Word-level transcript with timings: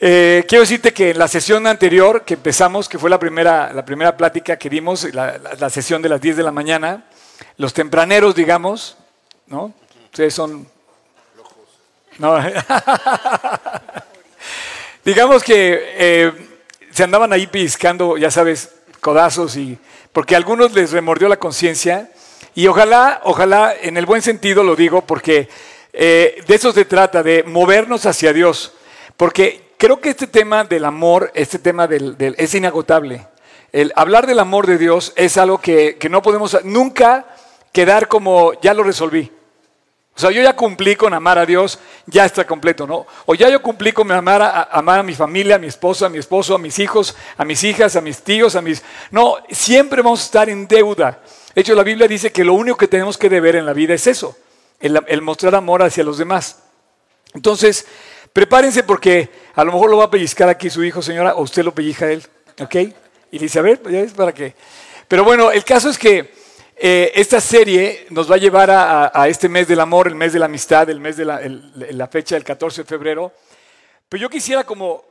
Eh, 0.00 0.44
quiero 0.46 0.62
decirte 0.62 0.92
que 0.92 1.10
en 1.10 1.18
la 1.18 1.26
sesión 1.26 1.66
anterior 1.66 2.24
que 2.24 2.34
empezamos, 2.34 2.88
que 2.88 2.98
fue 2.98 3.10
la 3.10 3.18
primera, 3.18 3.72
la 3.72 3.84
primera 3.84 4.16
plática 4.16 4.56
que 4.56 4.70
dimos, 4.70 5.12
la, 5.12 5.38
la- 5.38 5.54
la 5.54 5.70
sesión 5.70 6.00
de 6.02 6.08
las 6.08 6.20
10 6.20 6.36
de 6.36 6.42
la 6.44 6.52
mañana, 6.52 7.04
los 7.56 7.72
tempraneros, 7.74 8.34
digamos, 8.34 8.96
¿no? 9.48 9.74
Ustedes 10.04 10.34
son... 10.34 10.68
No. 12.18 12.36
digamos 15.04 15.42
que 15.42 15.80
eh, 15.96 16.32
se 16.92 17.04
andaban 17.04 17.32
ahí 17.32 17.46
piscando, 17.46 18.16
ya 18.16 18.30
sabes, 18.30 18.70
codazos 19.00 19.56
y... 19.56 19.78
Porque 20.12 20.34
a 20.34 20.38
algunos 20.38 20.72
les 20.72 20.90
remordió 20.92 21.28
la 21.28 21.36
conciencia 21.38 22.10
y 22.54 22.66
ojalá, 22.66 23.20
ojalá, 23.24 23.74
en 23.80 23.96
el 23.96 24.06
buen 24.06 24.22
sentido 24.22 24.64
lo 24.64 24.74
digo, 24.74 25.02
porque 25.02 25.48
eh, 25.92 26.42
de 26.46 26.54
eso 26.54 26.72
se 26.72 26.84
trata, 26.84 27.22
de 27.22 27.42
movernos 27.44 28.06
hacia 28.06 28.32
Dios. 28.32 28.72
Porque 29.16 29.67
creo 29.78 30.00
que 30.00 30.10
este 30.10 30.26
tema 30.26 30.64
del 30.64 30.84
amor, 30.84 31.30
este 31.34 31.58
tema 31.58 31.86
del, 31.86 32.18
del- 32.18 32.34
es 32.38 32.54
inagotable. 32.54 33.26
El 33.72 33.92
hablar 33.96 34.26
del 34.26 34.38
amor 34.38 34.66
de 34.66 34.78
Dios 34.78 35.12
es 35.16 35.36
algo 35.38 35.58
que, 35.58 35.96
que 35.98 36.08
no 36.08 36.22
podemos 36.22 36.56
nunca 36.64 37.26
quedar 37.72 38.08
como 38.08 38.58
ya 38.60 38.74
lo 38.74 38.82
resolví. 38.82 39.32
O 40.16 40.20
sea, 40.20 40.32
yo 40.32 40.42
ya 40.42 40.56
cumplí 40.56 40.96
con 40.96 41.14
amar 41.14 41.38
a 41.38 41.46
Dios, 41.46 41.78
ya 42.06 42.24
está 42.24 42.44
completo, 42.44 42.88
¿no? 42.88 43.06
O 43.26 43.36
ya 43.36 43.48
yo 43.50 43.62
cumplí 43.62 43.92
con 43.92 44.10
amar 44.10 44.42
a, 44.42 44.62
amar 44.64 44.98
a 44.98 45.02
mi 45.04 45.14
familia, 45.14 45.54
a 45.54 45.58
mi 45.60 45.68
esposa, 45.68 46.06
a 46.06 46.08
mi 46.08 46.18
esposo, 46.18 46.56
a 46.56 46.58
mis 46.58 46.76
hijos, 46.80 47.14
a 47.36 47.44
mis 47.44 47.62
hijas, 47.62 47.94
a 47.94 48.00
mis 48.00 48.20
tíos, 48.22 48.56
a 48.56 48.62
mis... 48.62 48.82
No, 49.12 49.36
siempre 49.50 50.02
vamos 50.02 50.20
a 50.22 50.24
estar 50.24 50.48
en 50.50 50.66
deuda. 50.66 51.20
De 51.54 51.60
hecho, 51.60 51.74
la 51.76 51.84
Biblia 51.84 52.08
dice 52.08 52.32
que 52.32 52.42
lo 52.42 52.54
único 52.54 52.76
que 52.76 52.88
tenemos 52.88 53.16
que 53.16 53.28
deber 53.28 53.54
en 53.54 53.64
la 53.66 53.72
vida 53.74 53.94
es 53.94 54.08
eso, 54.08 54.36
el, 54.80 55.00
el 55.06 55.22
mostrar 55.22 55.54
amor 55.54 55.84
hacia 55.84 56.02
los 56.02 56.18
demás. 56.18 56.62
Entonces, 57.32 57.86
prepárense 58.32 58.82
porque 58.82 59.30
a 59.54 59.64
lo 59.64 59.72
mejor 59.72 59.90
lo 59.90 59.98
va 59.98 60.04
a 60.04 60.10
pellizcar 60.10 60.48
aquí 60.48 60.70
su 60.70 60.82
hijo, 60.84 61.02
señora, 61.02 61.34
o 61.34 61.42
usted 61.42 61.64
lo 61.64 61.74
pellizca 61.74 62.10
él, 62.10 62.22
¿ok? 62.60 62.76
Y 63.30 63.38
dice, 63.38 63.58
a 63.58 63.62
ver, 63.62 63.80
ya 63.84 64.00
ves 64.02 64.12
para 64.12 64.32
qué. 64.32 64.54
Pero 65.06 65.24
bueno, 65.24 65.50
el 65.50 65.64
caso 65.64 65.90
es 65.90 65.98
que 65.98 66.32
eh, 66.76 67.12
esta 67.14 67.40
serie 67.40 68.06
nos 68.10 68.30
va 68.30 68.36
a 68.36 68.38
llevar 68.38 68.70
a, 68.70 69.28
este 69.28 69.48
mes 69.48 69.66
del 69.66 69.80
amor, 69.80 70.06
el 70.06 70.14
mes 70.14 70.32
de 70.32 70.38
la 70.38 70.46
amistad, 70.46 70.88
el 70.88 71.00
mes 71.00 71.16
de 71.16 71.24
la 71.24 72.08
fecha 72.08 72.34
del 72.34 72.44
14 72.44 72.82
de 72.82 72.88
febrero. 72.88 73.32
Pero 74.08 74.22
yo 74.22 74.30
quisiera 74.30 74.64
como, 74.64 75.04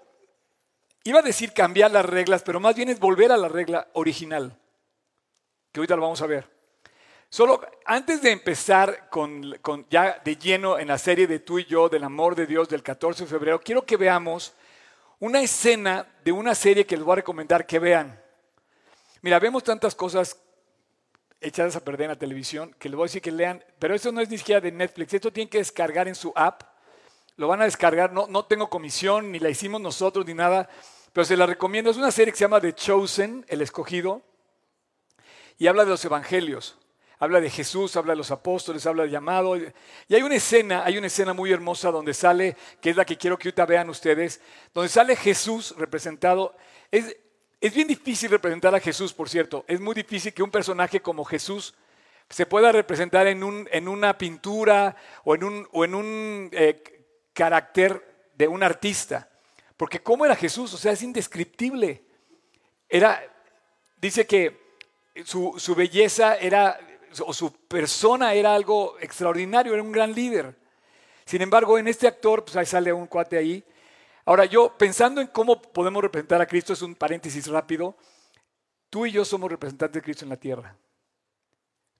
iba 1.04 1.20
a 1.20 1.23
decir 1.23 1.54
cambiar 1.54 1.92
las 1.92 2.06
reglas, 2.06 2.42
pero 2.44 2.60
más 2.60 2.76
bien 2.76 2.90
es 2.90 3.00
volver 3.00 3.32
a 3.32 3.38
la 3.38 3.48
regla 3.48 3.88
original, 3.94 4.58
que 5.72 5.80
ahorita 5.80 5.95
lo 5.95 6.02
vamos 6.02 6.22
a 6.22 6.28
ver. 6.28 6.57
Solo 7.30 7.61
antes 7.86 8.22
de 8.22 8.31
empezar 8.31 9.09
con, 9.09 9.58
ya 9.89 10.22
de 10.23 10.38
lleno 10.38 10.80
en 10.80 10.88
la 10.88 10.97
serie 10.97 11.28
de 11.28 11.39
tú 11.39 11.59
y 11.59 11.66
yo 11.66 11.89
del 11.89 12.06
amor 12.06 12.36
de 12.36 12.45
Dios 12.45 12.70
del 12.70 12.81
14 12.81 13.25
de 13.25 13.30
febrero, 13.30 13.59
quiero 13.59 13.86
que 13.86 13.97
veamos 13.97 14.53
una 15.20 15.42
escena 15.42 16.08
de 16.23 16.31
una 16.31 16.55
serie 16.55 16.86
que 16.86 16.95
les 16.95 17.03
voy 17.03 17.14
a 17.14 17.16
recomendar 17.17 17.66
que 17.66 17.80
vean. 17.80 18.22
Mira, 19.22 19.39
vemos 19.39 19.64
tantas 19.64 19.94
cosas 19.94 20.39
echadas 21.42 21.75
a 21.75 21.83
perder 21.83 22.03
en 22.03 22.11
la 22.11 22.16
televisión 22.16 22.73
que 22.80 22.88
les 22.88 22.95
voy 22.95 23.03
a 23.03 23.09
decir 23.09 23.22
que 23.22 23.31
lean, 23.31 23.64
pero 23.78 23.94
eso 23.94 24.11
no 24.11 24.22
es 24.22 24.30
ni 24.30 24.38
siquiera 24.38 24.61
de 24.61 24.72
Netflix, 24.72 25.14
esto 25.14 25.31
tienen 25.31 25.50
que 25.50 25.58
descargar 25.58 26.08
en 26.08 26.16
su 26.16 26.31
app, 26.33 26.64
lo 27.36 27.50
van 27.50 27.61
a 27.61 27.66
descargar, 27.66 28.14
no, 28.14 28.28
no 28.28 28.45
tengo 28.45 28.70
comisión, 28.70 29.33
ni 29.33 29.39
la 29.39 29.50
hicimos 29.50 29.81
nosotros, 29.81 30.25
ni 30.25 30.33
nada, 30.33 30.70
pero 31.11 31.25
se 31.25 31.38
la 31.38 31.45
recomiendo. 31.45 31.92
Es 31.92 31.98
una 31.98 32.09
serie 32.09 32.31
que 32.31 32.38
se 32.38 32.45
llama 32.45 32.61
The 32.61 32.73
Chosen, 32.73 33.45
El 33.48 33.61
Escogido, 33.61 34.23
y 35.59 35.67
habla 35.67 35.83
de 35.83 35.92
los 35.92 36.03
evangelios. 36.05 36.78
Habla 37.20 37.42
de 37.42 37.50
Jesús, 37.50 37.96
habla 37.96 38.14
de 38.14 38.18
los 38.18 38.30
apóstoles, 38.30 38.86
habla 38.86 39.04
del 39.04 39.12
llamado. 39.12 39.58
Y 39.58 40.16
hay 40.16 40.22
una 40.22 40.36
escena, 40.36 40.84
hay 40.86 40.98
una 40.98 41.08
escena 41.08 41.34
muy 41.34 41.52
hermosa 41.52 41.90
donde 41.90 42.14
sale, 42.14 42.56
que 42.80 42.92
es 42.92 42.96
la 42.96 43.06
que 43.06 43.18
quiero 43.18 43.38
que 43.38 43.48
ahorita 43.48 43.66
vean 43.66 43.90
ustedes, 43.90 44.40
donde 44.73 44.90
sale 44.90 45.16
Jesús 45.16 45.73
representado. 45.78 46.56
Es, 46.92 47.16
es 47.60 47.73
bien 47.73 47.88
difícil 47.88 48.30
representar 48.30 48.76
a 48.76 48.80
Jesús, 48.80 49.14
por 49.14 49.30
cierto. 49.30 49.66
Es 49.68 49.80
muy 49.80 49.95
difícil 49.95 50.32
que 50.34 50.44
un 50.44 50.52
personaje 50.52 51.02
como 51.02 51.26
Jesús 51.26 51.73
se 52.30 52.45
pueda 52.45 52.72
representar 52.72 53.26
en, 53.28 53.44
un, 53.44 53.67
en 53.72 53.88
una 53.88 54.17
pintura 54.17 54.95
o 55.23 55.34
en 55.34 55.44
un, 55.44 55.67
o 55.72 55.86
en 55.86 55.95
un 55.95 56.49
eh, 56.52 56.84
carácter 57.34 58.30
de 58.36 58.48
un 58.48 58.61
artista. 58.61 59.30
Porque 59.76 60.02
¿cómo 60.02 60.26
era 60.26 60.36
Jesús? 60.36 60.73
O 60.73 60.78
sea, 60.78 60.92
es 60.92 61.02
indescriptible. 61.02 62.04
Era, 62.89 63.23
dice 63.95 64.28
que 64.28 64.67
su, 65.26 65.55
su 65.58 65.73
belleza 65.73 66.36
era, 66.36 66.80
o 67.26 67.34
su 67.34 67.52
persona 67.52 68.34
era 68.34 68.54
algo 68.54 68.98
extraordinario, 69.00 69.73
era 69.73 69.84
un 69.84 69.92
gran 69.92 70.14
líder. 70.14 70.56
Sin 71.26 71.42
embargo, 71.42 71.78
en 71.78 71.88
este 71.88 72.08
actor, 72.08 72.44
pues 72.44 72.56
ahí 72.56 72.66
sale 72.66 72.94
un 72.94 73.08
cuate 73.08 73.38
ahí. 73.38 73.64
Ahora, 74.26 74.45
yo 74.45 74.78
pensando 74.78 75.20
en 75.20 75.28
cómo 75.28 75.62
podemos 75.62 76.02
representar 76.02 76.42
a 76.42 76.46
Cristo, 76.46 76.73
es 76.73 76.82
un 76.82 76.96
paréntesis 76.96 77.48
rápido. 77.48 77.96
Tú 78.90 79.06
y 79.06 79.12
yo 79.12 79.26
somos 79.26 79.52
representantes 79.52 79.96
de 79.96 80.04
Cristo 80.04 80.26
en 80.26 80.30
la 80.30 80.38
tierra. 80.38 80.76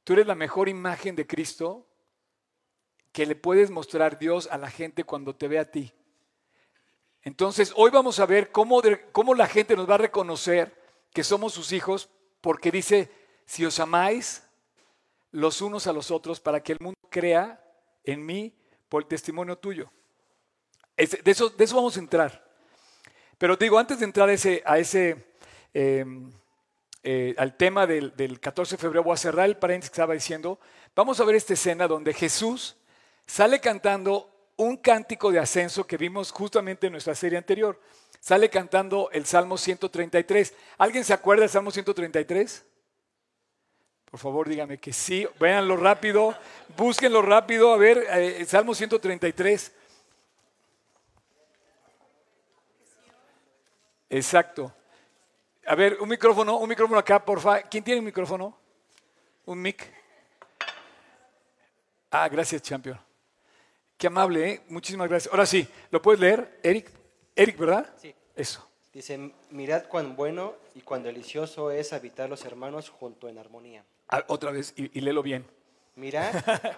Tú 0.04 0.14
eres 0.14 0.28
la 0.28 0.36
mejor 0.36 0.70
imagen 0.70 1.16
de 1.16 1.28
Cristo 1.28 1.86
que 3.12 3.26
le 3.26 3.36
puedes 3.36 3.70
mostrar 3.70 4.18
Dios 4.18 4.48
a 4.52 4.58
la 4.58 4.70
gente 4.70 5.04
cuando 5.04 5.36
te 5.36 5.48
ve 5.48 5.60
a 5.60 5.70
ti. 5.70 5.92
Entonces, 7.24 7.74
hoy 7.76 7.92
vamos 7.92 8.20
a 8.22 8.26
ver 8.26 8.52
cómo, 8.52 8.82
cómo 9.12 9.36
la 9.36 9.48
gente 9.48 9.76
nos 9.76 9.90
va 9.90 9.96
a 9.96 9.98
reconocer 9.98 10.74
que 11.12 11.26
somos 11.26 11.52
sus 11.52 11.74
hijos, 11.74 12.10
porque 12.40 12.72
dice, 12.72 13.12
si 13.46 13.66
os 13.66 13.80
amáis 13.80 14.47
los 15.38 15.62
unos 15.62 15.86
a 15.86 15.94
los 15.94 16.10
otros 16.10 16.40
para 16.40 16.64
que 16.64 16.72
el 16.72 16.80
mundo 16.82 16.98
crea 17.12 17.64
en 18.04 18.26
mí 18.26 18.56
por 18.90 19.04
el 19.04 19.08
testimonio 19.08 19.56
tuyo. 19.56 19.92
De, 20.96 21.22
eso, 21.26 21.54
eso 21.56 21.76
vamos 21.76 21.96
a 21.96 22.00
entrar. 22.00 22.44
Pero 23.38 23.56
digo, 23.56 23.78
antes 23.78 24.00
de 24.00 24.06
entrar 24.06 24.30
a 24.30 24.34
ese, 24.34 24.64
eh, 25.76 26.06
eh, 27.04 27.36
al 27.38 27.56
tema 27.56 27.86
del, 27.86 28.16
del 28.16 28.40
14 28.40 28.78
de 28.78 28.82
febrero, 28.82 29.04
voy 29.04 29.14
a 29.14 29.18
cerrar 29.18 29.46
el 29.46 29.58
paréntesis 29.58 29.92
que 29.92 29.96
estaba 30.02 30.16
diciendo. 30.16 30.60
Vamos 30.96 31.20
a 31.20 31.26
ver 31.26 31.36
esta 31.36 31.54
escena 31.54 31.88
donde 31.88 32.16
Jesús 32.16 32.76
sale 33.28 33.60
cantando 33.60 34.34
un 34.56 34.76
cántico 34.78 35.32
de 35.32 35.38
ascenso 35.38 35.86
que 35.86 35.98
vimos 35.98 36.32
justamente 36.32 36.88
en 36.88 36.94
nuestra 36.94 37.14
serie 37.14 37.38
anterior. 37.38 37.80
Sale 38.20 38.50
cantando 38.50 39.12
el 39.12 39.28
Salmo 39.28 39.60
133. 39.60 40.56
¿Alguien 40.80 41.04
se 41.04 41.14
acuerda 41.14 41.42
del 41.42 41.52
Salmo 41.52 41.70
133? 41.70 42.66
Por 44.18 44.24
favor, 44.24 44.50
dígame 44.50 44.80
que 44.80 44.92
sí. 44.92 45.28
Véanlo 45.40 45.78
rápido, 45.78 46.36
búsquenlo 46.76 47.22
rápido. 47.22 47.72
A 47.72 47.78
ver, 47.78 48.04
eh, 48.10 48.44
Salmo 48.46 48.74
133. 48.74 49.72
Exacto. 54.10 54.74
A 55.68 55.76
ver, 55.76 56.00
un 56.02 56.10
micrófono, 56.10 56.58
un 56.58 56.68
micrófono 56.68 56.98
acá, 56.98 57.24
por 57.24 57.40
favor. 57.40 57.62
¿Quién 57.70 57.84
tiene 57.84 58.00
un 58.00 58.06
micrófono? 58.06 58.58
Un 59.46 59.62
mic. 59.62 59.88
Ah, 62.10 62.28
gracias, 62.28 62.64
champion. 62.64 63.00
Qué 64.00 64.08
amable, 64.08 64.50
¿eh? 64.50 64.62
Muchísimas 64.70 65.08
gracias. 65.08 65.32
Ahora 65.32 65.46
sí, 65.46 65.68
¿lo 65.92 66.02
puedes 66.02 66.20
leer, 66.20 66.60
Eric? 66.64 66.90
Eric, 67.36 67.56
¿verdad? 67.56 67.94
Sí. 68.02 68.16
Eso. 68.36 68.68
Dice, 68.92 69.32
mirad 69.52 69.86
cuán 69.88 70.16
bueno 70.16 70.56
y 70.74 70.82
cuán 70.82 71.04
delicioso 71.04 71.70
es 71.70 71.94
habitar 71.94 72.28
los 72.32 72.46
hermanos 72.46 72.90
junto 72.90 73.30
en 73.30 73.38
armonía. 73.38 73.86
Otra 74.28 74.52
vez, 74.52 74.74
y, 74.78 74.98
y 74.98 75.02
léelo 75.02 75.22
bien. 75.22 75.46
Mirad, 75.96 76.34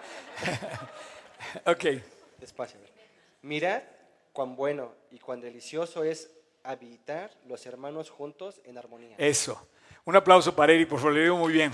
Ok. 1.66 1.84
despacio. 2.38 2.78
a 2.78 2.82
ver. 2.82 2.92
Mirad 3.42 3.82
cuán 4.32 4.56
bueno 4.56 4.94
y 5.10 5.18
cuán 5.18 5.40
delicioso 5.40 6.04
es 6.04 6.30
habitar 6.62 7.30
los 7.46 7.64
hermanos 7.66 8.10
juntos 8.10 8.60
en 8.64 8.78
armonía. 8.78 9.16
Eso. 9.18 9.66
Un 10.04 10.16
aplauso 10.16 10.54
para 10.54 10.72
Eric, 10.72 10.88
por 10.88 10.98
favor, 10.98 11.14
le 11.14 11.22
digo 11.22 11.36
muy 11.36 11.52
bien. 11.52 11.72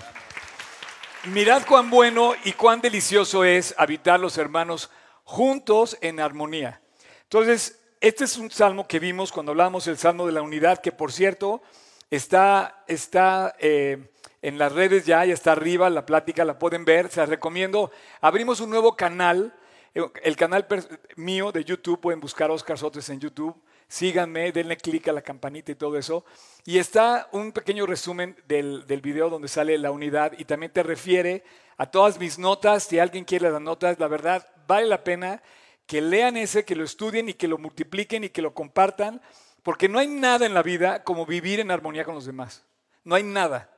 Mirad 1.26 1.62
cuán 1.66 1.90
bueno 1.90 2.34
y 2.44 2.52
cuán 2.52 2.80
delicioso 2.80 3.44
es 3.44 3.74
habitar 3.78 4.20
los 4.20 4.38
hermanos 4.38 4.90
juntos 5.24 5.96
en 6.00 6.20
armonía. 6.20 6.80
Entonces, 7.24 7.80
este 8.00 8.24
es 8.24 8.36
un 8.36 8.50
salmo 8.50 8.86
que 8.86 9.00
vimos 9.00 9.32
cuando 9.32 9.50
hablamos 9.52 9.86
del 9.86 9.98
salmo 9.98 10.26
de 10.26 10.32
la 10.32 10.42
unidad, 10.42 10.80
que 10.80 10.92
por 10.92 11.12
cierto 11.12 11.62
está, 12.10 12.84
está 12.86 13.56
eh, 13.58 14.10
en 14.46 14.58
las 14.58 14.70
redes 14.70 15.04
ya, 15.04 15.24
ya 15.24 15.34
está 15.34 15.50
arriba, 15.50 15.90
la 15.90 16.06
plática 16.06 16.44
la 16.44 16.56
pueden 16.56 16.84
ver, 16.84 17.10
se 17.10 17.18
las 17.18 17.28
recomiendo. 17.28 17.90
Abrimos 18.20 18.60
un 18.60 18.70
nuevo 18.70 18.94
canal, 18.94 19.52
eh, 19.92 20.04
el 20.22 20.36
canal 20.36 20.68
mío 21.16 21.50
de 21.50 21.64
YouTube, 21.64 22.00
pueden 22.00 22.20
buscar 22.20 22.48
Oscar 22.52 22.78
Sotes 22.78 23.08
en 23.08 23.18
YouTube. 23.18 23.60
Síganme, 23.88 24.52
denle 24.52 24.76
clic 24.76 25.08
a 25.08 25.12
la 25.12 25.20
campanita 25.20 25.72
y 25.72 25.74
todo 25.74 25.98
eso. 25.98 26.24
Y 26.64 26.78
está 26.78 27.28
un 27.32 27.50
pequeño 27.50 27.86
resumen 27.86 28.36
del, 28.46 28.86
del 28.86 29.00
video 29.00 29.28
donde 29.30 29.48
sale 29.48 29.76
la 29.78 29.90
unidad 29.90 30.32
y 30.38 30.44
también 30.44 30.70
te 30.70 30.84
refiere 30.84 31.42
a 31.76 31.90
todas 31.90 32.16
mis 32.20 32.38
notas. 32.38 32.84
Si 32.84 33.00
alguien 33.00 33.24
quiere 33.24 33.50
las 33.50 33.60
notas, 33.60 33.98
la 33.98 34.06
verdad, 34.06 34.48
vale 34.68 34.86
la 34.86 35.02
pena 35.02 35.42
que 35.86 36.00
lean 36.00 36.36
ese, 36.36 36.64
que 36.64 36.76
lo 36.76 36.84
estudien 36.84 37.28
y 37.28 37.34
que 37.34 37.48
lo 37.48 37.58
multipliquen 37.58 38.22
y 38.22 38.28
que 38.28 38.42
lo 38.42 38.54
compartan, 38.54 39.20
porque 39.64 39.88
no 39.88 39.98
hay 39.98 40.06
nada 40.06 40.46
en 40.46 40.54
la 40.54 40.62
vida 40.62 41.02
como 41.02 41.26
vivir 41.26 41.58
en 41.58 41.72
armonía 41.72 42.04
con 42.04 42.14
los 42.14 42.26
demás. 42.26 42.64
No 43.02 43.16
hay 43.16 43.24
nada. 43.24 43.72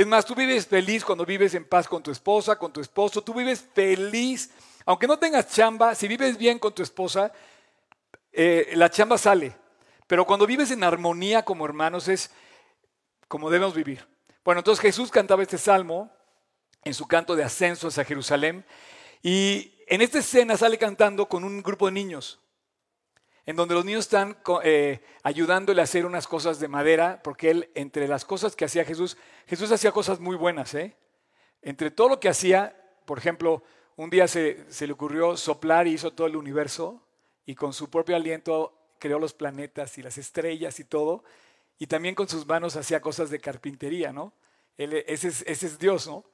Es 0.00 0.06
más, 0.06 0.24
tú 0.24 0.34
vives 0.34 0.66
feliz 0.66 1.04
cuando 1.04 1.26
vives 1.26 1.52
en 1.52 1.66
paz 1.66 1.86
con 1.86 2.02
tu 2.02 2.10
esposa, 2.10 2.56
con 2.56 2.72
tu 2.72 2.80
esposo, 2.80 3.22
tú 3.22 3.34
vives 3.34 3.62
feliz, 3.74 4.50
aunque 4.86 5.06
no 5.06 5.18
tengas 5.18 5.52
chamba, 5.52 5.94
si 5.94 6.08
vives 6.08 6.38
bien 6.38 6.58
con 6.58 6.74
tu 6.74 6.82
esposa, 6.82 7.30
eh, 8.32 8.72
la 8.76 8.88
chamba 8.88 9.18
sale. 9.18 9.54
Pero 10.06 10.24
cuando 10.24 10.46
vives 10.46 10.70
en 10.70 10.84
armonía 10.84 11.44
como 11.44 11.66
hermanos 11.66 12.08
es 12.08 12.30
como 13.28 13.50
debemos 13.50 13.74
vivir. 13.74 14.08
Bueno, 14.42 14.60
entonces 14.60 14.80
Jesús 14.80 15.10
cantaba 15.10 15.42
este 15.42 15.58
salmo 15.58 16.10
en 16.82 16.94
su 16.94 17.06
canto 17.06 17.36
de 17.36 17.44
ascenso 17.44 17.88
hacia 17.88 18.02
Jerusalén 18.02 18.64
y 19.22 19.84
en 19.86 20.00
esta 20.00 20.20
escena 20.20 20.56
sale 20.56 20.78
cantando 20.78 21.28
con 21.28 21.44
un 21.44 21.62
grupo 21.62 21.84
de 21.84 21.92
niños, 21.92 22.39
en 23.46 23.56
donde 23.56 23.74
los 23.74 23.84
niños 23.84 24.04
están 24.04 24.36
eh, 24.64 25.00
ayudándole 25.22 25.80
a 25.80 25.84
hacer 25.84 26.06
unas 26.06 26.26
cosas 26.26 26.60
de 26.60 26.68
madera, 26.68 27.20
porque 27.22 27.50
él, 27.50 27.70
entre 27.74 28.06
las 28.08 28.24
cosas 28.24 28.54
que 28.54 28.64
hacía 28.64 28.84
Jesús, 28.84 29.16
Jesús 29.46 29.72
hacía 29.72 29.92
cosas 29.92 30.20
muy 30.20 30.36
buenas. 30.36 30.74
¿eh? 30.74 30.96
Entre 31.62 31.90
todo 31.90 32.08
lo 32.08 32.20
que 32.20 32.28
hacía, 32.28 32.76
por 33.04 33.18
ejemplo, 33.18 33.62
un 33.96 34.10
día 34.10 34.28
se, 34.28 34.66
le 34.78 34.92
ocurrió 34.92 35.36
soplar 35.36 35.86
y 35.86 35.92
hizo 35.92 36.12
todo 36.12 36.26
el 36.26 36.36
universo, 36.36 37.02
y 37.44 37.54
con 37.54 37.72
su 37.72 37.90
propio 37.90 38.16
aliento 38.16 38.72
creó 38.98 39.18
los 39.18 39.34
planetas 39.34 39.98
y 39.98 40.02
las 40.02 40.18
estrellas 40.18 40.78
y 40.78 40.84
todo, 40.84 41.24
y 41.78 41.86
también 41.86 42.14
con 42.14 42.28
sus 42.28 42.46
manos 42.46 42.76
hacía 42.76 43.00
cosas 43.00 43.30
de 43.30 43.40
carpintería, 43.40 44.12
¿no? 44.12 44.32
es, 44.76 45.24
ese 45.24 45.66
es 45.66 45.78
Dios, 45.78 46.06
¿no? 46.06 46.24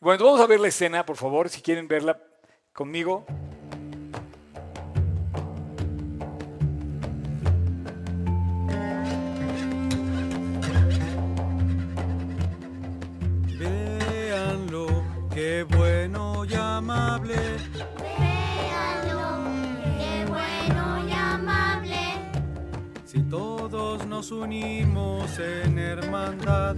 Bueno, 0.00 0.24
vamos 0.24 0.40
a 0.40 0.46
ver 0.46 0.58
la 0.58 0.66
escena, 0.66 1.06
por 1.06 1.16
favor, 1.16 1.48
si 1.48 1.62
quieren 1.62 1.86
verla 1.86 2.20
conmigo. 2.72 3.24
Amable. 17.22 17.34
Véanlo, 17.98 19.44
qué 19.98 20.24
bueno 20.28 21.08
y 21.08 21.12
amable. 21.12 22.02
Si 23.04 23.22
todos 23.22 24.06
nos 24.06 24.30
unimos 24.30 25.38
en 25.38 25.78
hermandad. 25.78 26.76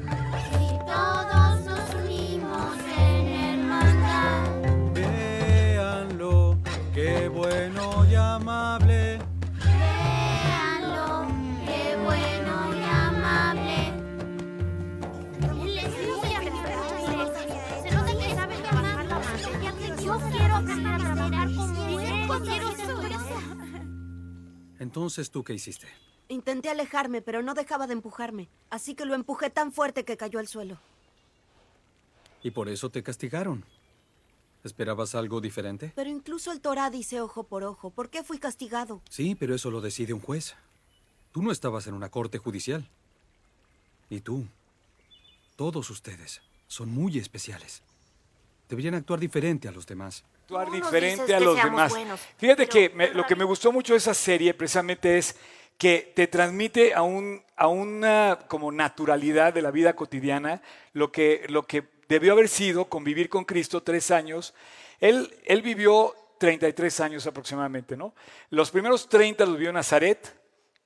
Si 0.52 0.68
todos 0.86 1.64
nos 1.64 1.94
unimos 1.94 2.76
en 2.96 3.28
hermandad. 3.28 4.92
Véanlo, 4.94 6.58
qué 6.92 7.28
bueno 7.28 8.04
y 8.10 8.14
amable. 8.14 9.33
Entonces, 24.78 25.30
¿tú 25.30 25.42
qué 25.44 25.54
hiciste? 25.54 25.88
Intenté 26.28 26.70
alejarme, 26.70 27.22
pero 27.22 27.42
no 27.42 27.54
dejaba 27.54 27.86
de 27.86 27.94
empujarme. 27.94 28.48
Así 28.70 28.94
que 28.94 29.04
lo 29.04 29.14
empujé 29.14 29.50
tan 29.50 29.72
fuerte 29.72 30.04
que 30.04 30.16
cayó 30.16 30.38
al 30.38 30.48
suelo. 30.48 30.78
Y 32.42 32.50
por 32.50 32.68
eso 32.68 32.90
te 32.90 33.02
castigaron. 33.02 33.64
¿Esperabas 34.64 35.14
algo 35.14 35.40
diferente? 35.40 35.92
Pero 35.94 36.10
incluso 36.10 36.50
el 36.50 36.60
Torah 36.60 36.90
dice 36.90 37.20
ojo 37.20 37.44
por 37.44 37.64
ojo. 37.64 37.90
¿Por 37.90 38.08
qué 38.08 38.22
fui 38.22 38.38
castigado? 38.38 39.02
Sí, 39.10 39.34
pero 39.34 39.54
eso 39.54 39.70
lo 39.70 39.80
decide 39.80 40.14
un 40.14 40.20
juez. 40.20 40.54
Tú 41.32 41.42
no 41.42 41.52
estabas 41.52 41.86
en 41.86 41.94
una 41.94 42.10
corte 42.10 42.38
judicial. 42.38 42.88
Y 44.08 44.20
tú, 44.20 44.46
todos 45.56 45.90
ustedes, 45.90 46.40
son 46.66 46.90
muy 46.90 47.18
especiales. 47.18 47.82
Deberían 48.68 48.94
actuar 48.94 49.20
diferente 49.20 49.68
a 49.68 49.72
los 49.72 49.86
demás. 49.86 50.24
Actuar 50.44 50.70
diferente 50.70 51.34
a 51.34 51.40
los 51.40 51.56
demás. 51.56 51.90
buenos, 51.92 52.20
Fíjate 52.36 52.66
que 52.68 52.90
me- 52.90 53.08
lo 53.14 53.24
que 53.26 53.34
me 53.34 53.44
gustó 53.44 53.72
mucho 53.72 53.94
de 53.94 53.98
esa 53.98 54.12
serie 54.12 54.52
precisamente 54.52 55.16
es 55.16 55.36
que 55.78 56.12
te 56.14 56.26
transmite 56.26 56.92
a, 56.94 57.00
un, 57.02 57.42
a 57.56 57.66
una 57.68 58.38
como 58.46 58.70
naturalidad 58.70 59.54
de 59.54 59.62
la 59.62 59.70
vida 59.70 59.96
cotidiana 59.96 60.60
lo 60.92 61.10
que, 61.10 61.46
lo 61.48 61.62
que 61.64 61.84
debió 62.08 62.32
haber 62.32 62.48
sido 62.50 62.84
convivir 62.84 63.28
con 63.30 63.44
Cristo 63.44 63.82
tres 63.82 64.10
años. 64.10 64.54
Él, 65.00 65.34
él 65.46 65.62
vivió 65.62 66.14
33 66.38 67.00
años 67.00 67.26
aproximadamente, 67.26 67.96
¿no? 67.96 68.14
Los 68.50 68.70
primeros 68.70 69.08
30 69.08 69.46
los 69.46 69.54
vivió 69.54 69.70
en 69.70 69.76
Nazaret, 69.76 70.36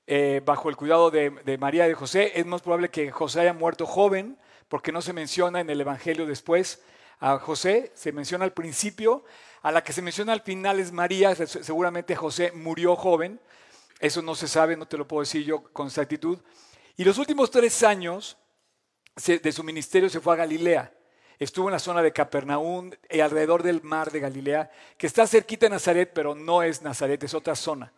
eh, 0.07 0.41
bajo 0.45 0.71
el 0.71 0.77
cuidado 0.77 1.11
de, 1.11 1.31
de 1.31 1.59
María 1.59 1.85
y 1.87 1.89
de 1.89 1.95
José. 1.95 2.33
Es 2.37 2.47
más 2.47 2.63
probable 2.63 2.91
que 2.91 3.11
José 3.11 3.41
haya 3.41 3.53
muerto 3.53 3.87
joven, 3.87 4.39
porque 4.69 4.93
no 4.93 5.03
se 5.03 5.13
menciona 5.13 5.61
en 5.61 5.69
el 5.69 5.81
Evangelio 5.81 6.27
después 6.27 6.81
a 7.21 7.39
José, 7.41 7.91
se 7.95 8.13
menciona 8.13 8.45
al 8.45 8.53
principio, 8.53 9.25
a 9.63 9.73
la 9.73 9.83
que 9.83 9.93
se 9.93 10.03
menciona 10.03 10.33
al 10.33 10.43
final 10.43 10.79
es 10.81 10.93
María, 10.93 11.35
se- 11.35 11.47
seguramente 11.47 12.15
José 12.17 12.53
murió 12.53 12.97
joven, 12.97 13.41
eso 14.01 14.23
no 14.23 14.35
se 14.35 14.49
sabe, 14.49 14.77
no 14.77 14.87
te 14.87 14.97
lo 14.97 15.09
puedo 15.09 15.23
decir 15.23 15.45
yo 15.45 15.63
con 15.73 15.87
exactitud. 15.89 16.39
Y 16.97 17.05
los 17.05 17.19
últimos 17.19 17.51
tres 17.51 17.83
años 17.83 18.37
de 19.27 19.53
su 19.53 19.65
ministerio 19.65 20.09
se 20.09 20.21
fue 20.21 20.35
a 20.35 20.37
Galilea. 20.37 20.93
Estuvo 21.41 21.69
en 21.69 21.73
la 21.73 21.79
zona 21.79 22.03
de 22.03 22.13
Capernaum, 22.13 22.91
y 23.11 23.21
alrededor 23.21 23.63
del 23.63 23.83
mar 23.83 24.11
de 24.11 24.21
Galilea, 24.21 24.71
que 24.97 25.07
está 25.07 25.27
cerquita 25.27 25.67
de 25.67 25.71
Nazaret, 25.71 26.11
pero 26.13 26.35
no 26.35 26.63
es 26.63 26.83
Nazaret, 26.83 27.23
es 27.23 27.35
otra 27.35 27.55
zona, 27.55 27.93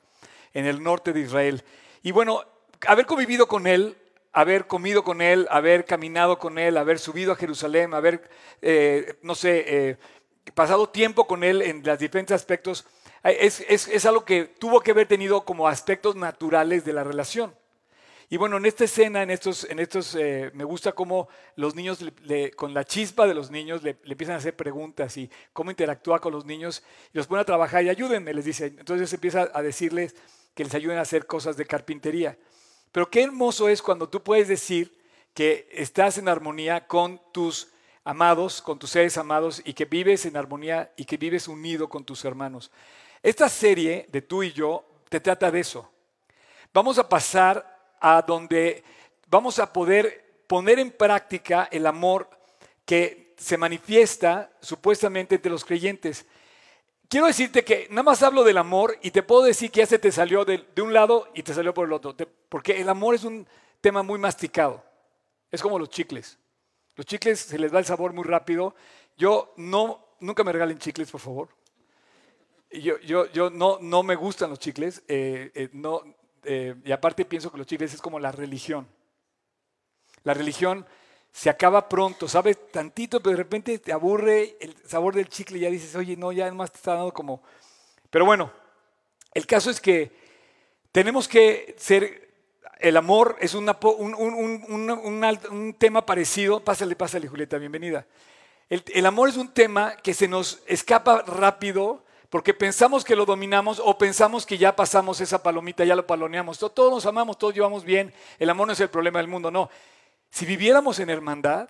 en 0.53 0.67
el 0.67 0.83
norte 0.83 1.13
de 1.13 1.21
Israel. 1.21 1.63
Y 2.03 2.13
bueno, 2.13 2.43
haber 2.87 3.07
convivido 3.07 3.47
con 3.47 3.67
él, 3.67 3.97
haber 4.33 4.67
comido 4.67 5.03
con 5.03 5.23
él, 5.23 5.47
haber 5.51 5.85
caminado 5.87 6.39
con 6.39 6.59
él, 6.59 6.77
haber 6.77 6.99
subido 6.99 7.33
a 7.33 7.37
Jerusalén, 7.37 7.95
haber, 7.95 8.29
eh, 8.63 9.19
no 9.23 9.35
sé, 9.35 9.65
eh, 9.67 9.97
pasado 10.55 10.89
tiempo 10.89 11.27
con 11.27 11.45
él 11.45 11.63
en 11.63 11.83
los 11.85 11.99
diferentes 11.99 12.35
aspectos, 12.35 12.87
es, 13.23 13.61
es- 13.69 13.89
es 13.89 14.07
algo 14.07 14.25
que 14.25 14.45
tuvo 14.45 14.81
que 14.81 14.91
haber 14.93 15.07
tenido 15.07 15.45
como 15.45 15.69
aspectos 15.69 16.17
naturales 16.17 16.85
de 16.85 16.93
la 16.93 17.05
relación. 17.05 17.55
Y 18.33 18.37
bueno, 18.37 18.59
en 18.59 18.65
esta 18.67 18.85
escena, 18.85 19.25
en 19.25 19.31
estos, 19.31 19.65
en 19.69 19.81
estos 19.81 20.15
eh, 20.15 20.53
me 20.55 20.63
gusta 20.63 20.93
cómo 20.93 21.29
los 21.57 21.75
niños, 21.75 22.01
le- 22.01 22.53
con 22.53 22.73
la 22.73 22.85
chispa 22.85 23.27
de 23.27 23.35
los 23.35 23.51
niños, 23.51 23.83
le, 23.83 23.97
le 24.05 24.13
empiezan 24.13 24.37
a 24.37 24.39
hacer 24.39 24.55
preguntas 24.55 25.17
y 25.17 25.29
cómo 25.53 25.71
interactúa 25.73 26.21
con 26.21 26.33
los 26.33 26.45
niños 26.47 26.85
y 27.13 27.19
los 27.19 27.27
pone 27.27 27.41
a 27.43 27.45
trabajar 27.45 27.83
y 27.85 27.89
ayúdenme, 27.89 28.33
les 28.33 28.45
dice. 28.45 28.67
Entonces 28.67 29.13
empieza 29.13 29.51
a 29.53 29.63
decirles 29.63 30.15
que 30.55 30.63
les 30.65 30.75
ayuden 30.75 30.99
a 30.99 31.03
hacer 31.03 31.27
cosas 31.27 31.57
de 31.57 31.67
carpintería. 31.67 32.39
Pero 32.93 33.11
qué 33.11 33.23
hermoso 33.25 33.69
es 33.69 33.83
cuando 33.83 34.09
tú 34.09 34.23
puedes 34.23 34.47
decir 34.47 34.97
que 35.35 35.69
estás 35.73 36.17
en 36.19 36.29
armonía 36.29 36.87
con 36.87 37.21
tus 37.33 37.73
amados, 38.11 38.61
con 38.61 38.77
tus 38.77 38.91
seres 38.91 39.17
amados 39.17 39.63
y 39.65 39.73
que 39.73 39.85
vives 39.85 40.27
en 40.27 40.37
armonía 40.37 40.93
y 40.97 41.05
que 41.05 41.17
vives 41.17 41.47
unido 41.47 41.89
con 41.89 42.05
tus 42.05 42.25
hermanos. 42.25 42.73
Esta 43.23 43.49
serie 43.49 44.09
de 44.11 44.21
tú 44.21 44.43
y 44.43 44.53
yo 44.53 44.85
te 45.09 45.21
trata 45.21 45.49
de 45.49 45.61
eso. 45.61 45.89
Vamos 46.75 46.99
a 46.99 47.09
pasar 47.09 47.95
a 48.01 48.21
donde 48.23 48.83
vamos 49.29 49.61
a 49.61 49.73
poder 49.73 50.43
poner 50.49 50.81
en 50.81 50.91
práctica 50.91 51.69
el 51.71 51.87
amor 51.87 52.29
que 52.85 53.33
se 53.39 53.57
manifiesta 53.57 54.51
supuestamente 54.61 55.37
entre 55.37 55.53
los 55.53 55.65
creyentes. 55.65 56.27
Quiero 57.09 57.29
decirte 57.29 57.63
que 57.63 57.87
nada 57.91 58.03
más 58.03 58.25
hablo 58.25 58.43
del 58.43 58.59
amor 58.59 58.99
y 59.03 59.13
te 59.13 59.23
puedo 59.23 59.43
decir 59.43 59.71
que 59.71 59.81
ya 59.81 59.87
se 59.87 60.01
te 60.01 60.11
salió 60.11 60.45
de, 60.45 60.67
un 60.83 60.93
lado 60.93 61.29
y 61.33 61.45
te 61.45 61.55
salió 61.55 61.73
por 61.73 61.87
el 61.87 61.93
otro, 61.93 62.17
porque 62.49 62.81
el 62.81 62.89
amor 62.89 63.15
es 63.15 63.23
un 63.23 63.47
tema 63.81 64.03
muy 64.03 64.19
masticado. 64.19 64.83
Es 65.53 65.63
como 65.63 65.79
los 65.79 65.91
chicles. 65.91 66.40
Los 66.97 67.07
chicles 67.07 67.41
se 67.41 67.59
les 67.59 67.73
va 67.75 67.79
el 67.79 67.85
sabor 67.85 68.13
muy 68.13 68.25
rápido. 68.25 68.75
Yo 69.17 69.53
no, 69.57 70.07
nunca 70.21 70.45
me 70.45 70.53
regalen 70.53 70.79
chicles, 70.79 71.11
por 71.11 71.21
favor. 71.21 71.49
Yo, 72.71 72.99
yo, 73.01 73.27
yo 73.33 73.51
no, 73.51 73.79
no 73.81 74.03
me 74.03 74.15
gustan 74.15 74.51
los 74.51 74.59
chicles, 74.61 75.03
eh, 75.09 75.51
eh, 75.55 75.69
no, 75.73 76.03
eh, 76.45 76.77
y 76.85 76.93
aparte 76.93 77.25
pienso 77.25 77.51
que 77.51 77.59
los 77.59 77.67
chicles 77.67 77.93
es 77.95 78.01
como 78.01 78.21
la 78.21 78.31
religión. 78.31 78.87
La 80.23 80.35
religión 80.35 80.87
se 81.33 81.51
acaba 81.51 81.89
pronto, 81.89 82.29
sabes 82.29 82.71
tantito, 82.71 83.21
pero 83.21 83.33
de 83.33 83.43
repente 83.43 83.79
te 83.79 83.93
aburre 83.93 84.57
el 84.61 84.77
sabor 84.87 85.15
del 85.15 85.29
chicle 85.29 85.59
y 85.59 85.63
ya 85.63 85.71
dices, 85.71 85.95
oye, 85.95 86.17
no, 86.17 86.33
ya 86.33 86.53
más 86.53 86.71
te 86.71 86.77
está 86.77 86.95
dando 86.95 87.13
como... 87.13 87.43
Pero 88.11 88.25
bueno, 88.25 88.53
el 89.33 89.47
caso 89.47 89.71
es 89.71 89.81
que 89.81 90.13
tenemos 90.93 91.29
que 91.29 91.75
ser, 91.79 92.30
el 92.81 92.97
amor 92.97 93.37
es 93.41 93.55
una 93.55 93.79
un, 93.99 94.15
un- 94.15 94.65
un- 94.69 95.31
un- 95.51 95.75
tema 95.75 96.05
parecido, 96.05 96.61
pásale, 96.61 96.97
pásale 96.97 97.29
Julieta, 97.29 97.59
bienvenida. 97.59 98.07
El, 98.69 99.07
amor 99.07 99.29
es 99.29 99.37
un 99.37 99.49
tema 99.53 99.97
que 99.97 100.15
se 100.15 100.29
nos 100.29 100.63
escapa 100.67 101.23
rápido 101.27 102.05
porque 102.29 102.55
pensamos 102.55 103.05
que 103.05 103.17
lo 103.17 103.25
dominamos 103.27 103.83
o 103.85 103.99
pensamos 103.99 104.47
que 104.47 104.57
ya 104.59 104.77
pasamos 104.77 105.21
esa 105.21 105.43
palomita, 105.43 105.85
ya 105.85 105.97
lo 105.97 106.07
paloneamos. 106.07 106.59
To- 106.59 106.71
Todos 106.71 106.93
nos 106.93 107.07
amamos, 107.07 107.37
todos 107.39 107.53
llevamos 107.55 107.85
bien. 107.85 108.15
El 108.39 108.49
amor 108.51 108.69
no 108.69 108.73
es 108.73 108.81
el 108.81 108.89
problema 108.89 109.19
del 109.19 109.27
mundo, 109.29 109.51
no. 109.51 109.69
Si 110.31 110.47
viviéramos 110.47 111.01
en 111.01 111.11
hermandad, 111.11 111.69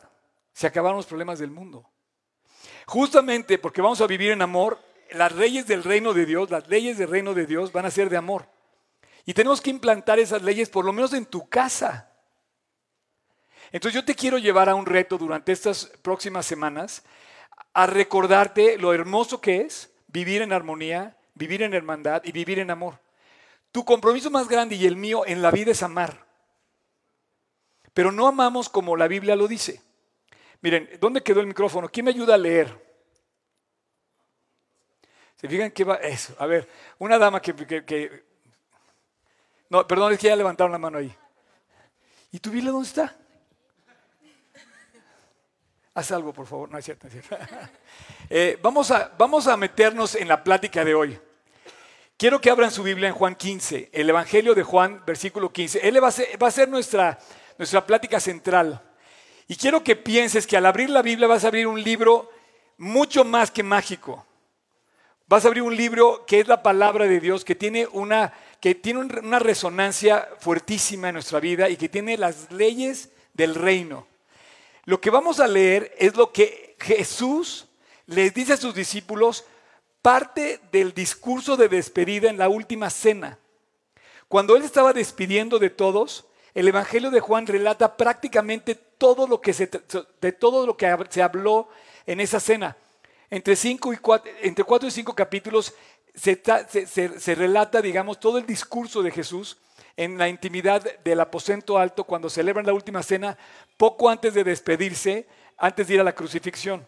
se 0.52 0.67
acabaron 0.67 0.99
los 0.99 1.07
problemas 1.07 1.38
del 1.38 1.50
mundo. 1.50 1.88
Justamente 2.87 3.59
porque 3.59 3.81
vamos 3.81 4.00
a 4.02 4.07
vivir 4.07 4.33
en 4.33 4.43
amor, 4.43 4.79
las 5.12 5.33
leyes 5.35 5.67
del 5.67 5.83
reino 5.83 6.12
de 6.12 6.26
Dios, 6.26 6.50
las 6.50 6.69
leyes 6.69 6.99
del 6.99 7.09
reino 7.09 7.33
de 7.35 7.47
Dios 7.47 7.73
van 7.73 7.87
a 7.87 7.90
ser 7.90 8.11
de 8.11 8.17
amor. 8.19 8.47
Y 9.25 9.35
tenemos 9.35 9.61
que 9.61 9.71
implantar 9.71 10.19
esas 10.19 10.43
leyes 10.43 10.69
por 10.69 10.85
lo 10.85 10.93
menos 10.93 11.12
en 11.12 11.27
tu 11.27 11.49
casa. 11.49 12.11
Entonces 13.73 13.95
yo 13.95 14.05
te 14.05 14.15
quiero 14.15 14.39
llevar 14.39 14.69
a 14.69 14.75
un 14.75 14.87
reto 14.87 15.19
durante 15.19 15.53
estas 15.53 15.87
próximas 16.03 16.47
semanas 16.47 17.05
a 17.73 17.87
recordarte 17.87 18.79
lo 18.79 18.93
hermoso 18.93 19.41
que 19.41 19.61
es 19.61 19.91
vivir 20.09 20.43
en 20.43 20.53
armonía, 20.53 21.17
vivir 21.35 21.62
en 21.62 21.75
hermandad 21.75 22.23
y 22.25 22.33
vivir 22.33 22.59
en 22.59 22.71
amor. 22.71 22.99
Tu 23.71 23.85
compromiso 23.85 24.31
más 24.31 24.49
grande 24.49 24.75
y 24.75 24.87
el 24.87 24.97
mío 24.97 25.25
en 25.27 25.43
la 25.43 25.50
vida 25.50 25.71
es 25.71 25.83
amar. 25.83 26.27
Pero 27.95 28.11
no 28.11 28.27
amamos 28.27 28.69
como 28.69 28.97
la 28.97 29.07
Biblia 29.09 29.37
lo 29.37 29.47
dice. 29.47 29.83
Miren, 30.62 30.89
¿dónde 31.00 31.23
quedó 31.23 31.41
el 31.41 31.47
micrófono? 31.47 31.89
¿Quién 31.89 32.05
me 32.05 32.11
ayuda 32.11 32.35
a 32.35 32.39
leer? 32.39 32.91
¿Se 35.37 35.49
fijan 35.49 35.71
qué 35.71 35.85
va? 35.85 35.95
Eso, 35.97 36.35
a 36.39 36.47
ver, 36.47 36.69
una 36.99 37.19
dama 37.19 37.41
que, 37.41 38.25
No, 39.71 39.87
perdón, 39.87 40.12
es 40.12 40.19
que 40.19 40.27
ya 40.27 40.37
levantaron 40.37 40.73
la 40.73 40.79
mano 40.79 40.99
ahí. 40.99 41.15
¿Y 42.33 42.41
tu 42.41 42.50
Biblia 42.50 42.73
dónde 42.73 42.89
está? 42.89 43.17
Haz 45.95 46.12
algo, 46.12 46.33
por 46.33 46.47
favor. 46.47 46.69
No 46.69 46.77
es 46.77 46.85
cierto, 46.85 47.07
es 47.07 47.12
cierto. 47.15 47.37
Eh, 48.33 48.57
vamos, 48.62 48.93
a, 48.93 49.11
vamos 49.19 49.49
a 49.49 49.57
meternos 49.57 50.15
en 50.15 50.29
la 50.29 50.45
plática 50.45 50.85
de 50.85 50.95
hoy. 50.95 51.19
Quiero 52.17 52.41
que 52.41 52.49
abran 52.49 52.71
su 52.71 52.85
Biblia 52.85 53.09
en 53.09 53.15
Juan 53.17 53.35
15, 53.35 53.91
el 53.93 54.09
Evangelio 54.09 54.55
de 54.55 54.62
Juan, 54.62 55.03
versículo 55.05 55.50
15. 55.50 55.81
Él 55.89 56.00
va 56.00 56.07
a 56.07 56.12
ser, 56.12 56.41
va 56.41 56.47
a 56.47 56.53
ser 56.53 56.69
nuestra, 56.69 57.19
nuestra 57.59 57.85
plática 57.85 58.21
central. 58.21 58.81
Y 59.49 59.57
quiero 59.57 59.83
que 59.83 59.97
pienses 59.97 60.47
que 60.47 60.57
al 60.57 60.67
abrir 60.67 60.91
la 60.91 61.03
Biblia 61.03 61.27
vas 61.27 61.43
a 61.43 61.49
abrir 61.49 61.67
un 61.67 61.83
libro 61.83 62.31
mucho 62.79 63.25
más 63.25 63.50
que 63.50 63.65
mágico. 63.65 64.25
Vas 65.27 65.45
a 65.45 65.49
abrir 65.49 65.65
un 65.65 65.77
libro 65.77 66.25
que 66.25 66.39
es 66.39 66.47
la 66.47 66.62
palabra 66.62 67.07
de 67.07 67.19
Dios, 67.19 67.45
que 67.45 67.57
tiene 67.57 67.89
una, 67.91 68.33
que 68.61 68.75
tiene 68.75 69.00
un- 69.00 69.19
una 69.25 69.38
resonancia 69.38 70.29
fuertísima 70.38 71.09
en 71.09 71.14
nuestra 71.14 71.40
vida 71.40 71.69
y 71.69 71.76
que 71.76 71.88
tiene 71.88 72.17
las 72.19 72.50
leyes 72.52 73.11
del 73.33 73.55
reino. 73.55 74.07
Lo 74.85 75.00
que 75.00 75.11
vamos 75.11 75.40
a 75.40 75.47
leer 75.49 75.95
es 75.99 76.17
lo 76.17 76.33
que 76.33 76.76
Jesús 76.81 77.67
les 78.07 78.35
dice 78.35 78.55
a 78.55 78.57
sus 78.57 78.75
discípulos, 78.75 79.45
parte 80.02 80.61
del 80.73 80.93
discurso 80.95 81.57
de 81.57 81.69
despedida 81.69 82.29
en 82.29 82.38
la 82.38 82.49
última 82.49 82.90
cena. 82.90 83.38
Cuando 84.29 84.57
él 84.57 84.62
estaba 84.62 84.93
despidiendo 84.93 85.59
de 85.59 85.71
todos, 85.71 86.25
el 86.55 86.67
Evangelio 86.69 87.11
de 87.11 87.21
Juan 87.21 87.47
relata 87.47 87.97
prácticamente 87.97 88.75
todo 88.75 89.26
lo 89.26 89.40
que 89.40 89.52
se, 89.52 89.71
de 90.21 90.33
todo 90.33 90.67
lo 90.67 90.76
que 90.76 90.95
se 91.11 91.23
habló 91.23 91.69
en 92.07 92.21
esa 92.21 92.40
cena. 92.40 92.76
Entre, 93.29 93.55
cinco 93.55 93.93
y 93.93 93.97
cuatro, 93.97 94.31
entre 94.43 94.64
cuatro 94.64 94.88
y 94.88 94.90
cinco 94.90 95.14
capítulos 95.14 95.73
se, 96.14 96.37
ta- 96.37 96.67
se- 96.69 96.87
se- 96.87 97.21
se 97.21 97.35
relata, 97.35 97.81
digamos, 97.83 98.19
todo 98.21 98.38
el 98.38 98.47
discurso 98.47 99.02
de 99.02 99.11
Jesús 99.11 99.59
en 99.97 100.17
la 100.19 100.29
intimidad 100.29 100.83
del 101.05 101.21
aposento 101.21 101.79
alto 101.79 102.05
cuando 102.05 102.31
celebran 102.31 102.67
la 102.67 102.73
última 102.73 103.02
cena, 103.02 103.37
poco 103.76 104.09
antes 104.09 104.33
de 104.35 104.45
despedirse, 104.45 105.26
antes 105.59 105.88
de 105.88 105.95
ir 105.95 106.00
a 106.00 106.05
la 106.05 106.14
crucifixión. 106.14 106.87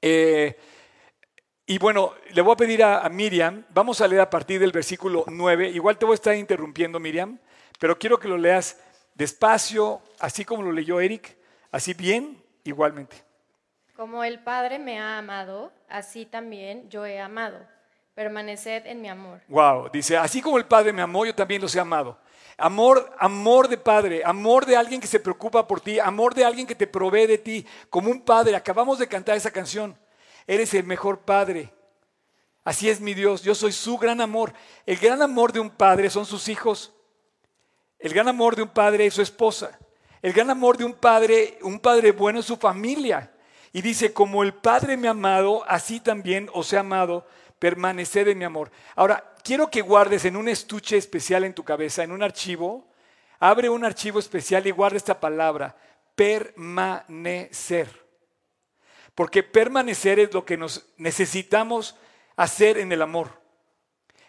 Eh, 0.00 0.56
y 1.66 1.78
bueno, 1.78 2.12
le 2.32 2.42
voy 2.42 2.52
a 2.52 2.56
pedir 2.56 2.84
a, 2.84 3.00
a 3.00 3.08
Miriam, 3.08 3.64
vamos 3.70 4.00
a 4.00 4.06
leer 4.06 4.20
a 4.20 4.30
partir 4.30 4.60
del 4.60 4.70
versículo 4.70 5.24
9, 5.26 5.70
igual 5.70 5.96
te 5.98 6.04
voy 6.04 6.12
a 6.12 6.16
estar 6.16 6.36
interrumpiendo 6.36 7.00
Miriam, 7.00 7.38
pero 7.78 7.98
quiero 7.98 8.18
que 8.18 8.28
lo 8.28 8.36
leas 8.36 8.78
despacio, 9.14 10.02
así 10.20 10.44
como 10.44 10.62
lo 10.62 10.72
leyó 10.72 11.00
Eric, 11.00 11.36
así 11.72 11.94
bien, 11.94 12.42
igualmente. 12.64 13.16
Como 13.96 14.22
el 14.24 14.40
Padre 14.42 14.78
me 14.78 14.98
ha 15.00 15.18
amado, 15.18 15.72
así 15.88 16.26
también 16.26 16.90
yo 16.90 17.06
he 17.06 17.18
amado. 17.20 17.58
Permaneced 18.14 18.86
en 18.86 19.02
mi 19.02 19.08
amor. 19.08 19.40
Wow, 19.48 19.90
dice, 19.92 20.16
así 20.16 20.40
como 20.40 20.56
el 20.56 20.66
Padre 20.66 20.92
me 20.92 21.02
amó, 21.02 21.26
yo 21.26 21.34
también 21.34 21.60
los 21.60 21.74
he 21.74 21.80
amado. 21.80 22.16
Amor, 22.56 23.12
amor 23.18 23.66
de 23.66 23.76
Padre, 23.76 24.22
amor 24.24 24.64
de 24.64 24.76
alguien 24.76 25.00
que 25.00 25.08
se 25.08 25.18
preocupa 25.18 25.66
por 25.66 25.80
ti, 25.80 25.98
amor 25.98 26.32
de 26.34 26.44
alguien 26.44 26.66
que 26.66 26.76
te 26.76 26.86
provee 26.86 27.26
de 27.26 27.38
ti, 27.38 27.66
como 27.90 28.10
un 28.10 28.20
Padre. 28.20 28.54
Acabamos 28.54 29.00
de 29.00 29.08
cantar 29.08 29.36
esa 29.36 29.50
canción. 29.50 29.98
Eres 30.46 30.72
el 30.74 30.84
mejor 30.84 31.20
Padre. 31.20 31.72
Así 32.62 32.88
es 32.88 33.00
mi 33.00 33.14
Dios, 33.14 33.42
yo 33.42 33.54
soy 33.54 33.72
su 33.72 33.98
gran 33.98 34.20
amor. 34.20 34.52
El 34.86 34.96
gran 34.96 35.20
amor 35.20 35.52
de 35.52 35.60
un 35.60 35.70
Padre 35.70 36.08
son 36.08 36.24
sus 36.24 36.48
hijos. 36.48 36.94
El 37.98 38.14
gran 38.14 38.28
amor 38.28 38.54
de 38.54 38.62
un 38.62 38.68
Padre 38.68 39.06
es 39.06 39.14
su 39.14 39.22
esposa. 39.22 39.78
El 40.22 40.32
gran 40.32 40.48
amor 40.50 40.78
de 40.78 40.84
un 40.84 40.94
Padre, 40.94 41.58
un 41.62 41.80
Padre 41.80 42.12
bueno 42.12 42.38
es 42.38 42.46
su 42.46 42.56
familia. 42.56 43.32
Y 43.72 43.82
dice, 43.82 44.12
como 44.12 44.44
el 44.44 44.54
Padre 44.54 44.96
me 44.96 45.08
ha 45.08 45.10
amado, 45.10 45.64
así 45.66 45.98
también 45.98 46.48
os 46.54 46.72
he 46.72 46.78
amado, 46.78 47.26
permaneced 47.58 48.28
en 48.28 48.38
mi 48.38 48.44
amor. 48.44 48.70
Ahora, 48.96 49.34
quiero 49.42 49.70
que 49.70 49.80
guardes 49.80 50.24
en 50.24 50.36
un 50.36 50.48
estuche 50.48 50.96
especial 50.96 51.44
en 51.44 51.54
tu 51.54 51.64
cabeza, 51.64 52.02
en 52.02 52.12
un 52.12 52.22
archivo, 52.22 52.88
abre 53.38 53.68
un 53.68 53.84
archivo 53.84 54.18
especial 54.18 54.66
y 54.66 54.70
guarda 54.70 54.96
esta 54.96 55.20
palabra, 55.20 55.76
permanecer. 56.14 57.88
Porque 59.14 59.42
permanecer 59.42 60.18
es 60.18 60.34
lo 60.34 60.44
que 60.44 60.56
nos 60.56 60.86
necesitamos 60.96 61.96
hacer 62.36 62.78
en 62.78 62.90
el 62.90 63.02
amor. 63.02 63.40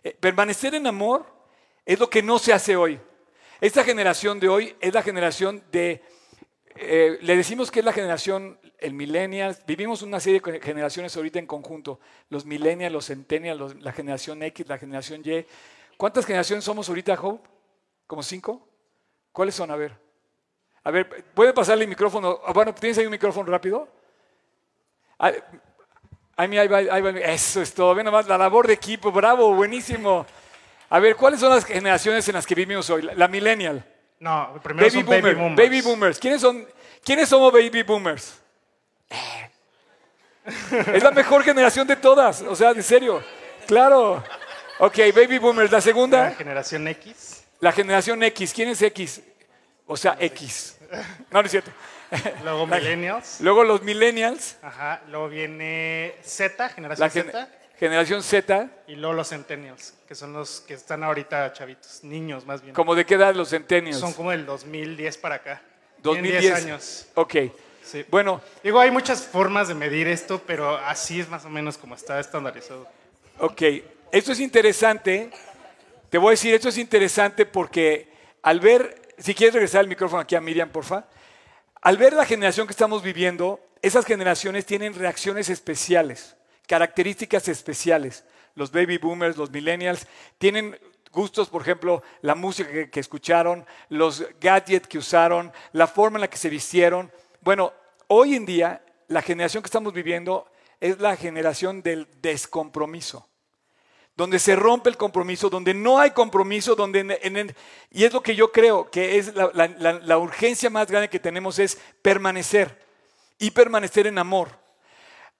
Eh, 0.03 0.15
Permanecer 0.19 0.75
en 0.75 0.87
amor 0.87 1.25
es 1.85 1.99
lo 1.99 2.09
que 2.09 2.21
no 2.21 2.39
se 2.39 2.53
hace 2.53 2.75
hoy. 2.75 2.99
Esta 3.61 3.83
generación 3.83 4.39
de 4.39 4.49
hoy 4.49 4.75
es 4.79 4.93
la 4.93 5.01
generación 5.01 5.63
de, 5.71 6.03
eh, 6.75 7.17
le 7.21 7.37
decimos 7.37 7.71
que 7.71 7.79
es 7.79 7.85
la 7.85 7.93
generación, 7.93 8.59
el 8.79 8.93
millennials, 8.93 9.65
vivimos 9.65 10.01
una 10.01 10.19
serie 10.19 10.39
de 10.39 10.59
generaciones 10.59 11.15
ahorita 11.15 11.39
en 11.39 11.47
conjunto, 11.47 11.99
los 12.29 12.45
millennials, 12.45 12.91
los 12.93 13.05
centennials, 13.07 13.59
los- 13.59 13.75
la 13.81 13.91
generación 13.91 14.41
X, 14.43 14.67
la 14.67 14.77
generación 14.77 15.21
Y. 15.23 15.45
¿Cuántas 15.97 16.25
generaciones 16.25 16.63
somos 16.65 16.87
ahorita, 16.89 17.13
Hope? 17.21 17.47
¿Como 18.07 18.21
cinco? 18.23 18.67
¿Cuáles 19.31 19.55
son? 19.55 19.71
A 19.71 19.75
ver. 19.75 19.93
A 20.83 20.91
ver, 20.91 21.23
¿puede 21.33 21.53
pasarle 21.53 21.83
el 21.85 21.89
micrófono? 21.89 22.39
Ah, 22.45 22.53
Bueno, 22.53 22.73
¿tienes 22.75 22.97
ahí 22.97 23.05
un 23.05 23.11
micrófono 23.11 23.49
rápido? 23.51 23.87
Ah, 25.19 25.31
Ahí, 26.37 26.57
ahí 26.57 26.67
va, 26.67 26.77
ahí 26.79 27.01
va. 27.01 27.11
Eso 27.11 27.61
es 27.61 27.73
todo. 27.73 27.95
Ve 27.95 28.03
nomás 28.03 28.27
la 28.27 28.37
labor 28.37 28.67
de 28.67 28.73
equipo. 28.73 29.09
Bravo, 29.09 29.53
buenísimo. 29.55 30.25
A 30.89 30.99
ver, 30.99 31.15
¿cuáles 31.15 31.39
son 31.39 31.49
las 31.49 31.63
generaciones 31.63 32.27
en 32.27 32.33
las 32.35 32.45
que 32.45 32.53
vivimos 32.53 32.89
hoy? 32.89 33.03
La, 33.03 33.13
la 33.15 33.27
millennial. 33.29 33.85
No, 34.19 34.59
primero 34.61 34.85
Baby, 34.85 34.97
son 34.97 35.05
boomer, 35.05 35.21
baby 35.23 35.35
boomers. 35.35 35.55
baby 35.57 35.81
boomers. 35.81 36.19
¿Quiénes, 36.19 36.41
son, 36.41 36.67
¿Quiénes 37.03 37.29
somos 37.29 37.53
baby 37.53 37.83
boomers? 37.83 38.41
Eh. 39.09 39.49
Es 40.93 41.03
la 41.03 41.11
mejor 41.11 41.43
generación 41.43 41.87
de 41.87 41.95
todas. 41.95 42.41
O 42.41 42.55
sea, 42.55 42.71
en 42.71 42.83
serio. 42.83 43.23
Claro. 43.67 44.23
Ok, 44.79 44.97
baby 45.15 45.37
boomers. 45.39 45.71
La 45.71 45.77
La 45.77 45.81
segunda, 45.81 46.31
generación 46.31 46.87
X, 46.87 47.43
la 47.59 47.71
generación 47.71 48.21
X. 48.23 48.53
¿Quién 48.53 48.69
es 48.69 48.81
X? 48.81 49.21
O 49.87 49.95
sea, 49.97 50.15
X. 50.19 50.77
No, 51.31 51.41
no 51.41 51.45
es 51.45 51.51
cierto. 51.51 51.71
luego 52.43 52.67
millennials, 52.67 53.41
Luego 53.41 53.63
los 53.63 53.81
millennials, 53.81 54.57
ajá, 54.61 55.01
luego 55.09 55.27
viene 55.27 56.15
Z, 56.23 56.55
la 56.63 56.69
generación 56.69 57.09
gen- 57.09 57.25
Z, 57.31 57.49
generación 57.79 58.23
Z. 58.23 58.69
y 58.87 58.95
luego 58.95 59.13
los 59.15 59.29
centennials, 59.29 59.95
que 60.07 60.13
son 60.13 60.31
los 60.33 60.61
que 60.61 60.75
están 60.75 61.03
ahorita 61.03 61.51
chavitos, 61.53 62.03
niños 62.03 62.45
más 62.45 62.61
bien. 62.61 62.75
¿Como 62.75 62.93
de 62.93 63.05
qué 63.05 63.15
edad 63.15 63.33
los 63.33 63.49
centennials? 63.49 63.99
Son 63.99 64.13
como 64.13 64.29
del 64.31 64.45
2010 64.45 65.17
para 65.17 65.35
acá. 65.35 65.61
2010. 66.03 66.39
Tienen 66.41 66.55
10 66.57 66.65
años. 66.65 67.07
Ok. 67.15 67.35
Sí. 67.85 68.05
Bueno, 68.09 68.41
Digo, 68.63 68.79
hay 68.79 68.91
muchas 68.91 69.25
formas 69.25 69.67
de 69.67 69.75
medir 69.75 70.07
esto, 70.07 70.41
pero 70.45 70.75
así 70.77 71.19
es 71.19 71.29
más 71.29 71.45
o 71.45 71.49
menos 71.49 71.77
como 71.77 71.95
está 71.95 72.19
estandarizado. 72.19 72.87
ok. 73.39 73.61
Esto 74.11 74.31
es 74.31 74.39
interesante. 74.39 75.29
Te 76.09 76.17
voy 76.17 76.29
a 76.29 76.31
decir, 76.31 76.53
esto 76.53 76.69
es 76.69 76.77
interesante 76.77 77.45
porque 77.45 78.07
al 78.43 78.59
ver, 78.59 79.01
si 79.17 79.33
quieres 79.33 79.53
regresar 79.55 79.81
el 79.81 79.87
micrófono 79.87 80.21
aquí 80.21 80.35
a 80.35 80.41
Miriam, 80.41 80.69
porfa. 80.69 81.05
Al 81.81 81.97
ver 81.97 82.13
la 82.13 82.25
generación 82.25 82.65
que 82.67 82.71
estamos 82.71 83.03
viviendo, 83.03 83.59
esas 83.81 84.05
generaciones 84.05 84.65
tienen 84.65 84.93
reacciones 84.93 85.49
especiales, 85.49 86.37
características 86.67 87.47
especiales. 87.47 88.23
Los 88.55 88.71
baby 88.71 88.97
boomers, 88.97 89.35
los 89.35 89.51
millennials, 89.51 90.07
tienen 90.37 90.79
gustos, 91.11 91.49
por 91.49 91.63
ejemplo, 91.63 92.01
la 92.21 92.35
música 92.35 92.71
que, 92.71 92.89
que 92.89 92.99
escucharon, 92.99 93.65
los 93.89 94.23
gadgets 94.39 94.87
que 94.87 94.97
usaron, 94.97 95.51
la 95.73 95.87
forma 95.87 96.17
en 96.17 96.21
la 96.21 96.29
que 96.29 96.37
se 96.37 96.49
vistieron. 96.49 97.11
Bueno, 97.45 97.73
hoy 98.07 98.33
en 98.33 98.43
día, 98.43 98.83
la 99.07 99.21
generación 99.21 99.61
que 99.61 99.67
estamos 99.67 99.93
viviendo 99.93 100.47
es 100.79 100.99
la 100.99 101.15
generación 101.15 101.83
del 101.83 102.07
descompromiso 102.19 103.29
donde 104.17 104.39
se 104.39 104.55
rompe 104.55 104.89
el 104.89 104.95
compromiso, 104.97 105.49
donde 105.49 105.73
no 105.73 105.99
hay 105.99 106.11
compromiso, 106.11 106.73
donde 106.73 107.01
en- 107.01 107.11
en- 107.11 107.37
en- 107.37 107.55
y 107.91 108.05
es 108.05 108.13
lo 108.13 108.23
que 108.23 108.33
yo 108.33 108.49
creo 108.51 108.89
que 108.89 109.17
es 109.17 109.35
la, 109.35 109.51
la- 109.53 110.17
urgencia 110.17 110.69
más 110.69 110.87
grande 110.87 111.09
que 111.09 111.19
tenemos 111.19 111.59
es 111.59 111.77
permanecer 112.01 112.81
y 113.37 113.51
permanecer 113.51 114.07
en 114.07 114.17
amor. 114.17 114.49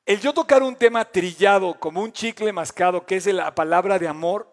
El 0.06 0.20
yo 0.20 0.34
tocar 0.34 0.62
un 0.62 0.76
tema 0.76 1.06
trillado 1.06 1.74
como 1.80 2.02
un 2.04 2.12
chicle 2.12 2.52
mascado, 2.52 3.06
que 3.06 3.16
es 3.16 3.26
la 3.28 3.56
palabra 3.56 3.98
de 3.98 4.10
amor, 4.10 4.46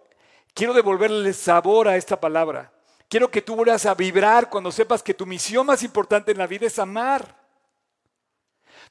quiero 0.54 0.73
devolverle 0.73 1.32
sabor 1.32 1.88
a 1.88 1.97
esta 1.97 2.18
palabra. 2.18 2.73
Quiero 3.09 3.28
que 3.28 3.42
tú 3.42 3.56
vuelvas 3.56 3.85
a 3.87 3.94
vibrar 3.94 4.49
cuando 4.49 4.71
sepas 4.71 5.02
que 5.02 5.12
tu 5.14 5.26
misión 5.26 5.66
más 5.66 5.82
importante 5.82 6.30
en 6.30 6.38
la 6.38 6.47
vida 6.47 6.68
es 6.68 6.78
amar. 6.78 7.41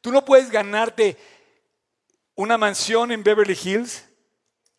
Tú 0.01 0.11
no 0.11 0.25
puedes 0.25 0.49
ganarte 0.49 1.17
una 2.35 2.57
mansión 2.57 3.11
en 3.11 3.23
Beverly 3.23 3.57
Hills 3.61 4.03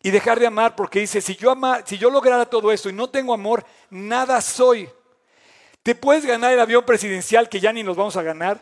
y 0.01 0.11
dejar 0.11 0.39
de 0.39 0.47
amar 0.47 0.75
porque 0.75 0.99
dice, 0.99 1.21
si 1.21 1.35
yo, 1.35 1.55
si 1.85 1.97
yo 1.97 2.09
lograra 2.09 2.45
todo 2.45 2.71
esto 2.71 2.89
y 2.89 2.93
no 2.93 3.09
tengo 3.09 3.33
amor, 3.33 3.65
nada 3.89 4.41
soy. 4.41 4.89
Te 5.81 5.95
puedes 5.95 6.25
ganar 6.25 6.51
el 6.51 6.59
avión 6.59 6.85
presidencial 6.85 7.47
que 7.47 7.61
ya 7.61 7.71
ni 7.71 7.83
nos 7.83 7.95
vamos 7.95 8.17
a 8.17 8.21
ganar 8.21 8.59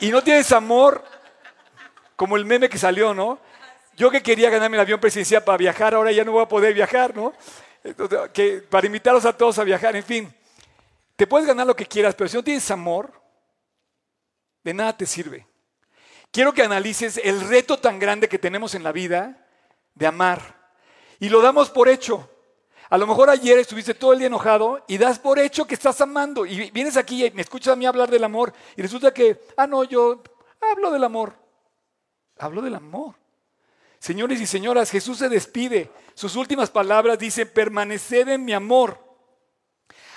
y 0.00 0.10
no 0.10 0.22
tienes 0.22 0.50
amor, 0.50 1.04
como 2.16 2.36
el 2.36 2.44
meme 2.44 2.68
que 2.68 2.78
salió, 2.78 3.14
¿no? 3.14 3.38
Yo 3.96 4.10
que 4.10 4.22
quería 4.22 4.50
ganarme 4.50 4.76
el 4.76 4.80
avión 4.80 5.00
presidencial 5.00 5.44
para 5.44 5.58
viajar, 5.58 5.94
ahora 5.94 6.10
ya 6.10 6.24
no 6.24 6.32
voy 6.32 6.42
a 6.42 6.48
poder 6.48 6.74
viajar, 6.74 7.14
¿no? 7.14 7.32
Que 8.32 8.64
para 8.68 8.86
invitarlos 8.86 9.24
a 9.24 9.36
todos 9.36 9.58
a 9.60 9.64
viajar, 9.64 9.94
en 9.94 10.02
fin. 10.02 10.34
Te 11.14 11.26
puedes 11.28 11.46
ganar 11.46 11.66
lo 11.66 11.76
que 11.76 11.86
quieras, 11.86 12.16
pero 12.16 12.28
si 12.28 12.36
no 12.36 12.42
tienes 12.42 12.68
amor, 12.72 13.12
de 14.64 14.74
nada 14.74 14.96
te 14.96 15.06
sirve. 15.06 15.46
Quiero 16.34 16.52
que 16.52 16.64
analices 16.64 17.20
el 17.22 17.48
reto 17.48 17.78
tan 17.78 18.00
grande 18.00 18.28
que 18.28 18.40
tenemos 18.40 18.74
en 18.74 18.82
la 18.82 18.90
vida 18.90 19.46
de 19.94 20.04
amar. 20.04 20.72
Y 21.20 21.28
lo 21.28 21.40
damos 21.40 21.70
por 21.70 21.88
hecho. 21.88 22.28
A 22.90 22.98
lo 22.98 23.06
mejor 23.06 23.30
ayer 23.30 23.56
estuviste 23.60 23.94
todo 23.94 24.12
el 24.12 24.18
día 24.18 24.26
enojado 24.26 24.84
y 24.88 24.98
das 24.98 25.20
por 25.20 25.38
hecho 25.38 25.64
que 25.64 25.76
estás 25.76 26.00
amando. 26.00 26.44
Y 26.44 26.72
vienes 26.72 26.96
aquí 26.96 27.24
y 27.24 27.30
me 27.30 27.42
escuchas 27.42 27.74
a 27.74 27.76
mí 27.76 27.86
hablar 27.86 28.10
del 28.10 28.24
amor. 28.24 28.52
Y 28.76 28.82
resulta 28.82 29.14
que, 29.14 29.42
ah, 29.56 29.68
no, 29.68 29.84
yo 29.84 30.24
hablo 30.72 30.90
del 30.90 31.04
amor. 31.04 31.36
Hablo 32.40 32.62
del 32.62 32.74
amor. 32.74 33.14
Señores 34.00 34.40
y 34.40 34.46
señoras, 34.46 34.90
Jesús 34.90 35.18
se 35.18 35.28
despide. 35.28 35.88
Sus 36.14 36.34
últimas 36.34 36.68
palabras 36.68 37.16
dicen, 37.16 37.48
permaneced 37.54 38.26
en 38.26 38.44
mi 38.44 38.54
amor. 38.54 38.98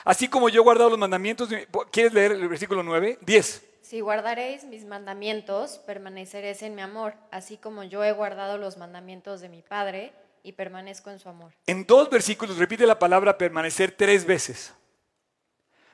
Así 0.03 0.27
como 0.27 0.49
yo 0.49 0.61
he 0.61 0.63
guardado 0.63 0.89
los 0.89 0.97
mandamientos. 0.97 1.47
¿Quieres 1.91 2.11
leer 2.11 2.31
el 2.31 2.47
versículo 2.47 2.81
9? 2.81 3.19
10. 3.21 3.67
Si 3.87 4.01
guardaréis 4.01 4.65
mis 4.65 4.83
mandamientos, 4.83 5.77
permaneceréis 5.77 6.61
en 6.61 6.75
mi 6.75 6.81
amor, 6.81 7.13
así 7.31 7.55
como 7.55 7.83
yo 7.83 8.03
he 8.03 8.11
guardado 8.11 8.57
los 8.57 8.75
mandamientos 8.75 9.39
de 9.39 9.47
mi 9.47 9.61
Padre 9.61 10.11
y 10.43 10.51
permanezco 10.51 11.09
en 11.09 11.19
su 11.19 11.29
amor. 11.29 11.53
En 11.67 11.85
dos 11.85 12.09
versículos 12.09 12.57
repite 12.57 12.85
la 12.85 12.99
palabra 12.99 13.37
permanecer 13.37 13.91
tres 13.93 14.25
veces. 14.25 14.73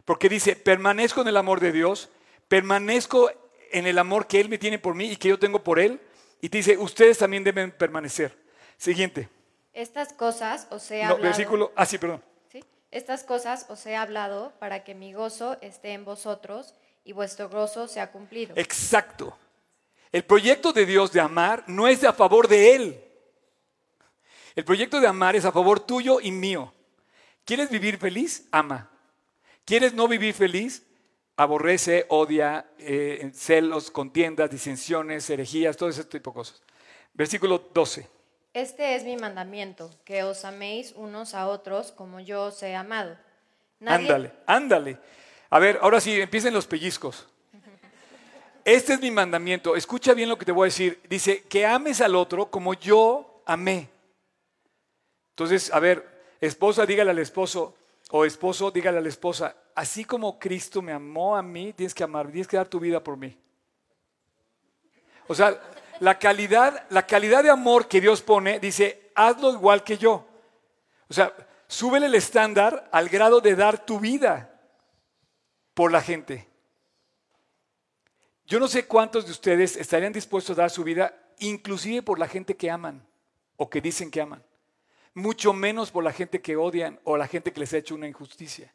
Porque 0.05 0.27
dice, 0.27 0.55
permanezco 0.55 1.21
en 1.21 1.27
el 1.27 1.37
amor 1.37 1.59
de 1.59 1.71
Dios, 1.71 2.09
permanezco 2.47 3.29
en 3.71 3.85
el 3.85 3.99
amor 3.99 4.25
que 4.25 4.39
Él 4.39 4.49
me 4.49 4.57
tiene 4.57 4.79
por 4.79 4.95
mí 4.95 5.11
y 5.11 5.15
que 5.17 5.29
yo 5.29 5.37
tengo 5.37 5.63
por 5.63 5.77
Él. 5.79 6.01
Y 6.41 6.49
te 6.49 6.57
dice, 6.57 6.75
ustedes 6.79 7.19
también 7.19 7.43
deben 7.43 7.69
permanecer. 7.69 8.35
Siguiente. 8.75 9.29
Estas 9.71 10.13
cosas 10.13 10.65
os 10.71 10.89
he 10.89 11.03
No, 11.03 11.09
hablado. 11.11 11.21
versículo, 11.21 11.71
ah, 11.75 11.85
sí, 11.85 11.99
perdón. 11.99 12.23
¿sí? 12.51 12.63
Estas 12.89 13.23
cosas 13.23 13.67
os 13.69 13.85
he 13.85 13.95
hablado 13.95 14.51
para 14.57 14.83
que 14.83 14.95
mi 14.95 15.13
gozo 15.13 15.57
esté 15.61 15.93
en 15.93 16.05
vosotros 16.05 16.73
y 17.03 17.11
vuestro 17.13 17.49
gozo 17.49 17.87
sea 17.87 18.11
cumplido. 18.11 18.53
Exacto. 18.57 19.37
El 20.11 20.23
proyecto 20.23 20.71
de 20.73 20.85
Dios 20.85 21.11
de 21.11 21.21
amar 21.21 21.63
no 21.67 21.87
es 21.87 22.03
a 22.03 22.13
favor 22.13 22.47
de 22.47 22.75
Él. 22.75 23.03
El 24.55 24.63
proyecto 24.63 25.01
de 25.01 25.07
amar 25.07 25.35
es 25.35 25.45
a 25.45 25.51
favor 25.51 25.79
tuyo 25.79 26.19
y 26.21 26.31
mío. 26.31 26.71
¿Quieres 27.45 27.69
vivir 27.69 27.97
feliz? 27.97 28.47
Ama. 28.51 28.89
¿Quieres 29.65 29.93
no 29.93 30.07
vivir 30.07 30.33
feliz? 30.33 30.83
Aborrece, 31.35 32.05
odia, 32.09 32.67
eh, 32.77 33.31
celos, 33.33 33.89
contiendas, 33.89 34.51
disensiones, 34.51 35.27
herejías, 35.29 35.75
todo 35.75 35.89
ese 35.89 36.03
tipo 36.03 36.29
de 36.29 36.35
cosas. 36.35 36.61
Versículo 37.13 37.57
12. 37.73 38.07
Este 38.53 38.95
es 38.95 39.03
mi 39.03 39.17
mandamiento, 39.17 39.89
que 40.05 40.21
os 40.21 40.45
améis 40.45 40.93
unos 40.95 41.33
a 41.33 41.47
otros 41.47 41.91
como 41.91 42.19
yo 42.19 42.43
os 42.43 42.61
he 42.61 42.75
amado. 42.75 43.17
Nadie- 43.79 43.95
Ándale, 44.05 44.31
ándale. 44.45 44.97
A 45.53 45.59
ver, 45.59 45.77
ahora 45.83 46.01
sí, 46.01 46.19
empiecen 46.19 46.51
los 46.51 46.65
pellizcos. 46.65 47.27
Este 48.65 48.93
es 48.93 48.99
mi 48.99 49.11
mandamiento. 49.11 49.75
Escucha 49.75 50.15
bien 50.15 50.27
lo 50.27 50.35
que 50.35 50.45
te 50.45 50.51
voy 50.51 50.65
a 50.65 50.71
decir. 50.73 50.99
Dice, 51.07 51.43
que 51.43 51.63
ames 51.63 52.01
al 52.01 52.15
otro 52.15 52.49
como 52.49 52.73
yo 52.73 53.43
amé. 53.45 53.87
Entonces, 55.29 55.71
a 55.71 55.79
ver, 55.79 56.23
esposa, 56.41 56.87
dígale 56.87 57.11
al 57.11 57.19
esposo, 57.19 57.75
o 58.09 58.25
esposo, 58.25 58.71
dígale 58.71 58.97
a 58.97 59.01
la 59.01 59.09
esposa, 59.09 59.55
así 59.75 60.05
como 60.05 60.39
Cristo 60.39 60.81
me 60.81 60.91
amó 60.91 61.37
a 61.37 61.43
mí, 61.43 61.71
tienes 61.73 61.93
que 61.93 62.03
amar, 62.03 62.25
tienes 62.29 62.47
que 62.47 62.57
dar 62.57 62.67
tu 62.67 62.79
vida 62.79 63.03
por 63.03 63.15
mí. 63.15 63.37
O 65.27 65.35
sea, 65.35 65.61
la 65.99 66.17
calidad, 66.17 66.87
la 66.89 67.05
calidad 67.05 67.43
de 67.43 67.51
amor 67.51 67.87
que 67.87 68.01
Dios 68.01 68.23
pone, 68.23 68.59
dice, 68.59 69.11
hazlo 69.13 69.53
igual 69.53 69.83
que 69.83 69.99
yo. 69.99 70.25
O 71.07 71.13
sea, 71.13 71.31
súbele 71.67 72.07
el 72.07 72.15
estándar 72.15 72.89
al 72.91 73.07
grado 73.07 73.39
de 73.39 73.55
dar 73.55 73.85
tu 73.85 73.99
vida 73.99 74.49
por 75.73 75.91
la 75.91 76.01
gente. 76.01 76.47
Yo 78.45 78.59
no 78.59 78.67
sé 78.67 78.85
cuántos 78.85 79.25
de 79.25 79.31
ustedes 79.31 79.77
estarían 79.77 80.13
dispuestos 80.13 80.57
a 80.57 80.61
dar 80.63 80.69
su 80.69 80.83
vida, 80.83 81.13
inclusive 81.39 82.01
por 82.01 82.19
la 82.19 82.27
gente 82.27 82.55
que 82.55 82.69
aman 82.69 83.05
o 83.55 83.69
que 83.69 83.81
dicen 83.81 84.11
que 84.11 84.21
aman. 84.21 84.43
Mucho 85.13 85.53
menos 85.53 85.91
por 85.91 86.03
la 86.03 86.11
gente 86.11 86.41
que 86.41 86.55
odian 86.55 86.99
o 87.03 87.17
la 87.17 87.27
gente 87.27 87.53
que 87.53 87.59
les 87.59 87.73
ha 87.73 87.77
hecho 87.77 87.95
una 87.95 88.07
injusticia. 88.07 88.73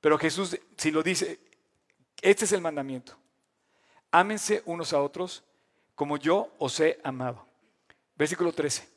Pero 0.00 0.18
Jesús, 0.18 0.58
si 0.76 0.90
lo 0.90 1.02
dice, 1.02 1.40
este 2.22 2.44
es 2.44 2.52
el 2.52 2.60
mandamiento. 2.60 3.16
Ámense 4.10 4.62
unos 4.66 4.92
a 4.92 5.02
otros 5.02 5.44
como 5.94 6.16
yo 6.16 6.52
os 6.58 6.78
he 6.80 7.00
amado. 7.02 7.46
Versículo 8.16 8.52
13. 8.52 8.88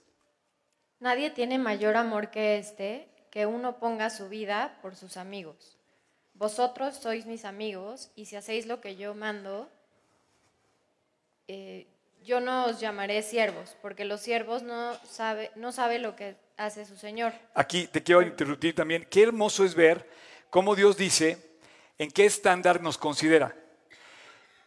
Nadie 1.00 1.30
tiene 1.32 1.58
mayor 1.58 1.96
amor 1.96 2.32
que 2.32 2.58
este, 2.58 3.10
que 3.32 3.46
uno 3.46 3.80
ponga 3.80 4.10
su 4.10 4.30
vida 4.30 4.80
por 4.82 4.96
sus 4.96 5.18
amigos. 5.18 5.77
Vosotros 6.38 6.95
sois 6.95 7.26
mis 7.26 7.45
amigos, 7.45 8.12
y 8.15 8.26
si 8.26 8.36
hacéis 8.36 8.67
lo 8.67 8.80
que 8.80 8.95
yo 8.95 9.15
mando, 9.15 9.67
eh, 11.47 11.88
yo 12.23 12.39
no 12.39 12.65
os 12.65 12.80
llamaré 12.80 13.23
siervos, 13.23 13.76
porque 13.82 14.06
los 14.06 14.21
siervos 14.21 14.62
no 14.62 14.93
sabe, 15.04 15.50
no 15.56 15.71
sabe 15.71 15.97
lo 15.97 16.15
que 16.15 16.36
hace 16.56 16.86
su 16.86 16.95
Señor. 16.95 17.34
Aquí 17.56 17.88
te 17.88 18.04
quiero 18.04 18.21
interrumpir 18.21 18.76
también. 18.76 19.08
Qué 19.10 19.23
hermoso 19.23 19.65
es 19.65 19.73
ver 19.73 20.08
cómo 20.52 20.76
Dios 20.76 20.95
dice 20.95 21.60
en 21.97 22.12
qué 22.12 22.26
estándar 22.26 22.82
nos 22.82 23.00
considera. 23.00 23.56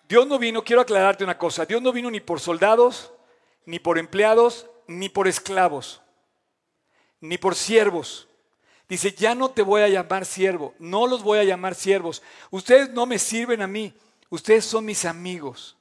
Dios 0.09 0.27
no 0.27 0.41
vino, 0.41 0.65
quiero 0.65 0.83
aclararte 0.83 1.23
una 1.23 1.39
cosa, 1.39 1.67
Dios 1.67 1.81
no 1.81 1.93
vino 1.93 2.11
ni 2.11 2.19
por 2.19 2.41
soldados, 2.41 3.13
ni 3.65 3.79
por 3.79 3.97
empleados, 3.97 4.69
ni 4.89 5.09
por 5.09 5.29
esclavos, 5.29 6.03
ni 7.21 7.39
por 7.39 7.55
siervos. 7.55 8.27
Dice, 8.91 9.13
ya 9.13 9.35
no 9.37 9.51
te 9.53 9.63
voy 9.63 9.83
a 9.83 9.89
llamar 9.89 10.27
siervo, 10.27 10.75
no 10.81 11.07
los 11.07 11.23
voy 11.23 11.39
a 11.39 11.45
llamar 11.45 11.75
siervos. 11.77 12.23
Ustedes 12.51 12.91
no 12.91 13.07
me 13.07 13.19
sirven 13.21 13.63
a 13.63 13.67
mí, 13.69 13.95
ustedes 14.29 14.65
son 14.67 14.85
mis 14.85 15.05
amigos. 15.05 15.77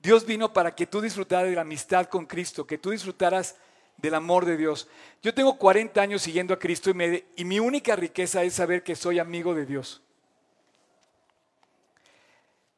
Dios 0.00 0.26
vino 0.26 0.52
para 0.52 0.74
que 0.74 0.86
tú 0.86 1.00
disfrutaras 1.00 1.48
de 1.48 1.54
la 1.54 1.60
amistad 1.62 2.06
con 2.08 2.26
Cristo, 2.26 2.66
que 2.66 2.78
tú 2.78 2.90
disfrutaras 2.90 3.56
del 3.96 4.14
amor 4.14 4.44
de 4.44 4.56
Dios. 4.56 4.88
Yo 5.22 5.32
tengo 5.32 5.56
40 5.56 6.00
años 6.02 6.20
siguiendo 6.22 6.52
a 6.52 6.58
Cristo 6.58 6.90
y, 6.90 6.94
me- 6.94 7.24
y 7.36 7.44
mi 7.44 7.60
única 7.60 7.94
riqueza 7.96 8.42
es 8.42 8.54
saber 8.54 8.82
que 8.82 8.96
soy 8.96 9.20
amigo 9.20 9.54
de 9.54 9.64
Dios. 9.64 10.02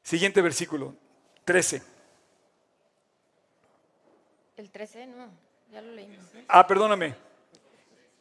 Siguiente 0.02 0.42
versículo, 0.42 0.94
13. 1.46 1.82
El 4.58 4.70
13, 4.70 5.06
no, 5.06 5.30
ya 5.72 5.80
lo 5.80 5.92
leímos. 5.92 6.18
Ah, 6.48 6.66
perdóname. 6.66 7.14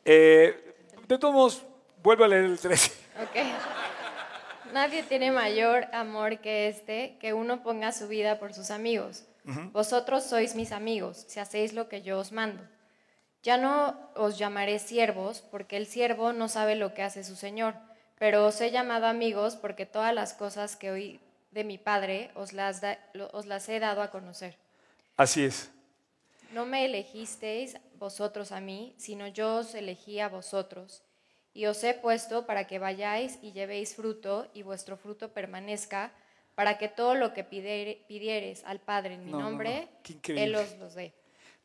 Eh, 0.05 0.68
de 1.15 1.19
todos 1.19 1.33
modos, 1.33 1.63
vuelvo 2.03 2.23
a 2.23 2.27
leer 2.27 2.45
el 2.45 2.59
13. 2.59 2.91
Ok. 3.21 4.71
Nadie 4.73 5.03
tiene 5.03 5.31
mayor 5.31 5.87
amor 5.93 6.39
que 6.39 6.67
este, 6.67 7.17
que 7.19 7.33
uno 7.33 7.63
ponga 7.63 7.91
su 7.91 8.07
vida 8.07 8.39
por 8.39 8.53
sus 8.53 8.71
amigos. 8.71 9.23
Vosotros 9.71 10.23
sois 10.25 10.53
mis 10.53 10.71
amigos, 10.71 11.25
si 11.27 11.39
hacéis 11.39 11.73
lo 11.73 11.89
que 11.89 12.03
yo 12.03 12.19
os 12.19 12.31
mando. 12.31 12.61
Ya 13.41 13.57
no 13.57 13.97
os 14.15 14.37
llamaré 14.37 14.77
siervos, 14.77 15.41
porque 15.41 15.75
el 15.77 15.87
siervo 15.87 16.33
no 16.33 16.47
sabe 16.49 16.75
lo 16.75 16.93
que 16.93 17.01
hace 17.01 17.23
su 17.23 17.35
señor, 17.35 17.73
pero 18.19 18.45
os 18.45 18.61
he 18.61 18.69
llamado 18.69 19.07
amigos 19.07 19.55
porque 19.55 19.87
todas 19.87 20.13
las 20.13 20.33
cosas 20.33 20.75
que 20.75 20.91
oí 20.91 21.19
de 21.49 21.63
mi 21.63 21.79
Padre 21.79 22.29
os 22.35 22.53
las, 22.53 22.79
da- 22.81 22.99
lo- 23.13 23.29
os 23.33 23.47
las 23.47 23.67
he 23.69 23.79
dado 23.79 24.03
a 24.03 24.11
conocer. 24.11 24.55
Así 25.17 25.43
es. 25.45 25.71
No 26.51 26.65
me 26.65 26.85
elegisteis 26.85 27.77
vosotros 27.99 28.51
a 28.51 28.59
mí, 28.59 28.93
sino 28.97 29.27
yo 29.27 29.57
os 29.57 29.75
elegí 29.75 30.19
a 30.19 30.29
vosotros. 30.29 31.03
Y 31.53 31.65
os 31.65 31.83
he 31.83 31.93
puesto 31.93 32.45
para 32.45 32.65
que 32.67 32.79
vayáis 32.79 33.37
y 33.41 33.51
llevéis 33.51 33.95
fruto, 33.95 34.49
y 34.53 34.63
vuestro 34.63 34.97
fruto 34.97 35.29
permanezca, 35.33 36.11
para 36.55 36.77
que 36.77 36.87
todo 36.87 37.15
lo 37.15 37.33
que 37.33 37.43
pidiere- 37.43 38.03
pidiereis 38.07 38.63
al 38.65 38.79
Padre 38.79 39.15
en 39.15 39.25
mi 39.25 39.31
No, 39.31 39.37
no, 39.37 39.43
no. 39.43 39.49
nombre. 39.51 39.87
Él 40.27 40.55
os 40.55 40.75
los 40.77 40.93
dé. 40.95 41.13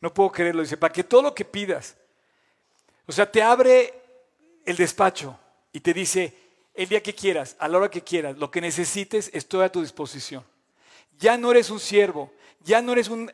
No 0.00 0.12
puedo 0.12 0.30
creerlo. 0.30 0.62
Dice, 0.62 0.76
para 0.76 0.92
que 0.92 1.04
todo 1.04 1.22
lo 1.22 1.34
que 1.34 1.44
pidas. 1.44 1.96
O 3.06 3.12
sea, 3.12 3.30
te 3.30 3.42
abre 3.42 3.92
el 4.64 4.76
despacho 4.76 5.38
y 5.72 5.80
te 5.80 5.92
dice, 5.92 6.32
el 6.74 6.88
día 6.88 7.02
que 7.02 7.14
quieras, 7.14 7.56
a 7.58 7.68
la 7.68 7.78
hora 7.78 7.90
que 7.90 8.02
quieras, 8.02 8.36
lo 8.38 8.50
que 8.50 8.60
necesites, 8.60 9.30
estoy 9.32 9.64
a 9.64 9.72
tu 9.72 9.80
disposición. 9.80 10.44
Ya 11.18 11.36
no 11.36 11.50
eres 11.50 11.70
un 11.70 11.80
siervo, 11.80 12.32
ya 12.60 12.80
no 12.82 12.92
eres 12.92 13.08
un- 13.08 13.32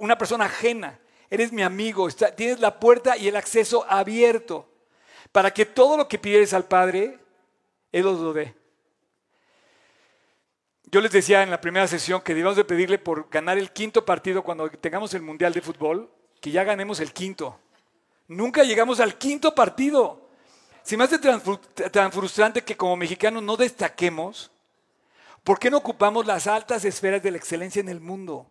una 0.00 0.18
persona 0.18 0.46
ajena, 0.46 0.98
eres 1.28 1.52
mi 1.52 1.62
amigo, 1.62 2.08
tienes 2.36 2.58
la 2.58 2.80
puerta 2.80 3.16
y 3.16 3.28
el 3.28 3.36
acceso 3.36 3.86
abierto 3.88 4.66
para 5.30 5.52
que 5.52 5.66
todo 5.66 5.96
lo 5.96 6.08
que 6.08 6.18
pidieres 6.18 6.52
al 6.52 6.64
Padre, 6.64 7.18
Él 7.92 8.06
os 8.06 8.18
lo 8.18 8.32
dé. 8.32 8.54
Yo 10.90 11.00
les 11.00 11.12
decía 11.12 11.42
en 11.42 11.50
la 11.50 11.60
primera 11.60 11.86
sesión 11.86 12.20
que 12.20 12.34
debíamos 12.34 12.56
de 12.56 12.64
pedirle 12.64 12.98
por 12.98 13.28
ganar 13.30 13.58
el 13.58 13.70
quinto 13.70 14.04
partido 14.04 14.42
cuando 14.42 14.68
tengamos 14.70 15.14
el 15.14 15.22
Mundial 15.22 15.52
de 15.52 15.60
Fútbol, 15.60 16.10
que 16.40 16.50
ya 16.50 16.64
ganemos 16.64 16.98
el 16.98 17.12
quinto. 17.12 17.60
Nunca 18.26 18.64
llegamos 18.64 18.98
al 18.98 19.16
quinto 19.16 19.54
partido. 19.54 20.28
Se 20.82 20.96
me 20.96 21.04
hace 21.04 21.18
tan, 21.18 21.40
tan 21.92 22.10
frustrante 22.10 22.64
que 22.64 22.76
como 22.76 22.96
mexicanos 22.96 23.42
no 23.42 23.56
destaquemos. 23.56 24.50
¿Por 25.44 25.58
qué 25.60 25.70
no 25.70 25.76
ocupamos 25.76 26.26
las 26.26 26.46
altas 26.46 26.84
esferas 26.84 27.22
de 27.22 27.30
la 27.30 27.36
excelencia 27.36 27.80
en 27.80 27.88
el 27.88 28.00
mundo? 28.00 28.50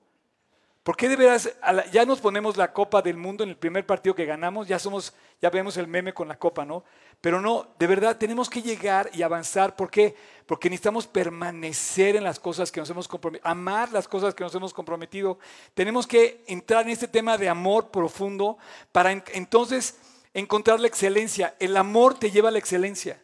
¿Por 0.83 0.95
qué 0.95 1.09
de 1.09 1.17
veras 1.17 1.49
ya 1.91 2.05
nos 2.05 2.19
ponemos 2.19 2.55
la 2.57 2.71
copa 2.71 3.01
del 3.01 3.17
mundo 3.17 3.43
en 3.43 3.49
el 3.49 3.57
primer 3.57 3.85
partido 3.85 4.15
que 4.15 4.25
ganamos? 4.25 4.67
Ya 4.67 4.79
somos, 4.79 5.13
ya 5.41 5.49
vemos 5.49 5.77
el 5.77 5.87
meme 5.87 6.13
con 6.13 6.27
la 6.27 6.39
copa, 6.39 6.65
¿no? 6.65 6.83
Pero 7.21 7.41
no, 7.41 7.67
de 7.77 7.85
verdad 7.85 8.17
tenemos 8.17 8.49
que 8.49 8.61
llegar 8.61 9.09
y 9.13 9.21
avanzar. 9.21 9.75
¿Por 9.75 9.91
qué? 9.91 10.15
Porque 10.45 10.69
necesitamos 10.69 11.05
permanecer 11.05 12.15
en 12.15 12.23
las 12.23 12.39
cosas 12.39 12.71
que 12.71 12.79
nos 12.79 12.89
hemos 12.89 13.07
comprometido, 13.09 13.47
amar 13.47 13.91
las 13.91 14.07
cosas 14.07 14.33
que 14.33 14.43
nos 14.43 14.55
hemos 14.55 14.73
comprometido. 14.73 15.37
Tenemos 15.73 16.07
que 16.07 16.43
entrar 16.47 16.85
en 16.85 16.91
este 16.91 17.09
tema 17.09 17.37
de 17.37 17.49
amor 17.49 17.91
profundo 17.91 18.57
para 18.93 19.11
en- 19.11 19.23
entonces 19.33 19.97
encontrar 20.33 20.79
la 20.79 20.87
excelencia. 20.87 21.55
El 21.59 21.75
amor 21.75 22.17
te 22.17 22.31
lleva 22.31 22.47
a 22.49 22.51
la 22.53 22.59
excelencia. 22.59 23.21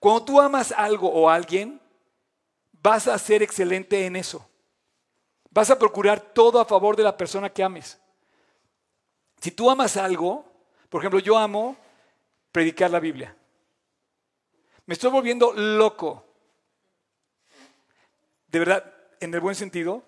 Cuando 0.00 0.24
tú 0.24 0.40
amas 0.40 0.72
algo 0.72 1.12
o 1.12 1.28
alguien, 1.28 1.80
vas 2.72 3.06
a 3.08 3.18
ser 3.18 3.42
excelente 3.42 4.06
en 4.06 4.16
eso. 4.16 4.44
Vas 5.50 5.70
a 5.70 5.78
procurar 5.78 6.20
todo 6.20 6.60
a 6.60 6.64
favor 6.64 6.96
de 6.96 7.02
la 7.02 7.16
persona 7.16 7.50
que 7.50 7.62
ames. 7.62 7.98
Si 9.40 9.50
tú 9.50 9.70
amas 9.70 9.96
algo, 9.96 10.44
por 10.88 11.00
ejemplo, 11.00 11.20
yo 11.20 11.36
amo 11.38 11.76
predicar 12.52 12.90
la 12.90 13.00
Biblia. 13.00 13.34
Me 14.86 14.94
estoy 14.94 15.10
volviendo 15.10 15.52
loco. 15.52 16.24
De 18.48 18.58
verdad, 18.58 18.94
en 19.20 19.32
el 19.34 19.40
buen 19.40 19.54
sentido, 19.54 20.02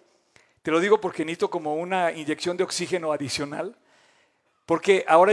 te 0.62 0.70
lo 0.70 0.80
digo 0.80 1.00
porque 1.00 1.24
necesito 1.24 1.50
como 1.50 1.74
una 1.74 2.12
inyección 2.12 2.56
de 2.56 2.64
oxígeno 2.64 3.12
adicional. 3.12 3.76
Porque 4.66 5.04
ahora 5.08 5.32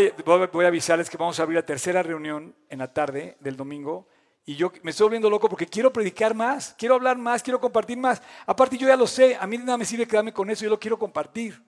voy 0.52 0.65
a- 0.65 0.67
avisarles 0.67 1.10
que 1.10 1.17
vamos 1.17 1.39
a 1.39 1.43
abrir 1.43 1.58
la 1.58 1.65
tercera 1.65 2.02
reunión 2.02 2.56
en 2.70 2.80
la 2.80 2.91
tarde 2.93 3.38
del 3.39 3.56
domingo. 3.56 4.08
Y 4.49 4.55
yo 4.55 4.71
me 4.81 4.91
estoy 4.91 5.03
volviendo 5.03 5.29
loco 5.29 5.49
porque 5.49 5.67
quiero 5.67 5.91
predicar 5.91 6.33
más, 6.33 6.73
quiero 6.77 6.95
hablar 6.95 7.17
más, 7.17 7.43
quiero 7.43 7.60
compartir 7.60 7.97
más. 7.97 8.21
Aparte 8.45 8.77
yo 8.77 8.88
ya 8.88 8.95
lo 8.95 9.05
sé, 9.05 9.36
a 9.36 9.45
mí 9.45 9.57
nada 9.57 9.77
me 9.77 9.83
sirve 9.83 10.07
quedarme 10.07 10.31
con 10.31 10.49
eso, 10.49 10.63
yo 10.63 10.69
lo 10.69 10.79
quiero 10.79 10.97
compartir. 10.97 11.62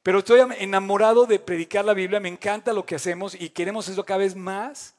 Pero 0.00 0.20
estoy 0.20 0.38
am- 0.38 0.52
enamorado 0.52 1.26
de 1.26 1.40
predicar 1.40 1.84
la 1.84 1.92
Biblia, 1.92 2.20
me 2.20 2.28
encanta 2.28 2.72
lo 2.72 2.86
que 2.86 2.94
hacemos 2.94 3.34
y 3.34 3.50
queremos 3.50 3.88
eso 3.88 4.04
cada 4.04 4.18
vez 4.18 4.36
más 4.36 4.94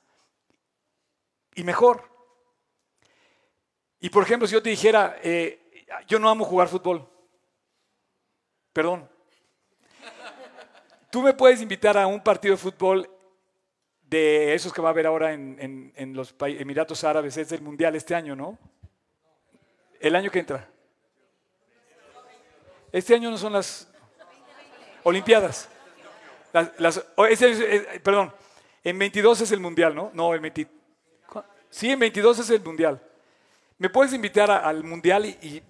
y 1.55 1.63
mejor. 1.63 2.03
Y 4.01 4.09
por 4.09 4.23
ejemplo, 4.23 4.45
si 4.45 4.53
yo 4.53 4.61
te 4.61 4.71
dijera, 4.71 5.17
eh, 5.23 5.85
yo 6.07 6.19
no 6.19 6.29
amo 6.29 6.43
jugar 6.43 6.67
fútbol, 6.67 7.07
perdón, 8.73 9.09
tú 11.09 11.21
me 11.21 11.33
puedes 11.33 11.61
invitar 11.61 11.97
a 11.97 12.07
un 12.07 12.21
partido 12.21 12.55
de 12.55 12.57
fútbol 12.61 13.09
de 14.09 14.53
esos 14.53 14.71
que 14.71 14.81
va 14.81 14.89
a 14.89 14.91
haber 14.91 15.07
ahora 15.07 15.33
en, 15.33 15.57
en- 15.59 15.93
en 15.95 16.13
los 16.15 16.35
Emiratos 16.39 17.03
Árabes, 17.03 17.37
es 17.37 17.51
el 17.51 17.61
Mundial 17.61 17.95
este 17.95 18.13
año, 18.15 18.35
¿no? 18.35 18.57
El 19.99 20.15
año 20.15 20.29
que 20.31 20.39
entra. 20.39 20.69
Este 22.91 23.15
año 23.15 23.29
no 23.31 23.37
son 23.37 23.53
las 23.53 23.87
Olimpiadas. 25.03 25.69
Las, 26.53 26.71
las- 26.79 27.05
o 27.15 27.25
ese 27.25 27.51
es- 27.51 27.59
eh, 27.59 27.99
perdón, 28.03 28.33
en 28.83 28.97
22 28.99 29.41
es 29.41 29.51
el 29.51 29.59
Mundial, 29.59 29.93
¿no? 29.95 30.11
No, 30.13 30.33
el 30.33 30.39
20. 30.39 30.67
¿cu- 31.27 31.43
Sí, 31.69 31.91
en 31.91 31.99
22 31.99 32.39
es 32.39 32.49
el 32.51 32.61
Mundial. 32.63 33.01
¿Me 33.77 33.89
puedes 33.89 34.13
invitar 34.13 34.49
a- 34.51 34.59
al 34.59 34.83
Mundial 34.83 35.25
y, 35.25 35.29
y 35.41 35.63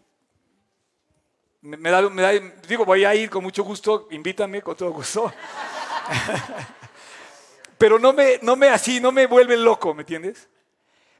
me, 1.61 1.77
me 1.77 1.89
da, 1.89 2.01
me 2.09 2.21
da- 2.21 2.31
digo, 2.67 2.85
voy 2.85 3.03
a 3.05 3.15
ir 3.15 3.29
con 3.29 3.41
mucho 3.43 3.63
gusto, 3.63 4.07
invítame 4.11 4.61
con 4.61 4.75
todo 4.75 4.91
gusto. 4.91 5.33
Pero 7.77 7.99
no 7.99 8.13
me, 8.13 8.39
no 8.41 8.55
me 8.55 8.69
así, 8.69 8.99
no 8.99 9.11
me 9.11 9.27
vuelve 9.27 9.57
loco, 9.57 9.93
¿me 9.93 10.01
entiendes? 10.03 10.47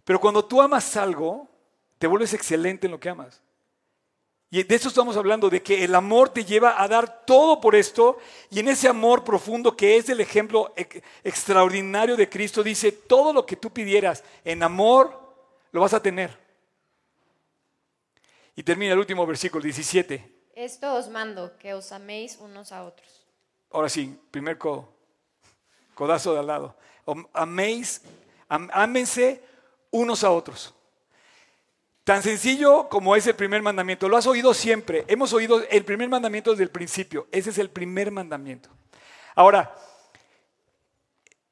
Pero 0.04 0.20
cuando 0.20 0.46
tú 0.46 0.62
amas 0.62 0.96
algo, 0.98 1.50
te 1.98 2.08
vuelves 2.08 2.34
excelente 2.34 2.88
en 2.88 2.91
lo 2.91 3.00
que 3.00 3.10
amas. 3.10 3.41
Y 4.52 4.63
de 4.63 4.76
eso 4.76 4.88
estamos 4.88 5.18
hablando, 5.18 5.50
de 5.50 5.62
que 5.62 5.84
el 5.84 5.96
amor 5.96 6.30
te 6.30 6.46
lleva 6.46 6.82
a 6.82 6.88
dar 6.88 7.26
todo 7.26 7.60
por 7.60 7.76
esto, 7.76 8.20
y 8.50 8.60
en 8.60 8.70
ese 8.70 8.88
amor 8.88 9.24
profundo 9.24 9.76
que 9.76 9.98
es 9.98 10.08
el 10.08 10.22
ejemplo 10.22 10.72
ex- 10.78 11.02
extraordinario 11.24 12.15
de 12.15 12.30
Cristo, 12.30 12.63
dice, 12.63 12.91
todo 12.91 13.34
lo 13.34 13.46
que 13.46 13.58
tú 13.58 13.72
pidieras 13.72 14.24
en 14.46 14.63
amor, 14.63 15.20
lo 15.72 15.82
vas 15.82 15.94
a 15.94 16.02
tener. 16.02 16.38
Y 18.56 18.63
termina 18.63 18.94
el 18.94 19.00
último 19.00 19.26
versículo, 19.26 19.63
17. 19.63 20.34
Esto 20.56 20.94
os 20.94 21.10
mando, 21.10 21.58
que 21.58 21.74
os 21.74 21.91
améis 21.91 22.38
unos 22.39 22.72
a 22.72 22.84
otros. 22.86 23.26
Ahora 23.72 23.89
sí, 23.89 24.18
primer 24.32 24.58
codo, 24.58 24.88
codazo 25.95 26.34
de 26.34 26.39
al 26.39 26.47
lado. 26.47 26.75
Améis, 27.34 28.01
am- 28.47 28.69
unos 29.91 30.23
a 30.23 30.31
otros. 30.31 30.75
Tan 32.03 32.21
sencillo 32.21 32.88
como 32.88 33.15
es 33.15 33.25
el 33.25 33.36
primer 33.36 33.63
mandamiento. 33.63 34.08
Lo 34.08 34.17
has 34.17 34.27
oído 34.27 34.53
siempre. 34.53 35.05
Hemos 35.08 35.34
oído 35.34 35.63
el 35.69 35.84
primer 35.84 36.08
mandamiento 36.08 36.51
desde 36.51 36.63
el 36.63 36.69
principio. 36.69 37.27
Ese 37.31 37.49
es 37.49 37.58
el 37.58 37.71
primer 37.71 38.12
mandamiento. 38.12 38.69
Ahora, 39.34 39.73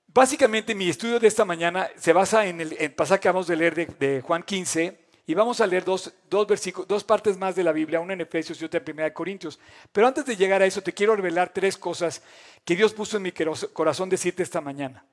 básicamente 0.07 0.75
mi 0.75 0.89
estudio 0.89 1.19
de 1.19 1.27
esta 1.27 1.43
mañana 1.43 1.89
se 1.97 2.13
basa 2.13 2.45
en 2.45 2.61
el, 2.61 2.93
pasaje 2.93 3.21
que 3.21 3.29
vamos 3.29 3.47
de 3.47 3.55
leer 3.55 3.97
de 3.97 4.21
Juan 4.21 4.43
15 4.43 5.02
y 5.25 5.33
vamos 5.33 5.61
a 5.61 5.67
leer 5.67 5.85
dos, 5.85 6.13
dos, 6.29 6.47
dos 6.87 7.03
partes 7.03 7.37
más 7.37 7.55
de 7.55 7.63
la 7.63 7.71
Biblia, 7.71 8.01
una 8.01 8.13
en 8.13 8.21
Efesios 8.21 8.61
y 8.61 8.65
otra 8.65 8.79
en 8.79 8.83
Primera 8.83 9.07
de 9.07 9.13
Corintios. 9.13 9.59
Pero 9.91 10.07
antes 10.07 10.25
de 10.25 10.35
llegar 10.35 10.61
a 10.61 10.65
eso, 10.65 10.81
te 10.81 10.93
quiero 10.93 11.15
revelar 11.15 11.53
tres 11.53 11.77
cosas 11.77 12.21
que 12.65 12.75
Dios 12.75 12.93
puso 12.93 13.17
en 13.17 13.23
mi 13.23 13.31
corazón 13.31 14.09
decirte 14.09 14.43
esta 14.43 14.59
mañana. 14.59 15.05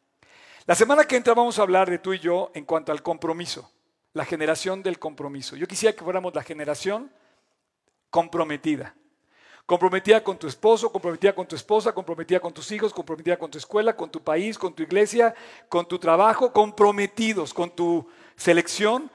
La 0.67 0.75
semana 0.75 1.05
que 1.05 1.17
entra 1.17 1.35
vamos 1.35 1.59
a 1.59 1.63
hablar 1.63 1.89
de 1.89 1.99
tú 1.99 2.13
y 2.13 2.19
yo 2.19 2.51
en 2.55 2.65
cuanto 2.65 2.93
al 2.93 3.03
compromiso, 3.03 3.71
la 4.13 4.25
generación 4.25 4.83
del 4.83 4.99
compromiso. 4.99 5.57
Yo 5.57 5.69
quisiera 5.69 5.95
que 5.95 6.05
fuéramos 6.05 6.35
la 6.35 6.43
generación 6.43 7.11
comprometida. 8.11 8.95
Comprometida 9.65 10.25
con 10.25 10.37
tu 10.37 10.49
esposo, 10.49 10.91
comprometida 10.91 11.33
con 11.33 11.47
tu 11.47 11.55
esposa, 11.55 11.93
comprometida 11.93 12.41
con 12.41 12.53
tus 12.53 12.73
hijos, 12.73 12.93
comprometida 12.93 13.39
con 13.39 13.51
tu 13.51 13.59
escuela, 13.59 13.97
con 13.97 14.11
tu 14.11 14.21
país, 14.21 14.59
con 14.59 14.75
tu 14.75 14.83
iglesia, 14.83 15.33
con 15.69 15.87
tu 15.87 15.97
trabajo, 16.01 16.53
comprometidos 16.53 17.55
con 17.55 17.71
tu 17.71 18.09
selección. 18.35 19.09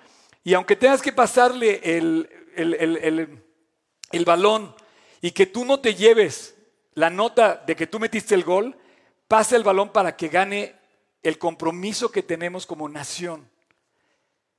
Y 0.46 0.54
aunque 0.54 0.76
tengas 0.76 1.02
que 1.02 1.12
pasarle 1.12 1.82
el, 1.84 2.30
el- 2.56 2.74
el- 2.76 3.44
el- 4.12 4.26
balón 4.26 4.76
y 5.20 5.32
que 5.32 5.48
tú 5.48 5.66
no 5.66 5.80
te 5.80 5.96
lleves 5.96 6.56
la 6.94 7.10
nota 7.10 7.56
de 7.66 7.76
que 7.76 7.88
tú 7.88 8.00
metiste 8.00 8.36
el 8.36 8.44
gol, 8.44 8.78
pasa 9.28 9.56
el 9.56 9.64
balón 9.64 9.90
para 9.90 10.16
que 10.16 10.28
gane 10.30 10.76
el 11.24 11.40
compromiso 11.40 12.12
que 12.12 12.22
tenemos 12.22 12.68
como 12.68 12.88
nación. 12.88 13.50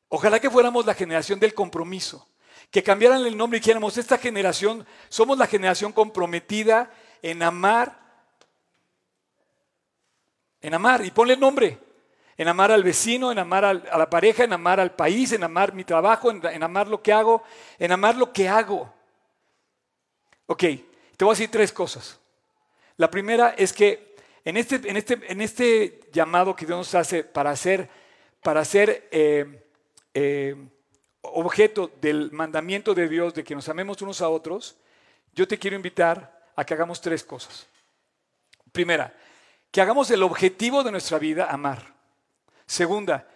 Ojalá 0.09 0.41
que 0.41 0.51
fuéramos 0.51 0.85
la 0.87 0.95
generación 0.95 1.39
del 1.39 1.55
compromiso, 1.55 2.29
que 2.73 2.83
cambiaran 2.83 3.25
el 3.25 3.37
nombre 3.37 3.59
y 3.59 3.61
dijéramos, 3.61 3.97
esta 3.97 4.19
generación, 4.19 4.85
somos 5.09 5.39
la 5.39 5.47
generación 5.47 5.93
comprometida 5.93 6.91
en 7.23 7.45
amar, 7.45 8.01
en 10.61 10.75
amar, 10.75 11.05
y 11.05 11.13
ponle 11.13 11.35
el 11.35 11.41
nombre, 11.41 11.79
en 12.37 12.49
amar 12.49 12.71
al 12.71 12.83
vecino, 12.83 13.33
en 13.33 13.39
amar 13.39 13.65
a 13.65 13.75
la 13.75 14.11
pareja, 14.11 14.45
en 14.45 14.53
amar 14.53 14.79
al 14.79 14.95
país, 14.95 15.33
en 15.33 15.43
amar 15.43 15.73
mi 15.73 15.85
trabajo, 15.85 16.31
en, 16.31 16.45
en 16.45 16.63
amar 16.63 16.89
lo 16.89 17.03
que 17.03 17.13
hago, 17.13 17.43
en 17.79 17.93
amar 17.93 18.17
lo 18.17 18.33
que 18.33 18.49
hago. 18.49 18.93
Ok, 20.47 20.61
te 20.61 21.25
voy 21.25 21.31
a 21.31 21.35
decir 21.35 21.51
tres 21.51 21.73
cosas. 21.73 22.21
La 22.97 23.11
primera 23.11 23.55
es 23.57 23.73
que 23.73 24.15
en 24.45 24.57
este, 24.57 24.77
en 24.89 24.97
este, 24.97 25.21
en 25.27 25.41
este 25.41 26.01
llamado 26.13 26.55
que 26.55 26.67
Dios 26.67 26.79
nos 26.79 26.95
hace 26.95 27.25
para 27.25 27.55
ser, 27.57 27.91
para 28.43 28.65
ser 28.65 29.09
eh, 29.11 29.69
eh, 30.15 30.55
objeto 31.23 31.91
del 32.01 32.31
mandamiento 32.31 32.95
de 32.95 33.09
Dios 33.09 33.35
de 33.35 33.43
que 33.43 33.57
nos 33.57 33.69
amemos 33.69 34.01
unos 34.03 34.21
a 34.21 34.29
otros, 34.29 34.77
yo 35.35 35.49
te 35.49 35.59
quiero 35.59 35.75
invitar 35.75 36.47
a 36.55 36.65
que 36.65 36.75
hagamos 36.75 37.01
tres 37.01 37.25
cosas. 37.25 37.67
Primera, 38.71 39.13
que 39.73 39.81
hagamos 39.81 40.11
el 40.13 40.23
objetivo 40.23 40.85
de 40.85 40.93
nuestra 40.93 41.19
vida 41.19 41.51
amar. 41.51 41.96
Segunda, 42.67 43.29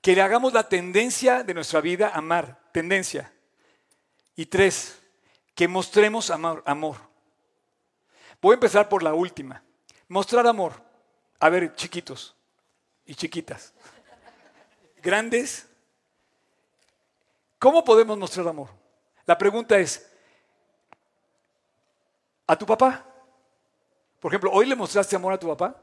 que 0.00 0.14
le 0.14 0.22
hagamos 0.22 0.52
la 0.52 0.68
tendencia 0.68 1.42
de 1.42 1.54
nuestra 1.54 1.80
vida 1.80 2.10
amar, 2.14 2.58
tendencia. 2.72 3.32
Y 4.34 4.46
tres, 4.46 4.98
que 5.54 5.68
mostremos 5.68 6.30
amor. 6.30 6.62
amor. 6.64 6.96
Voy 8.40 8.52
a 8.52 8.54
empezar 8.54 8.88
por 8.88 9.02
la 9.02 9.14
última. 9.14 9.62
Mostrar 10.08 10.46
amor. 10.46 10.80
A 11.40 11.48
ver, 11.48 11.74
chiquitos 11.74 12.34
y 13.04 13.14
chiquitas. 13.14 13.74
Grandes. 15.02 15.66
¿Cómo 17.58 17.84
podemos 17.84 18.16
mostrar 18.16 18.46
amor? 18.46 18.68
La 19.26 19.36
pregunta 19.36 19.78
es, 19.78 20.08
¿a 22.46 22.56
tu 22.56 22.64
papá? 22.64 23.04
Por 24.20 24.32
ejemplo, 24.32 24.50
¿hoy 24.52 24.66
le 24.66 24.76
mostraste 24.76 25.16
amor 25.16 25.32
a 25.32 25.38
tu 25.38 25.48
papá? 25.48 25.76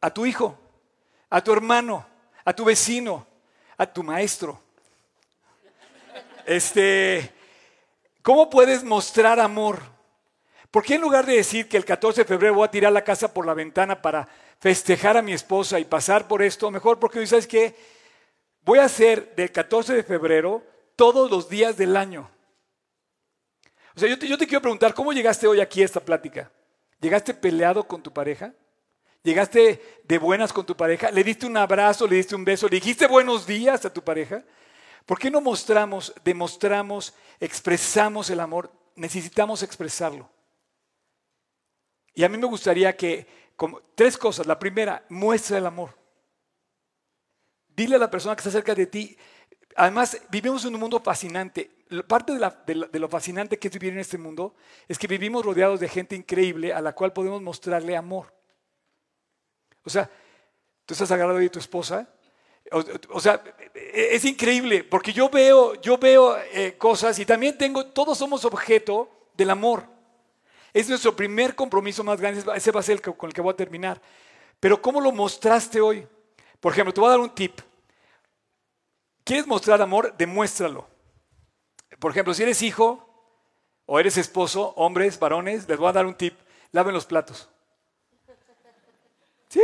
¿A 0.00 0.10
tu 0.12 0.26
hijo? 0.26 0.65
¿A 1.30 1.42
tu 1.42 1.52
hermano? 1.52 2.06
¿A 2.44 2.52
tu 2.52 2.64
vecino? 2.64 3.26
¿A 3.76 3.86
tu 3.86 4.02
maestro? 4.02 4.60
Este, 6.44 7.32
¿cómo 8.22 8.48
puedes 8.48 8.84
mostrar 8.84 9.40
amor? 9.40 9.80
¿Por 10.70 10.84
qué 10.84 10.94
en 10.94 11.00
lugar 11.00 11.26
de 11.26 11.36
decir 11.36 11.68
que 11.68 11.76
el 11.76 11.84
14 11.84 12.22
de 12.22 12.28
febrero 12.28 12.54
voy 12.54 12.66
a 12.66 12.70
tirar 12.70 12.92
la 12.92 13.02
casa 13.02 13.32
por 13.32 13.46
la 13.46 13.54
ventana 13.54 14.00
para 14.00 14.28
festejar 14.58 15.16
a 15.16 15.22
mi 15.22 15.32
esposa 15.32 15.80
y 15.80 15.84
pasar 15.84 16.28
por 16.28 16.42
esto, 16.42 16.70
mejor 16.70 16.98
porque 16.98 17.18
hoy 17.18 17.26
sabes 17.26 17.46
que 17.46 17.74
voy 18.62 18.78
a 18.78 18.84
hacer 18.84 19.34
del 19.34 19.50
14 19.50 19.94
de 19.94 20.02
febrero 20.02 20.62
todos 20.94 21.30
los 21.30 21.48
días 21.48 21.76
del 21.76 21.96
año. 21.96 22.30
O 23.94 24.00
sea, 24.00 24.08
yo 24.08 24.18
te, 24.18 24.28
yo 24.28 24.36
te 24.38 24.46
quiero 24.46 24.62
preguntar, 24.62 24.94
¿cómo 24.94 25.12
llegaste 25.12 25.46
hoy 25.46 25.60
aquí 25.60 25.82
a 25.82 25.86
esta 25.86 26.00
plática? 26.00 26.50
¿Llegaste 27.00 27.34
peleado 27.34 27.84
con 27.84 28.02
tu 28.02 28.12
pareja? 28.12 28.52
¿Llegaste 29.26 30.00
de 30.04 30.18
buenas 30.18 30.52
con 30.52 30.64
tu 30.64 30.76
pareja? 30.76 31.10
¿Le 31.10 31.24
diste 31.24 31.46
un 31.46 31.56
abrazo, 31.56 32.06
le 32.06 32.14
diste 32.14 32.36
un 32.36 32.44
beso, 32.44 32.68
le 32.68 32.76
dijiste 32.76 33.08
buenos 33.08 33.44
días 33.44 33.84
a 33.84 33.92
tu 33.92 34.00
pareja? 34.00 34.44
¿Por 35.04 35.18
qué 35.18 35.32
no 35.32 35.40
mostramos, 35.40 36.14
demostramos, 36.22 37.12
expresamos 37.40 38.30
el 38.30 38.38
amor? 38.38 38.70
Necesitamos 38.94 39.64
expresarlo. 39.64 40.30
Y 42.14 42.22
a 42.22 42.28
mí 42.28 42.38
me 42.38 42.46
gustaría 42.46 42.96
que, 42.96 43.26
como, 43.56 43.80
tres 43.96 44.16
cosas. 44.16 44.46
La 44.46 44.60
primera, 44.60 45.04
muestra 45.08 45.58
el 45.58 45.66
amor. 45.66 45.90
Dile 47.66 47.96
a 47.96 47.98
la 47.98 48.08
persona 48.08 48.36
que 48.36 48.42
está 48.42 48.52
cerca 48.52 48.76
de 48.76 48.86
ti. 48.86 49.18
Además, 49.74 50.20
vivimos 50.30 50.64
en 50.66 50.74
un 50.74 50.80
mundo 50.80 51.00
fascinante. 51.00 51.68
Parte 52.06 52.32
de, 52.32 52.38
la- 52.38 52.62
de 52.64 52.98
lo 53.00 53.08
fascinante 53.08 53.58
que 53.58 53.66
es 53.66 53.74
vivir 53.74 53.92
en 53.92 53.98
este 53.98 54.18
mundo 54.18 54.54
es 54.86 54.96
que 55.00 55.08
vivimos 55.08 55.44
rodeados 55.44 55.80
de 55.80 55.88
gente 55.88 56.14
increíble 56.14 56.72
a 56.72 56.80
la 56.80 56.94
cual 56.94 57.12
podemos 57.12 57.42
mostrarle 57.42 57.96
amor. 57.96 58.35
O 59.86 59.90
sea, 59.90 60.10
tú 60.84 60.92
estás 60.92 61.10
agarrado 61.12 61.38
de 61.38 61.48
tu 61.48 61.58
esposa. 61.58 62.08
O, 63.10 63.20
sea, 63.20 63.40
es 63.74 64.24
increíble 64.24 64.82
porque 64.82 65.12
yo 65.12 65.30
veo, 65.30 65.80
yo 65.80 65.96
veo 65.98 66.36
eh, 66.52 66.76
cosas 66.76 67.16
y 67.20 67.24
también 67.24 67.56
tengo, 67.56 67.86
todos 67.86 68.18
somos 68.18 68.44
objeto 68.44 69.08
del 69.34 69.50
amor. 69.50 69.84
Es 70.72 70.88
nuestro 70.88 71.14
primer 71.14 71.54
compromiso 71.54 72.02
más 72.02 72.20
grande, 72.20 72.44
ese 72.56 72.72
va 72.72 72.80
a 72.80 72.82
ser 72.82 72.96
el 72.96 73.16
con 73.16 73.28
el 73.28 73.32
que 73.32 73.40
voy 73.40 73.52
a 73.52 73.56
terminar. 73.56 74.02
Pero 74.58 74.82
¿cómo 74.82 75.00
lo 75.00 75.12
mostraste 75.12 75.80
hoy? 75.80 76.06
Por 76.58 76.72
ejemplo, 76.72 76.92
te 76.92 77.00
voy 77.00 77.08
a 77.08 77.12
dar 77.12 77.20
un 77.20 77.30
tip. 77.30 77.60
¿Quieres 79.22 79.46
mostrar 79.46 79.80
amor? 79.80 80.14
Demuéstralo. 80.16 80.88
Por 82.00 82.10
ejemplo, 82.10 82.34
si 82.34 82.42
eres 82.42 82.60
hijo 82.62 83.08
o 83.86 84.00
eres 84.00 84.16
esposo, 84.16 84.72
hombres, 84.76 85.18
varones, 85.18 85.68
les 85.68 85.78
voy 85.78 85.88
a 85.88 85.92
dar 85.92 86.06
un 86.06 86.14
tip. 86.14 86.36
Laven 86.72 86.94
los 86.94 87.06
platos. 87.06 87.48
¿Sí? 89.56 89.62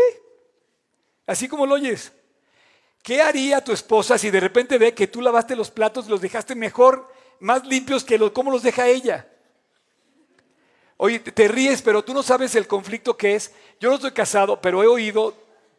Así 1.27 1.49
como 1.49 1.67
lo 1.67 1.75
oyes. 1.75 2.13
¿Qué 3.03 3.21
haría 3.21 3.63
tu 3.63 3.73
esposa 3.73 4.17
si 4.17 4.31
de 4.31 4.41
repente 4.41 4.79
ve 4.79 4.95
que 4.95 5.07
tú 5.07 5.21
lavaste 5.21 5.55
los 5.55 5.71
platos 5.71 6.07
y 6.07 6.09
los 6.09 6.21
dejaste 6.23 6.55
mejor, 6.55 7.13
más 7.41 7.67
limpios 7.67 8.05
que 8.05 8.17
los, 8.17 8.31
cómo 8.31 8.51
los 8.51 8.63
deja 8.63 8.87
ella? 8.89 9.29
Oye, 10.97 11.19
te- 11.19 11.49
ríes, 11.49 11.83
pero 11.83 12.03
tú 12.03 12.15
no 12.15 12.23
sabes 12.23 12.55
el 12.55 12.67
conflicto 12.67 13.17
que 13.17 13.35
es. 13.35 13.53
Yo 13.81 13.91
no 13.91 13.97
estoy 13.97 14.13
casado, 14.13 14.61
pero 14.61 14.83
he 14.83 14.87
oído 14.87 15.37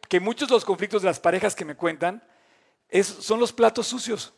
que 0.09 0.19
muchos 0.19 0.47
de 0.49 0.53
los 0.53 0.65
conflictos 0.65 1.01
de 1.01 1.07
las 1.07 1.19
parejas 1.19 1.55
que 1.55 1.65
me 1.65 1.75
cuentan 1.75 2.21
son 3.01 3.39
los 3.39 3.51
platos 3.51 3.87
sucios. 3.87 4.33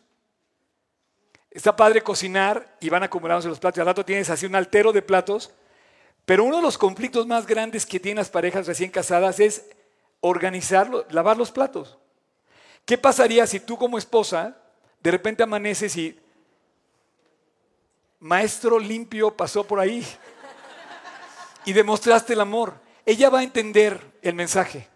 Está 1.52 1.76
padre 1.76 2.02
cocinar 2.02 2.78
y 2.80 2.90
van 2.90 3.04
acumulándose 3.04 3.50
los 3.50 3.60
platos. 3.60 3.80
Y 3.80 3.82
al 3.82 3.88
rato 3.88 4.06
tienes 4.06 4.30
así 4.30 4.46
un 4.46 4.56
altero 4.56 4.94
de 4.94 5.02
platos. 5.02 5.52
Pero 6.26 6.44
uno 6.44 6.58
de 6.58 6.62
los 6.64 6.78
conflictos 6.78 7.28
más 7.28 7.46
grandes 7.46 7.86
que 7.86 8.00
tienen 8.00 8.18
las 8.18 8.30
parejas 8.30 8.66
recién 8.66 8.90
casadas 8.90 9.40
es 9.40 9.66
organizarlo, 10.22 11.06
lavar 11.10 11.38
los 11.38 11.52
platos. 11.52 11.98
¿Qué 12.84 12.98
pasaría 12.98 13.46
si 13.46 13.60
tú 13.60 13.78
como 13.78 13.98
esposa 13.98 14.58
de 15.02 15.12
repente 15.12 15.44
amaneces 15.44 15.96
y 15.98 16.20
maestro 18.20 18.80
limpio 18.80 19.36
pasó 19.36 19.64
por 19.64 19.80
ahí 19.80 20.06
y 21.64 21.74
demostraste 21.74 22.34
el 22.34 22.42
amor? 22.42 22.74
Ella 23.06 23.30
va 23.30 23.40
a 23.40 23.44
entender 23.44 24.00
el 24.24 24.34
mensaje. 24.34 24.88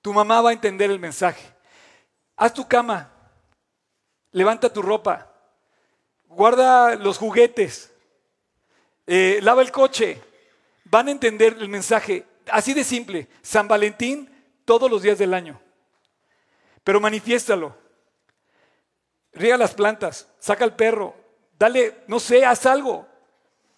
Tu 0.00 0.12
mamá 0.12 0.40
va 0.40 0.50
a 0.50 0.52
entender 0.52 0.90
el 0.90 1.00
mensaje. 1.00 1.52
Haz 2.36 2.54
tu 2.54 2.68
cama, 2.68 3.10
levanta 4.30 4.72
tu 4.72 4.80
ropa, 4.80 5.32
guarda 6.28 6.94
los 6.94 7.18
juguetes, 7.18 7.92
eh, 9.08 9.40
lava 9.42 9.62
el 9.62 9.72
coche. 9.72 10.22
Van 10.84 11.08
a 11.08 11.10
entender 11.10 11.56
el 11.58 11.68
mensaje. 11.68 12.24
Así 12.50 12.72
de 12.74 12.84
simple. 12.84 13.26
San 13.42 13.66
Valentín 13.66 14.30
todos 14.64 14.88
los 14.90 15.02
días 15.02 15.18
del 15.18 15.34
año. 15.34 15.60
Pero 16.84 17.00
manifiéstalo. 17.00 17.76
Riega 19.32 19.56
las 19.56 19.74
plantas, 19.74 20.26
saca 20.38 20.64
al 20.64 20.74
perro, 20.74 21.14
dale, 21.58 21.98
no 22.06 22.18
sé, 22.18 22.44
haz 22.44 22.64
algo. 22.66 23.06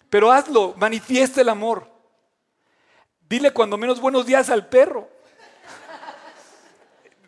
Pero 0.09 0.31
hazlo, 0.31 0.73
manifiesta 0.77 1.41
el 1.41 1.49
amor. 1.49 1.87
Dile 3.27 3.51
cuando 3.51 3.77
menos 3.77 3.99
buenos 3.99 4.25
días 4.25 4.49
al 4.49 4.67
perro. 4.67 5.09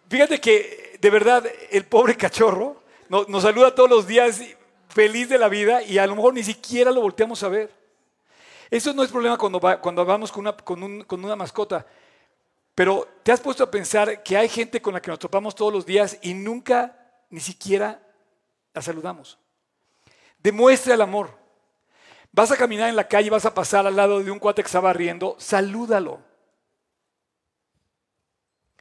Fíjate 0.10 0.40
que 0.40 0.98
de 1.00 1.10
verdad 1.10 1.44
el 1.72 1.86
pobre 1.86 2.16
cachorro 2.16 2.82
no- 3.10 3.26
nos, 3.28 3.44
saluda 3.44 3.76
todos 3.76 3.90
los 3.90 4.08
días 4.08 4.42
feliz 4.90 5.28
de 5.30 5.38
la 5.38 5.50
vida 5.50 5.82
y 5.84 5.98
a 5.98 6.08
lo 6.08 6.16
mejor 6.16 6.34
ni 6.34 6.44
siquiera 6.44 6.92
lo 6.92 7.02
volteamos 7.02 7.44
a 7.44 7.50
ver. 7.50 7.72
Eso 8.74 8.92
no 8.92 9.04
es 9.04 9.12
problema 9.12 9.38
cuando, 9.38 9.60
va- 9.60 9.80
cuando 9.80 10.04
vamos 10.04 10.32
con 10.32 10.42
una, 10.48 10.58
con, 10.58 10.82
un- 10.82 11.04
con 11.04 11.24
una 11.24 11.36
mascota. 11.36 11.86
Pero 12.74 13.08
te 13.22 13.32
has 13.32 13.40
puesto 13.40 13.64
a 13.64 13.70
pensar 13.70 14.24
que 14.24 14.36
hay 14.36 14.50
gente 14.50 14.82
con 14.82 14.96
la 14.96 15.00
que 15.02 15.12
nos 15.12 15.20
topamos 15.20 15.54
todos 15.54 15.72
los 15.72 15.86
días 15.86 16.18
y 16.24 16.34
nunca 16.34 16.98
ni 17.30 17.40
siquiera 17.40 18.02
la 18.74 18.82
saludamos. 18.82 19.38
Demuestra 20.40 20.96
el 20.96 21.02
amor. 21.02 21.38
Vas 22.32 22.50
a 22.50 22.58
caminar 22.58 22.90
en 22.90 22.96
la 22.96 23.08
calle 23.08 23.30
vas 23.30 23.46
a 23.46 23.54
pasar 23.54 23.86
al 23.86 23.96
lado 23.96 24.24
de 24.24 24.32
un 24.32 24.40
cuate 24.40 24.64
que 24.64 24.66
estaba 24.66 24.92
riendo, 24.92 25.36
salúdalo. 25.38 26.20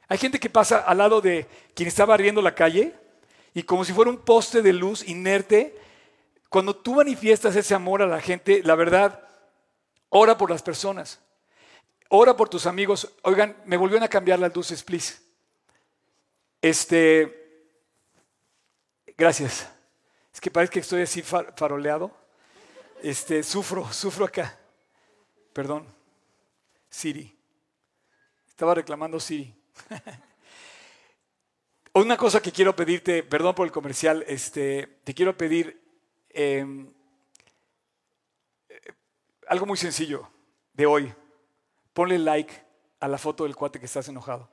Hay 0.08 0.16
gente 0.16 0.40
que 0.40 0.48
pasa 0.48 0.78
al 0.78 0.96
lado 0.96 1.20
de 1.20 1.46
quien 1.74 1.86
estaba 1.88 2.16
riendo 2.16 2.40
la 2.40 2.54
calle 2.54 2.94
y 3.52 3.62
como 3.64 3.84
si 3.84 3.92
fuera 3.92 4.10
un 4.10 4.16
poste 4.16 4.62
de 4.62 4.72
luz 4.72 5.06
inerte, 5.06 5.76
cuando 6.48 6.74
tú 6.74 6.94
manifiestas 6.94 7.56
ese 7.56 7.74
amor 7.74 8.00
a 8.00 8.06
la 8.06 8.22
gente, 8.22 8.62
la 8.64 8.74
verdad, 8.74 9.22
ora 10.14 10.36
por 10.36 10.50
las 10.50 10.62
personas. 10.62 11.18
Ora 12.08 12.36
por 12.36 12.48
tus 12.48 12.66
amigos. 12.66 13.10
Oigan, 13.22 13.56
me 13.64 13.76
volvieron 13.78 14.04
a 14.04 14.08
cambiar 14.08 14.38
las 14.38 14.54
luces, 14.54 14.82
please. 14.82 15.14
Este, 16.60 17.64
gracias. 19.16 19.68
Es 20.32 20.40
que 20.40 20.50
parece 20.50 20.72
que 20.72 20.80
estoy 20.80 21.02
así 21.02 21.22
far- 21.22 21.54
faroleado. 21.56 22.10
Este, 23.02 23.42
sufro, 23.42 23.90
sufro 23.92 24.26
acá. 24.26 24.58
Perdón. 25.52 25.86
Siri. 26.90 27.34
Estaba 28.48 28.74
reclamando 28.74 29.18
Siri. 29.18 29.54
Una 31.94 32.16
cosa 32.16 32.40
que 32.40 32.52
quiero 32.52 32.76
pedirte, 32.76 33.22
perdón 33.22 33.54
por 33.54 33.66
el 33.66 33.72
comercial, 33.72 34.24
este, 34.26 34.98
te 35.04 35.12
quiero 35.14 35.36
pedir 35.36 35.82
eh, 36.30 36.64
algo 39.52 39.66
muy 39.66 39.76
sencillo 39.76 40.26
de 40.72 40.86
hoy. 40.86 41.14
Ponle 41.92 42.18
like 42.18 42.54
a 43.00 43.06
la 43.06 43.18
foto 43.18 43.44
del 43.44 43.54
cuate 43.54 43.78
que 43.78 43.84
estás 43.84 44.08
enojado. 44.08 44.50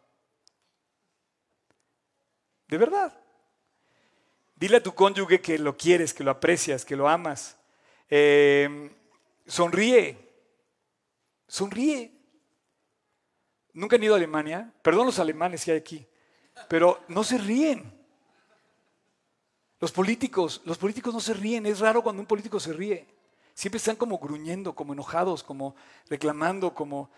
De 2.68 2.78
verdad. 2.78 3.18
Dile 4.58 4.78
a 4.78 4.84
tu 4.84 4.94
cónyuge 4.94 5.40
que 5.40 5.58
lo 5.58 5.78
quieres, 5.78 6.14
que 6.14 6.26
lo 6.26 6.32
aprecias, 6.32 6.84
que 6.84 6.98
lo 6.98 7.08
amas. 7.08 7.56
Eh, 8.10 8.92
sonríe. 9.48 10.18
Sonríe. 11.48 12.12
Nunca 13.72 13.96
han 13.96 14.04
ido 14.04 14.16
a 14.16 14.18
Alemania. 14.18 14.74
Perdón 14.82 15.06
los 15.06 15.20
alemanes 15.20 15.64
que 15.64 15.72
hay 15.72 15.78
aquí. 15.78 16.06
Pero 16.68 17.06
no 17.08 17.24
se 17.24 17.38
ríen. 17.38 17.90
Los 19.80 19.94
políticos, 19.94 20.62
los 20.66 20.78
políticos 20.78 21.14
no 21.14 21.22
se 21.22 21.34
ríen. 21.34 21.66
Es 21.68 21.80
raro 21.80 22.04
cuando 22.04 22.22
un 22.22 22.28
político 22.28 22.60
se 22.60 22.74
ríe. 22.74 23.19
Siempre 23.60 23.76
están 23.76 23.98
como 23.98 24.20
gruñendo, 24.20 24.74
como 24.74 24.94
enojados, 24.94 25.44
como 25.44 25.76
reclamando, 26.08 26.74
como... 26.74 27.10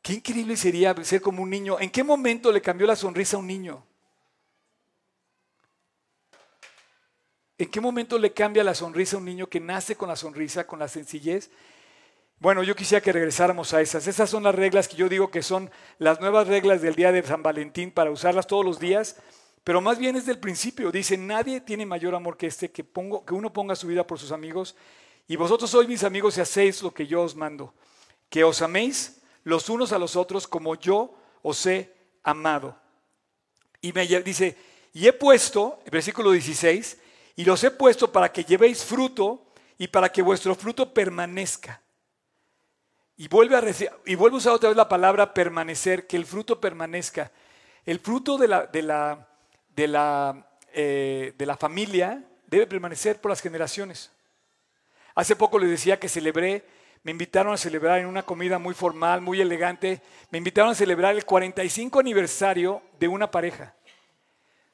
Qué 0.00 0.14
increíble 0.14 0.56
sería 0.56 0.94
ser 1.04 1.20
como 1.20 1.42
un 1.42 1.50
niño. 1.50 1.78
¿En 1.78 1.90
qué 1.90 2.02
momento 2.02 2.50
le 2.50 2.62
cambió 2.62 2.86
la 2.86 2.96
sonrisa 2.96 3.36
a 3.36 3.40
un 3.40 3.46
niño? 3.46 3.84
¿En 7.58 7.70
qué 7.70 7.78
momento 7.78 8.18
le 8.18 8.32
cambia 8.32 8.64
la 8.64 8.74
sonrisa 8.74 9.16
a 9.16 9.18
un 9.18 9.26
niño 9.26 9.50
que 9.50 9.60
nace 9.60 9.96
con 9.96 10.08
la 10.08 10.16
sonrisa, 10.16 10.66
con 10.66 10.78
la 10.78 10.88
sencillez? 10.88 11.50
Bueno, 12.38 12.62
yo 12.62 12.74
quisiera 12.74 13.02
que 13.02 13.12
regresáramos 13.12 13.74
a 13.74 13.82
esas. 13.82 14.06
Esas 14.06 14.30
son 14.30 14.44
las 14.44 14.54
reglas 14.54 14.88
que 14.88 14.96
yo 14.96 15.10
digo 15.10 15.30
que 15.30 15.42
son 15.42 15.70
las 15.98 16.22
nuevas 16.22 16.48
reglas 16.48 16.80
del 16.80 16.94
día 16.94 17.12
de 17.12 17.22
San 17.22 17.42
Valentín 17.42 17.90
para 17.90 18.10
usarlas 18.10 18.46
todos 18.46 18.64
los 18.64 18.80
días, 18.80 19.20
pero 19.62 19.82
más 19.82 19.98
bien 19.98 20.16
es 20.16 20.24
del 20.24 20.38
principio. 20.38 20.90
Dice, 20.90 21.18
nadie 21.18 21.60
tiene 21.60 21.84
mayor 21.84 22.14
amor 22.14 22.38
que 22.38 22.46
este, 22.46 22.70
que, 22.70 22.82
pongo, 22.82 23.26
que 23.26 23.34
uno 23.34 23.52
ponga 23.52 23.76
su 23.76 23.88
vida 23.88 24.06
por 24.06 24.18
sus 24.18 24.32
amigos. 24.32 24.74
Y 25.30 25.36
vosotros 25.36 25.70
sois 25.70 25.86
mis 25.86 26.02
amigos 26.02 26.36
y 26.36 26.40
hacéis 26.40 26.82
lo 26.82 26.92
que 26.92 27.06
yo 27.06 27.22
os 27.22 27.36
mando, 27.36 27.72
que 28.28 28.42
os 28.42 28.62
améis 28.62 29.20
los 29.44 29.68
unos 29.68 29.92
a 29.92 29.98
los 30.00 30.16
otros 30.16 30.48
como 30.48 30.74
yo 30.74 31.14
os 31.40 31.64
he 31.66 31.88
amado. 32.24 32.76
Y 33.80 33.92
me 33.92 34.08
dice, 34.08 34.56
y 34.92 35.06
he 35.06 35.12
puesto, 35.12 35.78
versículo 35.88 36.32
16, 36.32 36.98
y 37.36 37.44
los 37.44 37.62
he 37.62 37.70
puesto 37.70 38.10
para 38.10 38.32
que 38.32 38.42
llevéis 38.42 38.84
fruto 38.84 39.46
y 39.78 39.86
para 39.86 40.10
que 40.10 40.20
vuestro 40.20 40.56
fruto 40.56 40.92
permanezca. 40.92 41.80
Y 43.16 43.28
vuelve, 43.28 43.54
a, 43.54 43.62
y 44.06 44.16
vuelve 44.16 44.34
a 44.34 44.38
usar 44.38 44.52
otra 44.54 44.70
vez 44.70 44.76
la 44.76 44.88
palabra 44.88 45.32
permanecer, 45.32 46.08
que 46.08 46.16
el 46.16 46.26
fruto 46.26 46.60
permanezca. 46.60 47.30
El 47.86 48.00
fruto 48.00 48.36
de 48.36 48.48
la, 48.48 48.66
de 48.66 48.82
la, 48.82 49.28
de 49.68 49.86
la, 49.86 50.48
eh, 50.72 51.34
de 51.38 51.46
la 51.46 51.56
familia 51.56 52.20
debe 52.48 52.66
permanecer 52.66 53.20
por 53.20 53.30
las 53.30 53.40
generaciones. 53.40 54.10
Hace 55.14 55.36
poco 55.36 55.58
les 55.58 55.70
decía 55.70 55.98
que 55.98 56.08
celebré, 56.08 56.64
me 57.02 57.12
invitaron 57.12 57.52
a 57.52 57.56
celebrar 57.56 58.00
en 58.00 58.06
una 58.06 58.22
comida 58.22 58.58
muy 58.58 58.74
formal, 58.74 59.20
muy 59.20 59.40
elegante, 59.40 60.02
me 60.30 60.38
invitaron 60.38 60.72
a 60.72 60.74
celebrar 60.74 61.14
el 61.14 61.24
45 61.24 61.98
aniversario 61.98 62.82
de 62.98 63.08
una 63.08 63.30
pareja. 63.30 63.74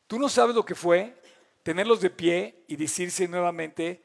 Tú 0.07 0.19
no 0.19 0.29
sabes 0.29 0.55
lo 0.55 0.65
que 0.65 0.75
fue 0.75 1.15
tenerlos 1.63 2.01
de 2.01 2.11
pie 2.11 2.65
y 2.69 2.77
decirse 2.77 3.29
nuevamente 3.29 4.03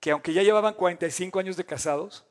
que 0.00 0.10
aunque 0.10 0.32
ya 0.32 0.42
llevaban 0.42 0.74
45 0.74 1.38
años 1.38 1.56
de 1.56 1.66
casados, 1.66 2.24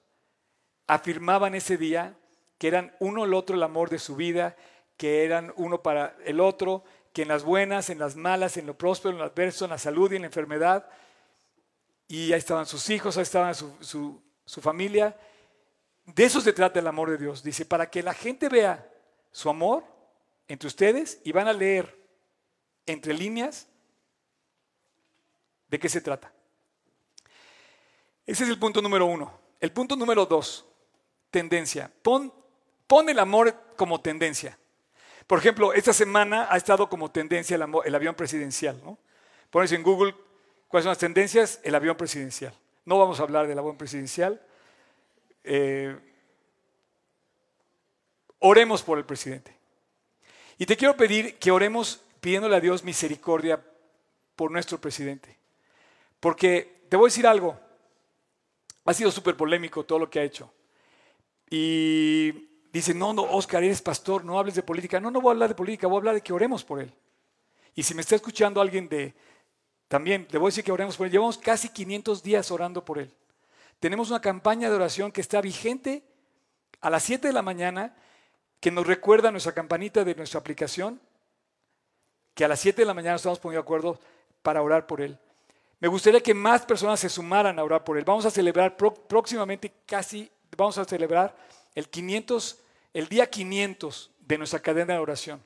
afirmaban 0.88 1.54
ese 1.56 1.78
día 1.78 2.16
que 2.58 2.68
eran 2.68 2.94
uno 3.00 3.26
el 3.26 3.34
otro 3.34 3.56
el 3.56 3.64
amor 3.64 3.90
de 3.90 4.00
su 4.00 4.16
vida, 4.16 4.56
que 4.98 5.24
eran 5.24 5.54
uno 5.56 5.82
para 5.82 6.18
el 6.26 6.40
otro, 6.40 6.84
que 7.14 7.22
en 7.22 7.28
las 7.30 7.44
buenas, 7.44 7.90
en 7.90 8.00
las 8.00 8.16
malas, 8.16 8.58
en 8.58 8.66
lo 8.66 8.78
próspero, 8.78 9.12
en 9.12 9.20
lo 9.20 9.24
adverso, 9.24 9.66
en 9.66 9.72
la 9.72 9.78
salud 9.78 10.12
y 10.12 10.18
en 10.18 10.24
la 10.24 10.28
enfermedad, 10.28 10.90
y 12.10 12.34
ahí 12.34 12.40
estaban 12.40 12.66
sus 12.66 12.90
hijos, 12.90 13.16
ahí 13.16 13.24
estaban 13.24 13.56
su, 13.56 13.72
su, 13.80 14.22
su 14.44 14.60
familia. 14.62 15.16
De 16.06 16.26
eso 16.26 16.42
se 16.42 16.52
trata 16.52 16.80
el 16.80 16.88
amor 16.88 17.12
de 17.12 17.18
Dios. 17.20 17.44
Dice, 17.44 17.66
para 17.66 17.90
que 17.90 18.04
la 18.04 18.14
gente 18.16 18.50
vea 18.50 18.92
su 19.32 19.48
amor 19.50 19.84
entre 20.48 20.68
ustedes 20.68 21.22
y 21.24 21.32
van 21.32 21.48
a 21.48 21.54
leer 21.54 21.96
entre 22.88 23.14
líneas 23.14 23.68
de 25.68 25.78
qué 25.80 25.88
se 25.88 26.02
trata. 26.02 26.34
Ese 28.26 28.44
es 28.44 28.50
el 28.50 28.58
punto 28.58 28.82
número 28.82 29.06
uno. 29.06 29.40
El 29.60 29.72
punto 29.72 29.96
número 29.96 30.26
dos, 30.26 30.66
tendencia. 31.30 31.92
Pon, 32.02 32.34
pon 32.88 33.08
el 33.08 33.20
amor 33.20 33.54
como 33.78 34.02
tendencia. 34.02 34.58
Por 35.28 35.38
ejemplo, 35.38 35.74
esta 35.74 35.94
semana 35.94 36.48
ha 36.50 36.58
estado 36.58 36.90
como 36.90 37.12
tendencia 37.12 37.56
el, 37.56 37.62
amor- 37.62 37.86
el 37.86 37.94
avión 37.94 38.16
presidencial. 38.16 38.82
¿no? 38.84 38.98
Pones 39.52 39.72
en 39.74 39.84
Google 39.84 40.16
cuáles 40.70 40.86
son 40.86 40.92
las 40.92 41.00
tendencias, 41.00 41.60
el 41.64 41.76
avión 41.76 41.98
presidencial. 41.98 42.54
No 42.86 42.98
vamos 42.98 43.20
a 43.20 43.24
hablar 43.24 43.48
del 43.48 43.60
avión 43.60 43.78
presidencial. 43.78 44.42
Eh, 45.44 45.98
oremos 48.40 48.82
por 48.84 48.98
el 48.98 49.06
presidente. 49.06 49.58
Y 50.58 50.66
te 50.66 50.78
quiero 50.78 50.96
pedir 50.96 51.38
que 51.38 51.52
oremos 51.52 52.02
pidiéndole 52.22 52.56
a 52.56 52.62
Dios 52.62 52.84
misericordia 52.84 53.62
por 54.36 54.52
nuestro 54.52 54.80
presidente. 54.80 55.38
Porque 56.20 56.84
te 56.88 56.96
voy 56.96 57.08
a 57.08 57.12
decir 57.12 57.28
algo, 57.28 57.60
ha 58.86 58.94
sido 58.94 59.12
súper 59.12 59.36
polémico 59.36 59.84
todo 59.86 60.00
lo 60.00 60.10
que 60.10 60.20
ha 60.20 60.24
hecho. 60.24 60.52
Y 61.50 62.32
dice, 62.72 62.94
no, 62.94 63.14
no, 63.14 63.24
Oscar, 63.24 63.64
eres 63.64 63.82
pastor, 63.82 64.24
no 64.24 64.38
hables 64.38 64.56
de 64.56 64.64
política. 64.64 65.00
No, 65.00 65.10
no 65.10 65.22
voy 65.22 65.32
a 65.32 65.34
hablar 65.34 65.50
de 65.50 65.56
política, 65.56 65.88
voy 65.88 65.98
a 65.98 66.00
hablar 66.00 66.16
de 66.16 66.22
que 66.22 66.34
oremos 66.34 66.64
por 66.64 66.80
él. 66.80 66.94
Y 67.74 67.84
si 67.84 67.96
me 67.96 68.02
está 68.02 68.16
escuchando 68.16 68.62
alguien 68.62 68.90
de, 68.90 69.16
también 69.90 70.26
le 70.32 70.40
voy 70.40 70.48
a 70.48 70.52
decir 70.52 70.64
que 70.64 70.72
oremos 70.72 70.96
por 70.96 71.06
él. 71.08 71.12
Llevamos 71.12 71.38
casi 71.38 71.68
500 71.68 72.24
días 72.24 72.50
orando 72.52 72.86
por 72.86 73.00
él. 73.00 73.14
Tenemos 73.82 74.10
una 74.10 74.22
campaña 74.22 74.70
de 74.70 74.76
oración 74.76 75.12
que 75.12 75.20
está 75.20 75.42
vigente 75.42 76.04
a 76.80 76.90
las 76.90 77.04
7 77.04 77.28
de 77.28 77.34
la 77.34 77.42
mañana, 77.42 77.96
que 78.62 78.72
nos 78.72 78.88
recuerda 78.88 79.32
nuestra 79.32 79.54
campanita 79.54 80.04
de 80.06 80.16
nuestra 80.16 80.40
aplicación, 80.40 81.02
que 82.34 82.46
a 82.46 82.48
las 82.48 82.60
7 82.62 82.82
de 82.82 82.86
la 82.86 82.94
mañana 82.94 83.18
estamos 83.18 83.40
poniendo 83.40 83.62
de 83.62 83.66
acuerdo 83.66 84.00
para 84.42 84.62
orar 84.62 84.88
por 84.88 85.02
él. 85.02 85.18
Me 85.80 85.88
gustaría 85.88 86.22
que 86.22 86.34
más 86.34 86.66
personas 86.66 87.00
se 87.00 87.10
sumaran 87.10 87.58
a 87.58 87.64
orar 87.64 87.84
por 87.84 87.98
él. 87.98 88.04
Vamos 88.06 88.26
a 88.26 88.32
celebrar 88.32 88.78
pró- 88.78 88.94
próximamente 88.94 89.74
casi, 89.86 90.30
vamos 90.56 90.78
a 90.78 90.86
celebrar 90.86 91.36
el 91.74 91.90
500, 91.90 92.60
el 92.94 93.08
día 93.08 93.30
500 93.30 94.12
de 94.20 94.38
nuestra 94.38 94.60
cadena 94.60 94.94
de 94.94 95.00
oración. 95.00 95.42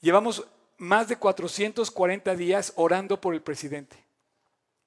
Llevamos 0.00 0.44
más 0.84 1.08
de 1.08 1.16
440 1.16 2.36
días 2.36 2.72
orando 2.76 3.20
por 3.20 3.34
el 3.34 3.42
presidente. 3.42 3.96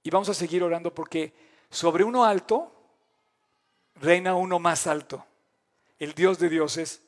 Y 0.04 0.10
vamos 0.10 0.30
a 0.30 0.34
seguir 0.34 0.64
orando 0.64 0.94
porque 0.94 1.34
sobre 1.70 2.04
uno 2.04 2.24
alto 2.24 2.74
reina 3.96 4.36
uno 4.36 4.60
más 4.60 4.88
alto. 4.88 5.26
El 6.00 6.14
Dios 6.14 6.40
de 6.40 6.50
dioses, 6.50 7.02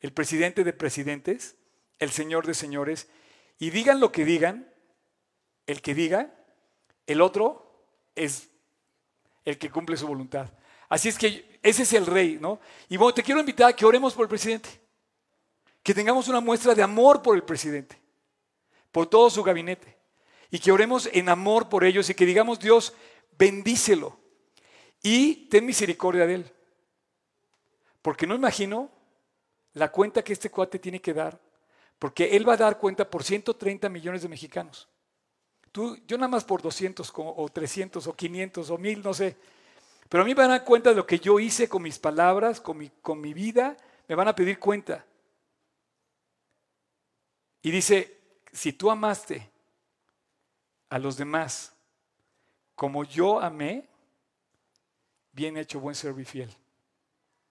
el 0.00 0.12
presidente 0.12 0.64
de 0.64 0.72
presidentes, 0.72 1.56
el 1.98 2.10
Señor 2.10 2.46
de 2.46 2.54
señores. 2.54 3.08
Y 3.58 3.70
digan 3.70 4.00
lo 4.00 4.12
que 4.12 4.24
digan, 4.24 4.72
el 5.66 5.82
que 5.82 5.94
diga, 5.94 6.32
el 7.06 7.20
otro 7.20 7.84
es 8.14 8.48
el 9.44 9.58
que 9.58 9.70
cumple 9.70 9.96
su 9.96 10.06
voluntad. 10.06 10.50
Así 10.88 11.08
es 11.08 11.18
que 11.18 11.58
ese 11.62 11.82
es 11.82 11.92
el 11.92 12.06
rey, 12.06 12.38
¿no? 12.40 12.60
Y 12.88 12.96
bueno, 12.96 13.14
te 13.14 13.22
quiero 13.22 13.40
invitar 13.40 13.70
a 13.70 13.76
que 13.76 13.84
oremos 13.84 14.14
por 14.14 14.24
el 14.24 14.28
presidente. 14.28 14.68
Que 15.82 15.94
tengamos 15.94 16.28
una 16.28 16.40
muestra 16.40 16.74
de 16.74 16.82
amor 16.82 17.22
por 17.22 17.36
el 17.36 17.42
presidente, 17.42 17.97
por 18.92 19.06
todo 19.06 19.30
su 19.30 19.42
gabinete. 19.42 19.96
Y 20.50 20.58
que 20.58 20.72
oremos 20.72 21.08
en 21.12 21.28
amor 21.28 21.68
por 21.68 21.84
ellos 21.84 22.08
y 22.08 22.14
que 22.14 22.24
digamos, 22.26 22.58
Dios, 22.58 22.94
bendícelo 23.38 24.18
y 25.02 25.48
ten 25.48 25.66
misericordia 25.66 26.26
de 26.26 26.34
él. 26.34 26.52
Porque 28.02 28.26
no 28.26 28.34
imagino 28.34 28.90
la 29.74 29.92
cuenta 29.92 30.22
que 30.22 30.32
este 30.32 30.50
cuate 30.50 30.78
tiene 30.78 31.00
que 31.00 31.12
dar, 31.12 31.38
porque 31.98 32.36
él 32.36 32.48
va 32.48 32.54
a 32.54 32.58
dar 32.58 32.78
cuenta 32.78 33.08
por 33.08 33.22
130 33.22 33.88
millones 33.88 34.22
de 34.22 34.28
mexicanos. 34.28 34.88
Tú, 35.70 35.98
yo 36.06 36.16
nada 36.16 36.28
más 36.28 36.44
por 36.44 36.62
200 36.62 37.12
como- 37.12 37.34
o 37.36 37.48
300 37.48 38.06
o 38.06 38.16
500 38.16 38.70
o 38.70 38.78
1000, 38.78 39.02
no 39.02 39.12
sé. 39.12 39.36
Pero 40.08 40.22
a 40.22 40.24
mí 40.26 40.30
me 40.30 40.40
van 40.42 40.50
a 40.50 40.58
dar 40.58 40.64
cuenta 40.64 40.90
de 40.90 40.96
lo 40.96 41.06
que 41.06 41.18
yo 41.18 41.38
hice 41.38 41.68
con 41.68 41.82
mis 41.82 41.98
palabras, 41.98 42.60
con 42.60 42.78
mi, 42.78 42.90
con 43.02 43.20
mi 43.20 43.34
vida, 43.34 43.76
me 44.08 44.14
van 44.14 44.28
a 44.28 44.34
pedir 44.34 44.58
cuenta. 44.58 45.04
Y 47.60 47.70
dice, 47.70 48.17
si 48.52 48.72
tú 48.72 48.90
amaste 48.90 49.50
a 50.88 50.98
los 50.98 51.16
demás 51.16 51.72
como 52.74 53.04
yo 53.04 53.40
amé, 53.40 53.88
bien 55.32 55.56
hecho, 55.56 55.80
buen 55.80 55.94
servo 55.94 56.20
y 56.20 56.24
fiel. 56.24 56.54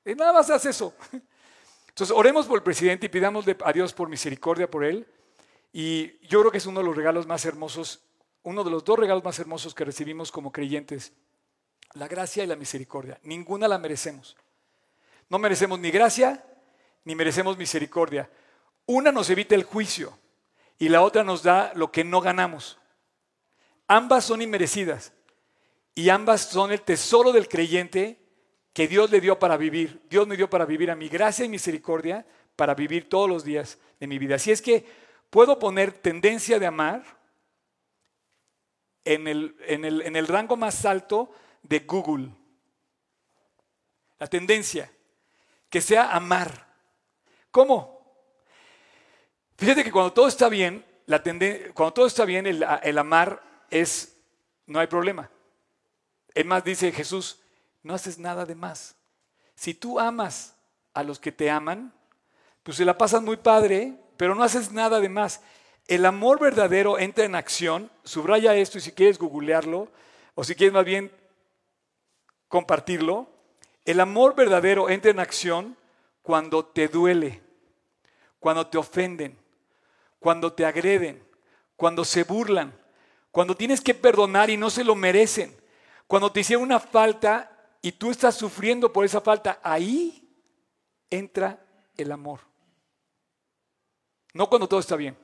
Y 0.06 0.16
nada 0.16 0.32
más 0.32 0.50
haz 0.50 0.66
eso. 0.66 0.94
Entonces, 1.90 2.16
oremos 2.16 2.46
por 2.46 2.58
el 2.58 2.64
presidente 2.64 3.08
y 3.08 3.10
pidámosle 3.10 3.58
a 3.64 3.74
Dios 3.74 3.92
por 3.92 4.08
misericordia 4.08 4.70
por 4.70 4.86
él. 4.86 5.06
Y 5.74 6.18
yo 6.28 6.40
creo 6.40 6.52
que 6.52 6.60
es 6.60 6.66
uno 6.66 6.80
de 6.80 6.86
los 6.86 6.96
regalos 6.96 7.28
más 7.28 7.44
hermosos, 7.46 8.02
uno 8.44 8.64
de 8.64 8.72
los 8.72 8.86
dos 8.86 8.98
regalos 8.98 9.24
más 9.24 9.38
hermosos 9.40 9.76
que 9.76 9.84
recibimos 9.84 10.32
como 10.32 10.52
creyentes, 10.52 11.12
la 11.94 12.08
gracia 12.08 12.44
y 12.44 12.48
la 12.48 12.56
misericordia. 12.56 13.20
Ninguna 13.24 13.68
la 13.68 13.78
merecemos. 13.78 14.38
No 15.30 15.40
merecemos 15.40 15.80
ni 15.80 15.92
gracia 15.92 16.44
ni 17.04 17.16
merecemos 17.16 17.58
misericordia. 17.58 18.30
Una 18.86 19.12
nos 19.12 19.30
evita 19.30 19.56
el 19.56 19.64
juicio 19.64 20.18
y 20.80 20.90
la 20.90 21.02
otra 21.02 21.24
nos 21.24 21.44
da 21.44 21.72
lo 21.76 21.92
que 21.92 22.04
no 22.04 22.22
ganamos. 22.22 22.78
Ambas 23.88 24.26
son 24.26 24.42
inmerecidas 24.42 25.14
y 25.96 26.10
ambas 26.10 26.42
son 26.42 26.72
el 26.72 26.82
tesoro 26.82 27.32
del 27.32 27.48
creyente 27.48 28.20
que 28.74 28.88
Dios 28.88 29.10
le 29.10 29.22
dio 29.22 29.40
para 29.40 29.58
vivir. 29.58 30.04
Dios 30.10 30.28
me 30.28 30.38
dio 30.38 30.50
para 30.50 30.66
vivir 30.66 30.92
a 30.92 30.96
mi 30.96 31.10
gracia 31.10 31.46
y 31.46 31.50
misericordia 31.50 32.26
para 32.56 32.76
vivir 32.76 33.10
todos 33.10 33.30
los 33.30 33.44
días 33.44 33.80
de 34.00 34.08
mi 34.08 34.20
vida. 34.20 34.36
Así 34.36 34.52
es 34.52 34.62
que 34.62 34.86
puedo 35.30 35.58
poner 35.58 35.94
tendencia 35.94 36.60
de 36.60 36.68
amar 36.68 37.04
en 39.04 39.28
el, 39.28 39.56
en 39.62 39.86
el, 39.86 40.02
en 40.02 40.16
el 40.16 40.28
rango 40.28 40.58
más 40.58 40.86
alto 40.86 41.32
de 41.64 41.80
Google. 41.80 42.30
La 44.20 44.28
tendencia, 44.28 44.92
que 45.70 45.82
sea 45.82 46.16
amar. 46.16 46.68
¿Cómo? 47.52 47.97
Fíjate 49.58 49.84
que 49.84 49.92
cuando 49.92 50.14
todo 50.14 50.28
está 50.28 50.50
bien, 50.50 50.86
cuando 51.74 51.94
todo 51.94 52.06
está 52.06 52.26
bien, 52.26 52.46
el, 52.46 52.66
el 52.84 52.98
amar 52.98 53.42
es, 53.70 54.16
no 54.66 54.80
hay 54.80 54.88
problema. 54.88 55.30
Es 56.34 56.46
más, 56.46 56.64
dice 56.64 56.92
Jesús, 56.92 57.40
no 57.82 57.96
haces 57.96 58.20
nada 58.20 58.46
de 58.46 58.56
más. 58.56 58.96
Si 59.56 59.74
tú 59.74 60.00
amas 60.00 60.56
a 60.94 61.04
los 61.04 61.20
que 61.20 61.32
te 61.32 61.50
aman, 61.50 61.94
pues 62.62 62.78
se 62.78 62.86
la 62.86 62.98
pasas 62.98 63.24
muy 63.24 63.38
padre, 63.38 63.96
pero 64.18 64.36
no 64.36 64.44
haces 64.44 64.72
nada 64.72 65.00
de 65.00 65.10
más. 65.10 65.42
El 65.88 66.06
amor 66.06 66.40
verdadero 66.40 67.00
entra 67.00 67.24
en 67.24 67.34
acción, 67.34 67.90
subraya 68.04 68.56
esto 68.56 68.78
y 68.78 68.82
si 68.82 68.92
quieres 68.92 69.18
googlearlo, 69.18 69.88
o 70.36 70.44
si 70.44 70.54
quieres 70.54 70.74
más 70.74 70.86
bien 70.86 71.12
compartirlo, 72.48 73.30
el 73.86 74.00
amor 74.02 74.36
verdadero 74.36 74.90
entra 74.90 75.12
en 75.12 75.20
acción 75.20 75.78
cuando 76.22 76.66
te 76.66 76.90
duele, 76.90 77.42
cuando 78.40 78.68
te 78.68 78.78
ofenden, 78.78 79.38
cuando 80.20 80.54
te 80.54 80.66
agreden, 80.66 81.24
cuando 81.76 82.04
se 82.04 82.24
burlan, 82.24 82.74
cuando 83.32 83.56
tienes 83.56 83.82
que 83.82 83.94
perdonar 83.94 84.50
y 84.50 84.58
no 84.58 84.70
se 84.70 84.84
lo 84.84 84.96
merecen, 84.96 85.56
cuando 86.08 86.32
te 86.32 86.40
hicieron 86.40 86.64
una 86.64 86.80
falta 86.80 87.70
y 87.82 87.92
tú 87.92 88.12
estás 88.12 88.36
sufriendo 88.36 88.92
por 88.92 89.06
esa 89.06 89.22
falta, 89.22 89.60
ahí 89.62 90.28
entra 91.10 91.64
el 91.96 92.12
amor. 92.12 92.40
No 94.34 94.50
cuando 94.50 94.68
todo 94.68 94.80
está 94.80 94.96
bien. 94.96 95.18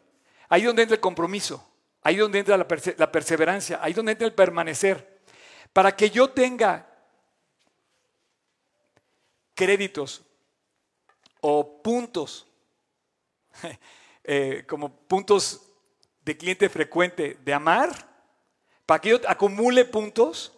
Ahí 0.49 0.63
donde 0.63 0.83
entra 0.83 0.95
el 0.95 1.01
compromiso, 1.01 1.67
ahí 2.01 2.17
donde 2.17 2.39
entra 2.39 2.57
la, 2.57 2.67
la 2.97 3.11
perseverancia, 3.11 3.79
ahí 3.81 3.93
donde 3.93 4.11
entra 4.11 4.27
el 4.27 4.33
permanecer. 4.33 5.21
Para 5.71 5.95
que 5.95 6.09
yo 6.09 6.29
tenga 6.29 6.87
créditos 9.55 10.21
o 11.41 11.81
puntos, 11.81 12.47
eh, 14.23 14.63
como 14.67 14.95
puntos 14.95 15.69
de 16.23 16.37
cliente 16.37 16.69
frecuente 16.69 17.37
de 17.43 17.53
amar, 17.53 17.91
para 18.85 18.99
que 19.01 19.09
yo 19.09 19.19
acumule 19.27 19.85
puntos, 19.85 20.53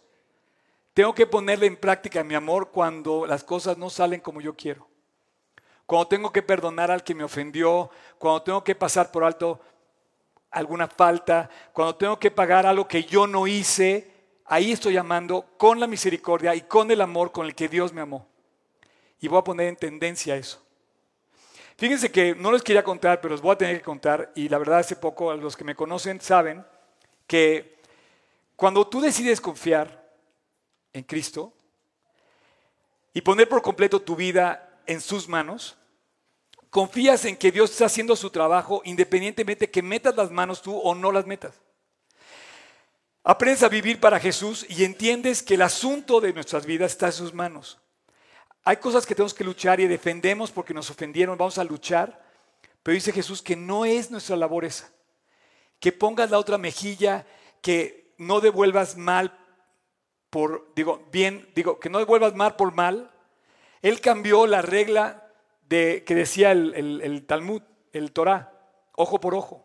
Tengo 0.96 1.14
que 1.14 1.26
ponerle 1.26 1.66
en 1.66 1.76
práctica 1.76 2.24
mi 2.24 2.34
amor 2.34 2.70
cuando 2.70 3.26
las 3.26 3.44
cosas 3.44 3.76
no 3.76 3.90
salen 3.90 4.18
como 4.18 4.40
yo 4.40 4.56
quiero. 4.56 4.88
Cuando 5.84 6.08
tengo 6.08 6.32
que 6.32 6.40
perdonar 6.40 6.90
al 6.90 7.04
que 7.04 7.14
me 7.14 7.22
ofendió, 7.22 7.90
cuando 8.18 8.40
tengo 8.42 8.64
que 8.64 8.74
pasar 8.74 9.12
por 9.12 9.22
alto 9.22 9.60
alguna 10.50 10.88
falta, 10.88 11.50
cuando 11.74 11.96
tengo 11.96 12.18
que 12.18 12.30
pagar 12.30 12.64
algo 12.64 12.88
que 12.88 13.04
yo 13.04 13.26
no 13.26 13.46
hice, 13.46 14.10
ahí 14.46 14.72
estoy 14.72 14.96
amando 14.96 15.44
con 15.58 15.78
la 15.78 15.86
misericordia 15.86 16.54
y 16.54 16.62
con 16.62 16.90
el 16.90 17.02
amor 17.02 17.30
con 17.30 17.44
el 17.44 17.54
que 17.54 17.68
Dios 17.68 17.92
me 17.92 18.00
amó. 18.00 18.26
Y 19.20 19.28
voy 19.28 19.40
a 19.40 19.44
poner 19.44 19.68
en 19.68 19.76
tendencia 19.76 20.34
eso. 20.34 20.65
Fíjense 21.76 22.10
que 22.10 22.34
no 22.34 22.52
les 22.52 22.62
quería 22.62 22.82
contar, 22.82 23.20
pero 23.20 23.32
los 23.32 23.42
voy 23.42 23.52
a 23.52 23.58
tener 23.58 23.78
que 23.78 23.84
contar. 23.84 24.32
Y 24.34 24.48
la 24.48 24.58
verdad, 24.58 24.78
hace 24.78 24.96
poco, 24.96 25.34
los 25.34 25.56
que 25.56 25.64
me 25.64 25.74
conocen 25.74 26.20
saben 26.20 26.64
que 27.26 27.76
cuando 28.56 28.86
tú 28.86 29.00
decides 29.00 29.40
confiar 29.40 30.10
en 30.92 31.02
Cristo 31.02 31.52
y 33.12 33.20
poner 33.20 33.48
por 33.48 33.60
completo 33.60 34.00
tu 34.00 34.16
vida 34.16 34.80
en 34.86 35.02
sus 35.02 35.28
manos, 35.28 35.76
confías 36.70 37.24
en 37.26 37.36
que 37.36 37.52
Dios 37.52 37.70
está 37.70 37.86
haciendo 37.86 38.16
su 38.16 38.30
trabajo 38.30 38.80
independientemente 38.84 39.70
que 39.70 39.82
metas 39.82 40.16
las 40.16 40.30
manos 40.30 40.62
tú 40.62 40.76
o 40.78 40.94
no 40.94 41.12
las 41.12 41.26
metas. 41.26 41.60
Aprendes 43.22 43.62
a 43.62 43.68
vivir 43.68 44.00
para 44.00 44.20
Jesús 44.20 44.64
y 44.68 44.84
entiendes 44.84 45.42
que 45.42 45.54
el 45.54 45.62
asunto 45.62 46.20
de 46.20 46.32
nuestras 46.32 46.64
vidas 46.64 46.92
está 46.92 47.06
en 47.06 47.12
sus 47.12 47.34
manos. 47.34 47.78
Hay 48.68 48.78
cosas 48.78 49.06
que 49.06 49.14
tenemos 49.14 49.32
que 49.32 49.44
luchar 49.44 49.78
y 49.78 49.86
defendemos 49.86 50.50
porque 50.50 50.74
nos 50.74 50.90
ofendieron, 50.90 51.38
vamos 51.38 51.56
a 51.56 51.62
luchar, 51.62 52.20
pero 52.82 52.96
dice 52.96 53.12
Jesús 53.12 53.40
que 53.40 53.54
no 53.54 53.84
es 53.84 54.10
nuestra 54.10 54.34
labor 54.34 54.64
esa. 54.64 54.90
Que 55.78 55.92
pongas 55.92 56.32
la 56.32 56.38
otra 56.40 56.58
mejilla, 56.58 57.24
que 57.62 58.12
no 58.18 58.40
devuelvas 58.40 58.96
mal 58.96 59.38
por, 60.30 60.72
digo, 60.74 61.06
bien, 61.12 61.48
digo, 61.54 61.78
que 61.78 61.88
no 61.88 62.00
devuelvas 62.00 62.34
mal 62.34 62.56
por 62.56 62.74
mal. 62.74 63.12
Él 63.82 64.00
cambió 64.00 64.48
la 64.48 64.62
regla 64.62 65.30
de, 65.68 66.02
que 66.04 66.16
decía 66.16 66.50
el, 66.50 66.74
el 66.74 67.24
Talmud, 67.24 67.62
el 67.92 68.10
Torah, 68.10 68.52
ojo 68.96 69.20
por 69.20 69.36
ojo. 69.36 69.64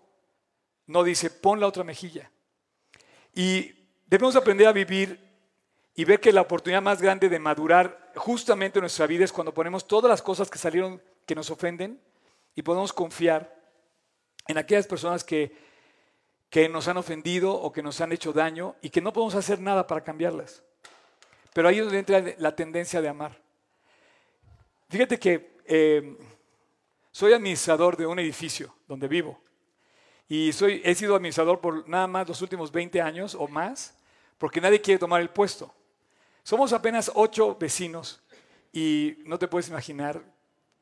No 0.85 1.03
dice, 1.03 1.31
pon 1.31 1.59
la 1.59 1.65
otra 1.65 1.83
mejilla. 1.83 2.29
Y 3.33 3.73
debemos 4.05 4.35
aprender 4.35 4.67
a 4.67 4.73
vivir 4.73 5.27
y 5.95 6.05
ver 6.05 6.19
que 6.19 6.31
la 6.31 6.41
oportunidad 6.41 6.83
más 6.83 7.01
grande 7.01 7.29
de 7.29 7.39
madurar 7.39 8.00
justamente 8.15 8.79
en 8.79 8.81
nuestra 8.81 9.07
vida 9.07 9.25
es 9.25 9.31
cuando 9.31 9.53
ponemos 9.53 9.87
todas 9.87 10.09
las 10.09 10.21
cosas 10.21 10.49
que 10.49 10.57
salieron 10.57 11.01
que 11.25 11.35
nos 11.35 11.49
ofenden 11.49 11.99
y 12.55 12.61
podemos 12.61 12.93
confiar 12.93 13.55
en 14.47 14.57
aquellas 14.57 14.87
personas 14.87 15.23
que, 15.23 15.55
que 16.49 16.67
nos 16.67 16.87
han 16.87 16.97
ofendido 16.97 17.53
o 17.53 17.71
que 17.71 17.81
nos 17.81 18.01
han 18.01 18.11
hecho 18.11 18.33
daño 18.33 18.75
y 18.81 18.89
que 18.89 19.01
no 19.01 19.13
podemos 19.13 19.35
hacer 19.35 19.59
nada 19.59 19.87
para 19.87 20.03
cambiarlas. 20.03 20.63
Pero 21.53 21.67
ahí 21.67 21.79
es 21.79 21.85
donde 21.85 21.99
entra 21.99 22.23
la 22.37 22.55
tendencia 22.55 23.01
de 23.01 23.09
amar. 23.09 23.37
Fíjate 24.89 25.19
que 25.19 25.57
eh, 25.65 26.17
soy 27.11 27.33
administrador 27.33 27.95
de 27.97 28.05
un 28.05 28.19
edificio 28.19 28.75
donde 28.87 29.07
vivo. 29.07 29.39
Y 30.27 30.53
soy, 30.53 30.81
he 30.83 30.95
sido 30.95 31.15
administrador 31.15 31.59
por 31.59 31.87
nada 31.87 32.07
más 32.07 32.27
los 32.27 32.41
últimos 32.41 32.71
20 32.71 33.01
años 33.01 33.35
o 33.35 33.47
más, 33.47 33.97
porque 34.37 34.61
nadie 34.61 34.81
quiere 34.81 34.99
tomar 34.99 35.21
el 35.21 35.29
puesto. 35.29 35.73
Somos 36.43 36.73
apenas 36.73 37.11
ocho 37.13 37.55
vecinos 37.55 38.21
y 38.73 39.17
no 39.25 39.37
te 39.37 39.47
puedes 39.47 39.69
imaginar, 39.69 40.21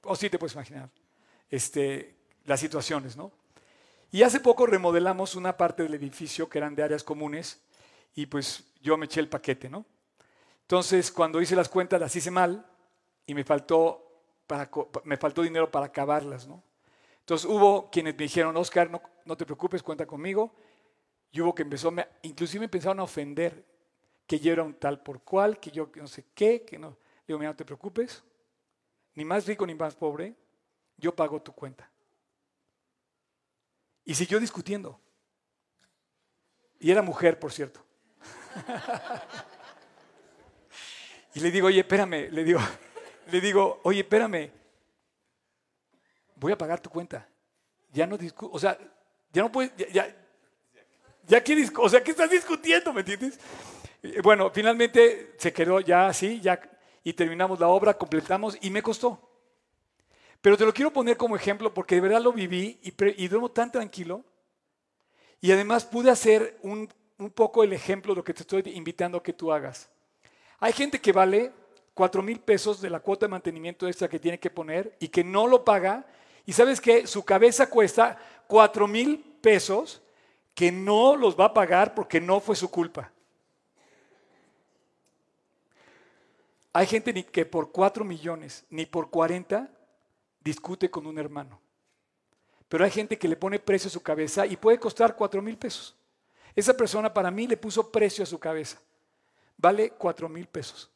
o 0.04 0.16
sí 0.16 0.30
te 0.30 0.40
puedes 0.40 0.54
imaginar, 0.54 0.90
este, 1.50 2.16
las 2.46 2.60
situaciones, 2.60 3.18
¿no? 3.18 3.32
Y 4.12 4.24
hace 4.24 4.40
poco 4.40 4.66
remodelamos 4.66 5.36
una 5.36 5.56
parte 5.58 5.84
del 5.84 5.94
edificio 5.94 6.50
que 6.50 6.58
eran 6.58 6.76
de 6.76 6.84
áreas 6.84 7.04
comunes 7.04 7.62
y 8.16 8.26
pues 8.26 8.64
yo 8.82 8.98
me 8.98 9.06
eché 9.06 9.20
el 9.20 9.30
paquete, 9.30 9.70
¿no? 9.70 9.86
Entonces, 10.62 11.12
cuando 11.12 11.42
hice 11.42 11.56
las 11.56 11.70
cuentas 11.70 12.00
las 12.00 12.16
hice 12.16 12.32
mal 12.32 12.66
y 13.26 13.34
me 13.34 13.44
faltó, 13.44 14.24
para, 14.48 14.70
me 15.04 15.18
faltó 15.18 15.42
dinero 15.42 15.70
para 15.70 15.88
acabarlas, 15.88 16.48
¿no? 16.48 16.64
Entonces 17.20 17.48
hubo 17.48 17.92
quienes 17.92 18.16
me 18.16 18.24
dijeron, 18.24 18.58
Oscar, 18.58 18.90
no, 18.90 19.02
no 19.26 19.38
te 19.38 19.46
preocupes, 19.46 19.84
cuenta 19.84 20.08
conmigo. 20.08 20.56
Y 21.32 21.42
hubo 21.42 21.54
que 21.54 21.62
empezó, 21.62 21.94
inclusive 22.24 22.62
me 22.62 22.66
empezaron 22.66 23.00
a 23.00 23.04
ofender, 23.04 23.64
que 24.30 24.40
yo 24.40 24.54
era 24.54 24.62
un 24.62 24.76
tal 24.76 25.02
por 25.02 25.24
cual, 25.24 25.60
que 25.60 25.72
yo 25.72 25.90
no 25.96 26.06
sé 26.06 26.24
qué, 26.36 26.64
que 26.64 26.78
no. 26.78 26.96
Digo, 27.28 27.40
mira, 27.40 27.50
no 27.50 27.56
te 27.56 27.66
preocupes, 27.66 28.24
ni 29.16 29.26
más 29.26 29.48
rico 29.48 29.66
ni 29.66 29.74
más 29.74 29.96
pobre, 29.96 30.36
yo 30.98 31.16
pago 31.16 31.42
tu 31.42 31.52
cuenta. 31.52 31.90
Y 34.06 34.14
siguió 34.14 34.40
discutiendo. 34.40 35.02
Y 36.80 36.92
era 36.92 37.02
mujer, 37.02 37.40
por 37.40 37.52
cierto. 37.52 37.84
y 41.34 41.40
le 41.40 41.50
digo, 41.50 41.66
oye, 41.66 41.80
espérame, 41.80 42.30
le 42.30 42.44
digo, 42.44 42.60
le 43.32 43.42
digo, 43.42 43.82
oye, 43.84 44.02
espérame, 44.02 44.52
voy 46.36 46.52
a 46.52 46.58
pagar 46.58 46.80
tu 46.80 46.92
cuenta. 46.92 47.28
Ya 47.92 48.06
no 48.06 48.16
discuto, 48.16 48.56
o 48.56 48.60
sea, 48.60 48.78
ya 49.34 49.42
no 49.42 49.52
puedes, 49.52 49.76
ya, 49.92 50.16
ya, 51.26 51.44
que, 51.44 51.68
o 51.78 51.90
sea, 51.90 52.04
¿qué 52.04 52.12
estás 52.12 52.30
discutiendo, 52.30 52.94
me 52.94 53.00
entiendes? 53.00 53.40
Eh, 54.04 54.22
bueno, 54.22 54.50
finalmente 54.52 55.36
se 55.38 55.54
quedó 55.54 55.80
ya 55.80 56.08
así, 56.08 56.42
y 57.04 57.14
terminamos 57.14 57.60
la 57.60 57.68
obra, 57.68 57.98
completamos, 57.98 58.58
y 58.62 58.70
me 58.70 58.82
costó. 58.82 59.20
Pero 60.42 60.58
te 60.58 60.66
lo 60.66 60.74
quiero 60.74 60.92
poner 60.92 61.18
como 61.18 61.36
ejemplo 61.36 61.74
porque 61.74 61.96
de 61.96 62.02
verdad 62.02 62.22
lo 62.22 62.32
viví 62.32 62.80
y, 62.82 63.28
duermo 63.28 63.50
tan 63.50 63.72
tranquilo. 63.72 64.24
Y 65.42 65.52
además 65.52 65.86
pude 65.86 66.10
hacer 66.10 66.58
un, 66.62 66.88
un 67.18 67.30
poco 67.30 67.64
el 67.64 67.74
ejemplo 67.74 68.14
de 68.14 68.18
lo 68.18 68.24
que 68.24 68.34
te 68.34 68.44
estoy 68.44 68.64
invitando 68.74 69.18
a 69.18 69.24
que 69.24 69.34
tú 69.34 69.52
hagas. 69.52 69.90
Hay 70.60 70.72
gente 70.72 71.00
que 71.00 71.12
vale 71.12 71.52
cuatro 71.94 72.22
mil 72.22 72.40
pesos 72.40 72.80
de 72.80 72.90
la 72.90 73.02
cuota 73.02 73.26
de 73.26 73.32
mantenimiento 73.32 73.86
extra 73.86 74.08
que 74.08 74.20
tiene 74.20 74.40
que 74.40 74.50
poner 74.50 74.96
y 75.00 75.10
que 75.10 75.24
no 75.24 75.48
lo 75.48 75.66
paga 75.66 76.06
y 76.46 76.54
sabes 76.54 76.80
que 76.80 77.06
su 77.06 77.24
cabeza 77.24 77.70
cuesta 77.70 78.18
cuatro 78.48 78.88
mil 78.88 79.20
pesos 79.42 80.02
que 80.56 80.72
no 80.72 81.16
los 81.16 81.38
va 81.38 81.46
a 81.46 81.54
pagar 81.54 81.94
porque 81.94 82.22
no 82.22 82.40
fue 82.40 82.56
su 82.56 82.72
culpa. 82.72 83.12
Hay 86.74 86.86
gente 86.86 87.26
que 87.26 87.46
por 87.46 87.72
cuatro 87.72 88.06
millones 88.06 88.66
ni 88.70 88.86
por 88.86 89.10
40 89.10 89.70
discute 90.40 90.90
con 90.90 91.08
un 91.08 91.18
hermano. 91.18 91.60
Pero 92.68 92.86
hay 92.86 92.92
gente 92.92 93.18
que 93.18 93.28
le 93.28 93.36
pone 93.36 93.60
precio 93.60 93.88
a 93.88 93.92
su 93.92 94.02
cabeza 94.02 94.46
y 94.46 94.56
puede 94.56 94.80
costar 94.80 95.16
cuatro 95.16 95.42
mil 95.42 95.58
pesos. 95.58 95.96
Esa 96.56 96.76
persona 96.76 97.14
para 97.14 97.32
mí 97.32 97.48
le 97.48 97.58
puso 97.58 97.92
precio 97.92 98.24
a 98.24 98.28
su 98.28 98.40
cabeza. 98.40 98.80
Vale 99.58 99.92
cuatro 99.92 100.30
mil 100.30 100.48
pesos. 100.48 100.92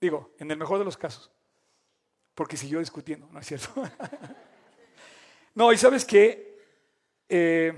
Digo, 0.00 0.30
en 0.38 0.50
el 0.50 0.56
mejor 0.56 0.78
de 0.78 0.84
los 0.84 0.96
casos 0.96 1.30
porque 2.40 2.56
siguió 2.56 2.78
discutiendo, 2.78 3.28
¿no 3.30 3.38
es 3.38 3.46
cierto? 3.46 3.70
no, 5.54 5.74
y 5.74 5.76
sabes 5.76 6.06
qué, 6.06 6.58
eh, 7.28 7.74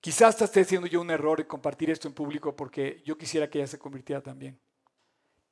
quizás 0.00 0.40
esté 0.40 0.60
haciendo 0.60 0.86
yo 0.86 1.00
un 1.00 1.10
error 1.10 1.40
en 1.40 1.46
compartir 1.46 1.90
esto 1.90 2.08
en 2.08 2.14
público 2.14 2.54
porque 2.54 3.02
yo 3.04 3.16
quisiera 3.16 3.48
que 3.48 3.58
ella 3.58 3.66
se 3.66 3.78
convirtiera 3.78 4.22
también. 4.22 4.58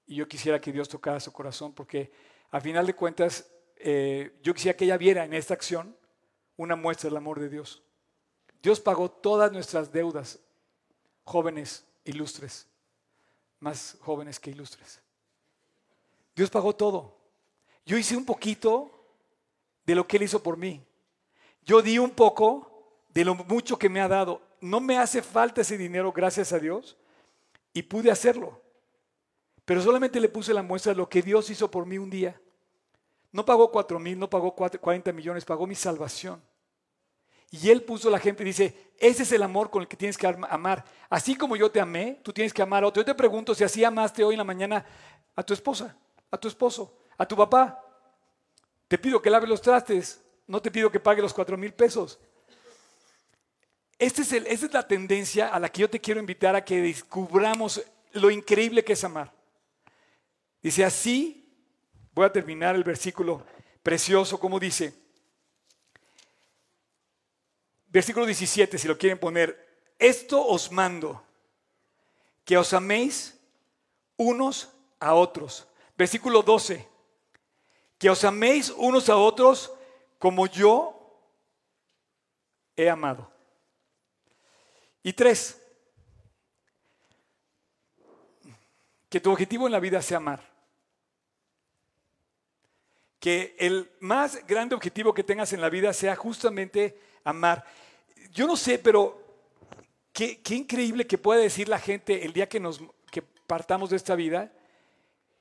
Y 0.07 0.17
yo 0.17 0.29
quisiera 0.29 0.61
que 0.61 0.73
Dios 0.73 0.89
tocara 0.89 1.21
su 1.21 1.33
corazón 1.33 1.75
porque 1.75 2.11
a 2.51 2.61
final 2.61 2.87
de 2.87 2.95
cuentas 2.95 3.51
eh, 3.77 4.39
yo 4.43 4.55
quisiera 4.55 4.77
que 4.77 4.85
ella 4.85 4.97
viera 4.97 5.25
en 5.25 5.35
esta 5.35 5.55
acción 5.55 5.97
una 6.57 6.77
muestra 6.77 7.09
del 7.09 7.17
amor 7.17 7.39
de 7.41 7.49
Dios. 7.49 7.83
Dios 8.63 8.81
pagó 8.81 9.11
todas 9.11 9.53
nuestras 9.53 9.93
deudas, 9.93 10.41
jóvenes 11.25 11.87
ilustres, 12.05 12.67
más 13.61 13.97
jóvenes 14.01 14.41
que 14.41 14.51
ilustres. 14.51 15.01
Dios 16.35 16.51
pagó 16.51 16.75
todo. 16.75 17.17
Yo 17.85 17.97
hice 17.97 18.17
un 18.17 18.25
poquito 18.25 18.91
de 19.85 19.95
lo 19.95 20.07
que 20.07 20.17
Él 20.17 20.25
hizo 20.25 20.43
por 20.43 20.57
mí. 20.57 20.85
Yo 21.65 21.83
di 21.83 21.99
un 21.99 22.11
poco 22.11 22.68
de 23.09 23.25
lo 23.25 23.35
mucho 23.35 23.79
que 23.79 23.89
me 23.89 24.01
ha 24.01 24.09
dado. 24.09 24.43
No 24.61 24.81
me 24.81 24.99
hace 24.99 25.23
falta 25.23 25.61
ese 25.61 25.77
dinero, 25.79 26.13
gracias 26.13 26.53
a 26.53 26.59
Dios, 26.59 26.97
y 27.73 27.83
pude 27.83 28.11
hacerlo. 28.11 28.61
Pero 29.65 29.83
solamente 29.83 30.21
le 30.21 30.29
puse 30.29 30.55
la 30.55 30.63
muestra 30.63 30.93
de 30.93 30.99
lo 30.99 31.09
que 31.09 31.23
Dios 31.23 31.51
hizo 31.51 31.71
por 31.71 31.87
mí 31.87 31.99
un 31.99 32.11
día. 32.11 32.41
No 33.33 33.45
pagó 33.45 33.71
cuatro 33.71 33.99
mil, 33.99 34.19
no 34.19 34.31
pagó 34.31 34.55
40 34.55 35.13
millones, 35.13 35.45
pagó 35.45 35.67
mi 35.67 35.75
salvación. 35.75 36.43
Y 37.51 37.71
Él 37.71 37.83
puso 37.83 38.11
la 38.11 38.19
gente 38.19 38.43
y 38.43 38.47
dice, 38.47 38.93
ese 38.99 39.23
es 39.23 39.33
el 39.33 39.43
amor 39.43 39.71
con 39.71 39.83
el 39.83 39.89
que 39.89 39.97
tienes 39.97 40.17
que 40.17 40.27
amar. 40.27 40.85
Así 41.09 41.35
como 41.35 41.57
yo 41.57 41.71
te 41.71 41.81
amé, 41.81 42.21
tú 42.23 42.33
tienes 42.33 42.53
que 42.53 42.63
amar 42.63 42.85
a 42.85 42.89
otro. 42.89 43.03
Yo 43.03 43.07
te 43.07 43.15
pregunto 43.15 43.55
si 43.55 43.65
así 43.65 43.85
amaste 43.85 44.25
hoy 44.25 44.35
en 44.35 44.39
la 44.39 44.45
mañana 44.45 44.85
a 45.35 45.43
tu 45.43 45.55
esposa 45.55 45.97
a 46.31 46.39
tu 46.39 46.49
esposo, 46.49 46.95
a 47.17 47.27
tu 47.27 47.37
papá. 47.37 47.83
Te 48.87 48.99
pido 48.99 49.21
que 49.21 49.31
lave 49.31 49.47
los 49.47 49.61
trastes, 49.61 50.23
no 50.47 50.61
te 50.61 50.71
pido 50.71 50.91
que 50.91 51.01
pague 51.01 51.23
los 51.23 51.35
cuatro 51.35 51.57
mil 51.57 51.73
pesos. 51.73 52.19
Este 53.99 54.23
es 54.23 54.33
esta 54.33 54.67
es 54.67 54.73
la 54.73 54.87
tendencia 54.87 55.49
a 55.49 55.59
la 55.59 55.69
que 55.71 55.81
yo 55.81 55.91
te 55.91 56.01
quiero 56.01 56.21
invitar 56.21 56.55
a 56.55 56.65
que 56.65 56.81
descubramos 56.81 57.83
lo 58.13 58.31
increíble 58.31 58.85
que 58.85 58.93
es 58.93 59.03
amar. 59.03 59.33
Dice 60.63 60.85
así, 60.85 61.53
voy 62.15 62.27
a 62.27 62.33
terminar 62.33 62.77
el 62.77 62.85
versículo 62.85 63.45
precioso, 63.83 64.39
como 64.39 64.61
dice, 64.61 64.95
versículo 67.89 68.27
17, 68.27 68.79
si 68.79 68.87
lo 68.87 68.99
quieren 68.99 69.19
poner, 69.19 69.67
esto 69.99 70.45
os 70.47 70.71
mando, 70.71 71.23
que 72.45 72.57
os 72.57 72.73
améis 72.73 73.37
unos 74.17 74.69
a 75.01 75.15
otros. 75.15 75.67
Versículo 75.97 76.43
12, 76.43 76.87
que 77.99 78.11
os 78.11 78.23
améis 78.25 78.71
unos 78.71 79.09
a 79.09 79.17
otros 79.17 79.73
como 80.19 80.47
yo 80.47 80.95
he 82.77 82.89
amado. 82.89 83.38
Y 85.09 85.15
tres, 85.15 85.59
que 89.09 89.21
tu 89.21 89.31
objetivo 89.31 89.65
en 89.65 89.73
la 89.73 89.81
vida 89.81 90.03
sea 90.03 90.19
amar. 90.19 90.47
Que 93.19 93.57
el 93.59 93.91
más 94.01 94.47
grande 94.47 94.75
objetivo 94.75 95.15
que 95.15 95.25
tengas 95.25 95.55
en 95.55 95.63
la 95.63 95.71
vida 95.71 95.95
sea 95.95 96.15
justamente 96.15 97.01
amar. 97.25 97.65
Yo 98.33 98.47
no 98.47 98.55
sé, 98.55 98.79
pero 98.79 99.49
qué, 100.13 100.43
increíble 100.51 101.07
que 101.07 101.17
pueda 101.17 101.41
decir 101.41 101.71
la 101.71 101.79
gente 101.79 102.27
el 102.27 102.35
día 102.35 102.47
que 102.47 102.61
nos 102.61 102.79
que 103.11 103.23
partamos 103.23 103.89
de 103.89 103.97
esta 103.97 104.15
vida, 104.15 104.53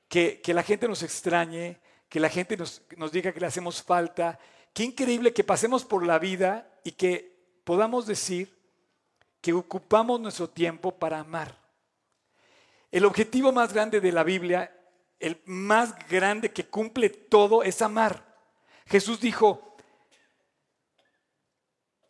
que, 0.08 0.40
que 0.40 0.54
la 0.54 0.62
gente 0.62 0.88
nos 0.88 1.02
extrañe, 1.02 1.78
que 2.08 2.20
la 2.20 2.30
gente 2.30 2.56
nos, 2.56 2.80
nos 2.96 3.12
diga 3.12 3.34
que 3.34 3.40
le 3.40 3.46
hacemos 3.46 3.82
falta. 3.82 4.38
Qué 4.72 4.82
increíble 4.82 5.34
que 5.34 5.44
pasemos 5.44 5.84
por 5.84 6.06
la 6.06 6.18
vida 6.18 6.80
y 6.84 6.92
que 6.92 7.36
podamos 7.64 8.06
decir 8.06 8.57
que 9.40 9.52
ocupamos 9.52 10.20
nuestro 10.20 10.48
tiempo 10.48 10.92
para 10.92 11.20
amar. 11.20 11.56
El 12.90 13.04
objetivo 13.04 13.52
más 13.52 13.72
grande 13.72 14.00
de 14.00 14.12
la 14.12 14.24
Biblia, 14.24 14.74
el 15.18 15.40
más 15.44 15.94
grande 16.08 16.52
que 16.52 16.66
cumple 16.66 17.10
todo, 17.10 17.62
es 17.62 17.82
amar. 17.82 18.36
Jesús 18.86 19.20
dijo, 19.20 19.76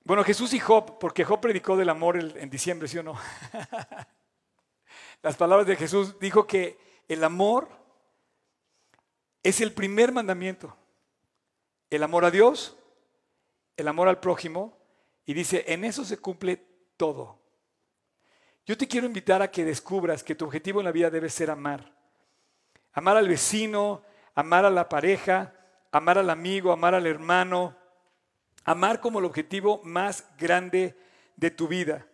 bueno, 0.04 0.24
Jesús 0.24 0.54
y 0.54 0.58
Job, 0.58 0.98
porque 0.98 1.24
Job 1.24 1.40
predicó 1.40 1.76
del 1.76 1.88
amor 1.88 2.16
en 2.16 2.48
diciembre, 2.48 2.88
¿sí 2.88 2.98
o 2.98 3.02
no? 3.02 3.18
Las 5.22 5.36
palabras 5.36 5.66
de 5.66 5.76
Jesús 5.76 6.18
dijo 6.20 6.46
que 6.46 6.78
el 7.08 7.24
amor 7.24 7.68
es 9.42 9.60
el 9.60 9.72
primer 9.72 10.12
mandamiento. 10.12 10.76
El 11.90 12.02
amor 12.02 12.24
a 12.24 12.30
Dios, 12.30 12.76
el 13.76 13.88
amor 13.88 14.08
al 14.08 14.20
prójimo, 14.20 14.76
y 15.24 15.34
dice, 15.34 15.64
en 15.68 15.84
eso 15.84 16.04
se 16.04 16.18
cumple 16.18 16.67
todo. 16.98 17.38
Yo 18.66 18.76
te 18.76 18.86
quiero 18.86 19.06
invitar 19.06 19.40
a 19.40 19.50
que 19.50 19.64
descubras 19.64 20.22
que 20.22 20.34
tu 20.34 20.44
objetivo 20.44 20.80
en 20.80 20.84
la 20.84 20.92
vida 20.92 21.08
debe 21.08 21.30
ser 21.30 21.50
amar. 21.50 21.90
Amar 22.92 23.16
al 23.16 23.26
vecino, 23.26 24.02
amar 24.34 24.66
a 24.66 24.70
la 24.70 24.90
pareja, 24.90 25.54
amar 25.90 26.18
al 26.18 26.28
amigo, 26.28 26.70
amar 26.70 26.94
al 26.94 27.06
hermano. 27.06 27.74
Amar 28.64 29.00
como 29.00 29.20
el 29.20 29.24
objetivo 29.24 29.80
más 29.84 30.26
grande 30.36 30.94
de 31.36 31.50
tu 31.50 31.66
vida. 31.66 32.06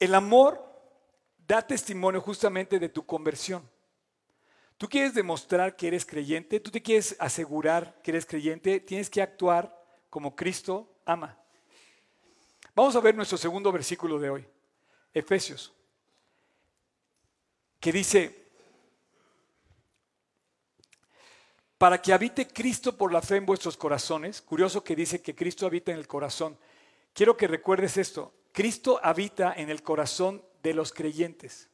El 0.00 0.14
amor 0.14 0.64
da 1.46 1.60
testimonio 1.60 2.22
justamente 2.22 2.78
de 2.78 2.88
tu 2.88 3.04
conversión. 3.04 3.68
Tú 4.78 4.88
quieres 4.88 5.12
demostrar 5.12 5.76
que 5.76 5.88
eres 5.88 6.06
creyente, 6.06 6.60
tú 6.60 6.70
te 6.70 6.80
quieres 6.80 7.16
asegurar 7.18 8.00
que 8.02 8.12
eres 8.12 8.24
creyente, 8.24 8.80
tienes 8.80 9.10
que 9.10 9.20
actuar 9.20 9.76
como 10.08 10.36
Cristo 10.36 10.88
ama. 11.04 11.36
Vamos 12.78 12.94
a 12.94 13.00
ver 13.00 13.16
nuestro 13.16 13.36
segundo 13.36 13.72
versículo 13.72 14.20
de 14.20 14.30
hoy, 14.30 14.46
Efesios, 15.12 15.72
que 17.80 17.90
dice, 17.90 18.46
para 21.76 22.00
que 22.00 22.12
habite 22.12 22.46
Cristo 22.46 22.96
por 22.96 23.12
la 23.12 23.20
fe 23.20 23.34
en 23.34 23.46
vuestros 23.46 23.76
corazones, 23.76 24.40
curioso 24.40 24.84
que 24.84 24.94
dice 24.94 25.20
que 25.20 25.34
Cristo 25.34 25.66
habita 25.66 25.90
en 25.90 25.98
el 25.98 26.06
corazón, 26.06 26.56
quiero 27.12 27.36
que 27.36 27.48
recuerdes 27.48 27.96
esto, 27.96 28.32
Cristo 28.52 29.00
habita 29.02 29.54
en 29.54 29.70
el 29.70 29.82
corazón 29.82 30.44
de 30.62 30.72
los 30.72 30.92
creyentes. 30.92 31.68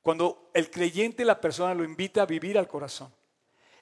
Cuando 0.00 0.50
el 0.54 0.70
creyente, 0.70 1.26
la 1.26 1.38
persona 1.38 1.74
lo 1.74 1.84
invita 1.84 2.22
a 2.22 2.26
vivir 2.26 2.56
al 2.56 2.66
corazón. 2.66 3.12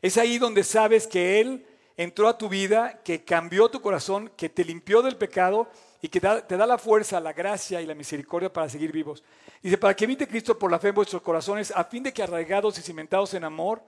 Es 0.01 0.19
ahí 0.19 0.39
donde 0.39 0.65
sabes 0.65 1.07
que 1.07 1.41
Él 1.41 1.65
entró 1.97 2.27
a 2.27 2.37
tu 2.37 2.49
vida, 2.49 3.01
que 3.05 3.23
cambió 3.25 3.71
tu 3.71 3.81
corazón, 3.81 4.33
que 4.37 4.49
te 4.49 4.65
limpió 4.65 5.03
del 5.03 5.17
pecado 5.17 5.71
y 6.05 6.09
que 6.09 6.21
te 6.21 6.57
da 6.57 6.67
la 6.67 6.79
fuerza, 6.79 7.21
la 7.21 7.33
gracia 7.33 7.81
y 7.81 7.87
la 7.87 7.95
misericordia 7.95 8.53
para 8.53 8.69
seguir 8.69 8.91
vivos. 8.91 9.23
Dice, 9.63 9.79
para 9.79 9.95
que 9.95 10.03
evite 10.03 10.27
Cristo 10.27 10.59
por 10.59 10.69
la 10.69 10.81
fe 10.81 10.89
en 10.89 10.97
vuestros 10.97 11.23
corazones, 11.23 11.71
a 11.71 11.85
fin 11.85 12.03
de 12.03 12.13
que 12.13 12.25
arraigados 12.25 12.77
y 12.77 12.83
cimentados 12.83 13.33
en 13.35 13.45
amor, 13.45 13.81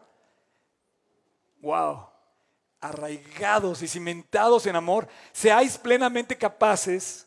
wow, 1.60 2.06
arraigados 2.80 3.82
y 3.82 3.88
cimentados 3.88 4.64
en 4.66 4.76
amor, 4.76 5.08
seáis 5.32 5.76
plenamente 5.76 6.38
capaces 6.38 7.26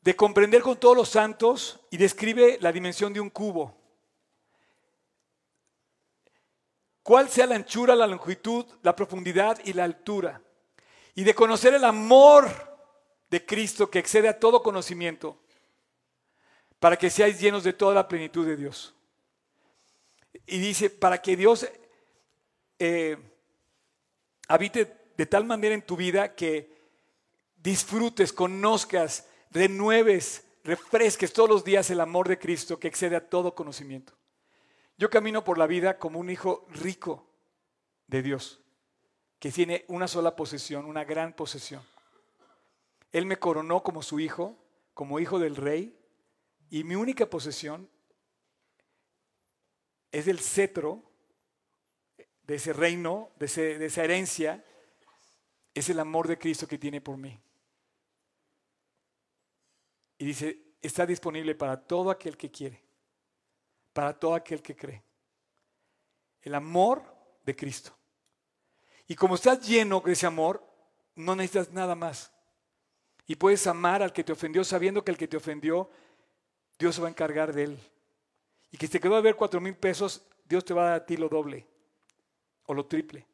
de 0.00 0.16
comprender 0.16 0.60
con 0.60 0.76
todos 0.76 0.96
los 0.96 1.08
santos 1.08 1.78
y 1.92 1.98
describe 1.98 2.58
la 2.60 2.72
dimensión 2.72 3.12
de 3.12 3.20
un 3.20 3.30
cubo. 3.30 3.72
¿Cuál 7.04 7.28
sea 7.28 7.46
la 7.46 7.54
anchura, 7.54 7.94
la 7.94 8.08
longitud, 8.08 8.66
la 8.82 8.96
profundidad 8.96 9.60
y 9.64 9.74
la 9.74 9.84
altura? 9.84 10.42
Y 11.14 11.22
de 11.22 11.36
conocer 11.36 11.72
el 11.72 11.84
amor 11.84 12.75
de 13.30 13.44
Cristo 13.44 13.90
que 13.90 13.98
excede 13.98 14.28
a 14.28 14.38
todo 14.38 14.62
conocimiento, 14.62 15.38
para 16.78 16.96
que 16.96 17.10
seáis 17.10 17.40
llenos 17.40 17.64
de 17.64 17.72
toda 17.72 17.94
la 17.94 18.08
plenitud 18.08 18.46
de 18.46 18.56
Dios. 18.56 18.94
Y 20.46 20.58
dice, 20.58 20.90
para 20.90 21.20
que 21.20 21.36
Dios 21.36 21.66
eh, 22.78 23.16
habite 24.48 25.10
de 25.16 25.26
tal 25.26 25.44
manera 25.44 25.74
en 25.74 25.82
tu 25.82 25.96
vida 25.96 26.34
que 26.34 26.76
disfrutes, 27.56 28.32
conozcas, 28.32 29.26
renueves, 29.50 30.44
refresques 30.62 31.32
todos 31.32 31.48
los 31.48 31.64
días 31.64 31.90
el 31.90 32.00
amor 32.00 32.28
de 32.28 32.38
Cristo 32.38 32.78
que 32.78 32.88
excede 32.88 33.16
a 33.16 33.28
todo 33.28 33.54
conocimiento. 33.54 34.12
Yo 34.98 35.10
camino 35.10 35.44
por 35.44 35.58
la 35.58 35.66
vida 35.66 35.98
como 35.98 36.18
un 36.18 36.30
hijo 36.30 36.66
rico 36.70 37.26
de 38.06 38.22
Dios, 38.22 38.60
que 39.38 39.50
tiene 39.50 39.84
una 39.88 40.08
sola 40.08 40.36
posesión, 40.36 40.84
una 40.86 41.04
gran 41.04 41.32
posesión. 41.34 41.82
Él 43.12 43.26
me 43.26 43.38
coronó 43.38 43.82
como 43.82 44.02
su 44.02 44.20
hijo, 44.20 44.56
como 44.94 45.20
hijo 45.20 45.38
del 45.38 45.56
rey, 45.56 45.98
y 46.70 46.84
mi 46.84 46.94
única 46.94 47.28
posesión 47.28 47.88
es 50.10 50.26
el 50.28 50.40
cetro 50.40 51.02
de 52.42 52.54
ese 52.56 52.72
reino, 52.72 53.30
de, 53.36 53.78
de 53.78 53.86
esa 53.86 54.04
herencia, 54.04 54.64
es 55.74 55.90
el 55.90 56.00
amor 56.00 56.28
de 56.28 56.38
Cristo 56.38 56.66
que 56.66 56.78
tiene 56.78 57.00
por 57.00 57.16
mí. 57.16 57.38
Y 60.18 60.24
dice, 60.24 60.74
está 60.80 61.04
disponible 61.04 61.54
para 61.54 61.80
todo 61.80 62.10
aquel 62.10 62.36
que 62.36 62.50
quiere, 62.50 62.82
para 63.92 64.18
todo 64.18 64.34
aquel 64.34 64.62
que 64.62 64.74
cree. 64.74 65.02
El 66.40 66.54
amor 66.54 67.02
de 67.44 67.54
Cristo. 67.54 67.96
Y 69.08 69.14
como 69.14 69.34
estás 69.34 69.66
lleno 69.66 70.00
de 70.00 70.12
ese 70.12 70.26
amor, 70.26 70.66
no 71.14 71.36
necesitas 71.36 71.72
nada 71.72 71.94
más. 71.94 72.32
Y 73.26 73.34
puedes 73.34 73.66
amar 73.66 74.02
al 74.02 74.12
que 74.12 74.22
te 74.22 74.32
ofendió 74.32 74.62
sabiendo 74.62 75.04
que 75.04 75.10
el 75.10 75.18
que 75.18 75.26
te 75.26 75.36
ofendió, 75.36 75.90
Dios 76.78 76.94
se 76.94 77.00
va 77.00 77.08
a 77.08 77.10
encargar 77.10 77.52
de 77.52 77.64
él. 77.64 77.78
Y 78.70 78.76
que 78.76 78.86
si 78.86 78.92
te 78.92 79.00
quedó 79.00 79.16
a 79.16 79.20
ver 79.20 79.34
cuatro 79.34 79.60
mil 79.60 79.74
pesos, 79.74 80.22
Dios 80.44 80.64
te 80.64 80.74
va 80.74 80.82
a 80.82 80.90
dar 80.90 80.94
a 81.00 81.06
ti 81.06 81.16
lo 81.16 81.28
doble 81.28 81.66
o 82.66 82.74
lo 82.74 82.86
triple. 82.86 83.26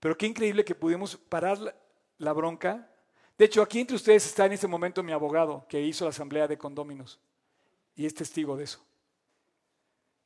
Pero 0.00 0.16
qué 0.16 0.26
increíble 0.26 0.64
que 0.64 0.74
pudimos 0.74 1.16
parar 1.16 1.76
la, 2.18 2.32
bronca. 2.32 2.90
De 3.36 3.44
hecho, 3.44 3.60
aquí 3.60 3.80
entre 3.80 3.96
ustedes 3.96 4.24
está 4.26 4.46
en 4.46 4.52
este 4.52 4.66
momento 4.66 5.02
mi 5.02 5.12
abogado 5.12 5.66
que 5.68 5.80
hizo 5.80 6.04
la 6.04 6.10
asamblea 6.10 6.48
de 6.48 6.56
condóminos 6.56 7.20
y 7.94 8.06
es 8.06 8.14
testigo 8.14 8.56
de 8.56 8.64
eso. 8.64 8.82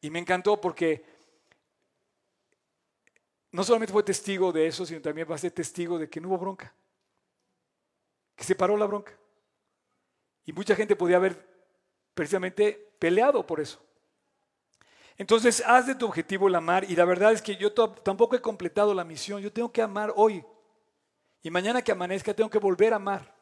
Y 0.00 0.10
me 0.10 0.18
encantó 0.18 0.60
porque 0.60 1.04
no 3.50 3.64
solamente 3.64 3.92
fue 3.92 4.02
testigo 4.02 4.52
de 4.52 4.66
eso, 4.66 4.86
sino 4.86 5.00
también 5.00 5.28
va 5.28 5.34
a 5.34 5.38
ser 5.38 5.50
testigo 5.50 5.98
de 5.98 6.08
que 6.08 6.20
no 6.20 6.28
hubo 6.28 6.38
bronca 6.38 6.72
que 8.40 8.46
se 8.46 8.54
paró 8.54 8.74
la 8.78 8.86
bronca. 8.86 9.12
Y 10.46 10.52
mucha 10.54 10.74
gente 10.74 10.96
podía 10.96 11.18
haber 11.18 11.46
precisamente 12.14 12.94
peleado 12.98 13.46
por 13.46 13.60
eso. 13.60 13.78
Entonces, 15.18 15.62
haz 15.66 15.86
de 15.86 15.94
tu 15.94 16.06
objetivo 16.06 16.48
el 16.48 16.54
amar 16.54 16.90
y 16.90 16.96
la 16.96 17.04
verdad 17.04 17.32
es 17.32 17.42
que 17.42 17.54
yo 17.56 17.74
tampoco 17.74 18.34
he 18.34 18.40
completado 18.40 18.94
la 18.94 19.04
misión, 19.04 19.42
yo 19.42 19.52
tengo 19.52 19.70
que 19.70 19.82
amar 19.82 20.14
hoy. 20.16 20.42
Y 21.42 21.50
mañana 21.50 21.82
que 21.82 21.92
amanezca 21.92 22.32
tengo 22.32 22.48
que 22.48 22.58
volver 22.58 22.94
a 22.94 22.96
amar. 22.96 23.36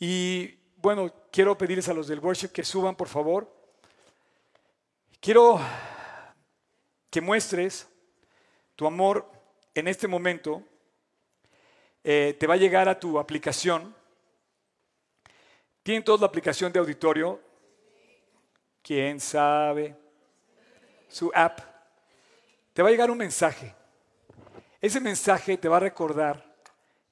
Y 0.00 0.58
bueno, 0.78 1.14
quiero 1.30 1.56
pedirles 1.56 1.88
a 1.88 1.94
los 1.94 2.08
del 2.08 2.18
worship 2.18 2.48
que 2.48 2.64
suban, 2.64 2.96
por 2.96 3.06
favor. 3.06 3.48
Quiero 5.20 5.60
que 7.08 7.20
muestres 7.20 7.88
tu 8.74 8.88
amor 8.88 9.30
en 9.72 9.86
este 9.86 10.08
momento 10.08 10.64
eh, 12.08 12.36
te 12.38 12.46
va 12.46 12.54
a 12.54 12.56
llegar 12.56 12.88
a 12.88 13.00
tu 13.00 13.18
aplicación. 13.18 13.92
¿Tienen 15.82 16.04
todos 16.04 16.20
la 16.20 16.28
aplicación 16.28 16.72
de 16.72 16.78
auditorio? 16.78 17.40
¿Quién 18.80 19.18
sabe? 19.18 19.96
Su 21.08 21.32
app. 21.34 21.58
Te 22.72 22.80
va 22.80 22.90
a 22.90 22.92
llegar 22.92 23.10
un 23.10 23.18
mensaje. 23.18 23.74
Ese 24.80 25.00
mensaje 25.00 25.58
te 25.58 25.68
va 25.68 25.78
a 25.78 25.80
recordar 25.80 26.54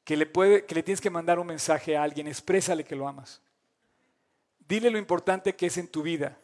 que 0.04 0.16
le, 0.16 0.26
puede, 0.26 0.64
que 0.64 0.76
le 0.76 0.84
tienes 0.84 1.00
que 1.00 1.10
mandar 1.10 1.40
un 1.40 1.48
mensaje 1.48 1.96
a 1.96 2.04
alguien. 2.04 2.28
Exprésale 2.28 2.84
que 2.84 2.94
lo 2.94 3.08
amas. 3.08 3.42
Dile 4.60 4.90
lo 4.90 4.98
importante 4.98 5.56
que 5.56 5.66
es 5.66 5.76
en 5.76 5.88
tu 5.88 6.02
vida. 6.02 6.38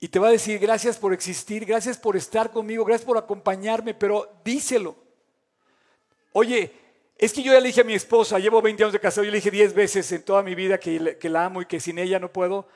Y 0.00 0.08
te 0.08 0.18
va 0.18 0.28
a 0.28 0.32
decir, 0.32 0.58
gracias 0.58 0.96
por 0.96 1.12
existir, 1.12 1.66
gracias 1.66 1.98
por 1.98 2.16
estar 2.16 2.50
conmigo, 2.50 2.86
gracias 2.86 3.06
por 3.06 3.18
acompañarme, 3.18 3.92
pero 3.92 4.32
díselo. 4.42 4.96
Oye, 6.32 6.83
es 7.16 7.32
que 7.32 7.42
yo 7.42 7.52
ya 7.52 7.60
le 7.60 7.68
dije 7.68 7.82
a 7.82 7.84
mi 7.84 7.94
esposa, 7.94 8.38
llevo 8.38 8.60
20 8.60 8.82
años 8.82 8.92
de 8.92 9.00
casado, 9.00 9.24
yo 9.24 9.30
le 9.30 9.36
dije 9.36 9.50
10 9.50 9.74
veces 9.74 10.10
en 10.12 10.24
toda 10.24 10.42
mi 10.42 10.54
vida 10.54 10.78
que, 10.78 11.18
la 11.22 11.44
amo 11.44 11.62
y 11.62 11.66
que 11.66 11.78
sin 11.78 11.98
ella 11.98 12.18
no 12.18 12.32
puedo. 12.32 12.66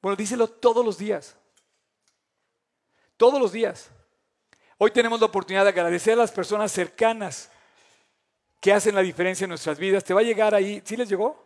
Bueno, 0.00 0.14
díselo 0.14 0.48
todos 0.48 0.84
los 0.84 0.98
días. 0.98 1.36
Todos 3.16 3.40
los 3.40 3.50
días. 3.50 3.90
Hoy 4.78 4.92
tenemos 4.92 5.18
la 5.18 5.26
oportunidad 5.26 5.64
de 5.64 5.70
agradecer 5.70 6.12
a 6.12 6.16
las 6.16 6.30
personas 6.30 6.70
cercanas 6.70 7.50
que 8.60 8.72
hacen 8.72 8.94
la 8.94 9.02
diferencia 9.02 9.44
en 9.44 9.50
nuestras 9.50 9.78
vidas. 9.78 10.04
Te 10.04 10.14
va 10.14 10.20
a 10.20 10.24
llegar 10.24 10.54
ahí. 10.54 10.80
¿Sí 10.84 10.96
les 10.96 11.08
llegó? 11.08 11.44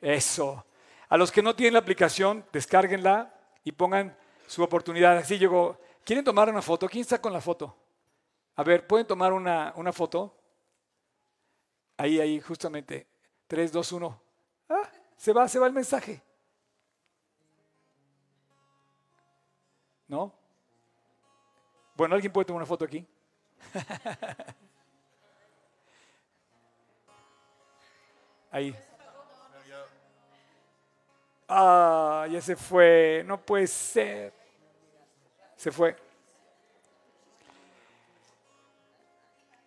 Eso. 0.00 0.64
A 1.08 1.16
los 1.16 1.32
que 1.32 1.42
no 1.42 1.56
tienen 1.56 1.74
la 1.74 1.80
aplicación, 1.80 2.44
descárguenla 2.52 3.34
y 3.64 3.72
pongan 3.72 4.16
su 4.46 4.62
oportunidad. 4.62 5.16
Así 5.16 5.38
llegó. 5.38 5.80
¿Quieren 6.04 6.24
tomar 6.24 6.48
una 6.48 6.62
foto? 6.62 6.88
¿Quién 6.88 7.02
está 7.02 7.20
con 7.20 7.32
la 7.32 7.40
foto? 7.40 7.76
A 8.54 8.62
ver, 8.62 8.86
¿pueden 8.86 9.06
tomar 9.06 9.32
una, 9.32 9.72
una 9.74 9.92
foto? 9.92 10.36
Ahí, 11.96 12.20
ahí, 12.20 12.40
justamente. 12.40 13.06
3, 13.46 13.72
2, 13.72 13.92
1. 13.92 14.22
Ah, 14.68 14.90
se 15.16 15.32
va, 15.32 15.48
se 15.48 15.58
va 15.58 15.66
el 15.66 15.72
mensaje. 15.72 16.22
¿No? 20.08 20.32
Bueno, 21.96 22.14
¿alguien 22.14 22.32
puede 22.32 22.44
tomar 22.44 22.62
una 22.62 22.66
foto 22.66 22.84
aquí? 22.84 23.06
Ahí. 28.50 28.74
Ah, 31.48 32.26
ya 32.30 32.40
se 32.40 32.54
fue. 32.54 33.24
No 33.26 33.40
puede 33.40 33.66
ser. 33.66 34.32
Se 35.56 35.72
fue. 35.72 35.96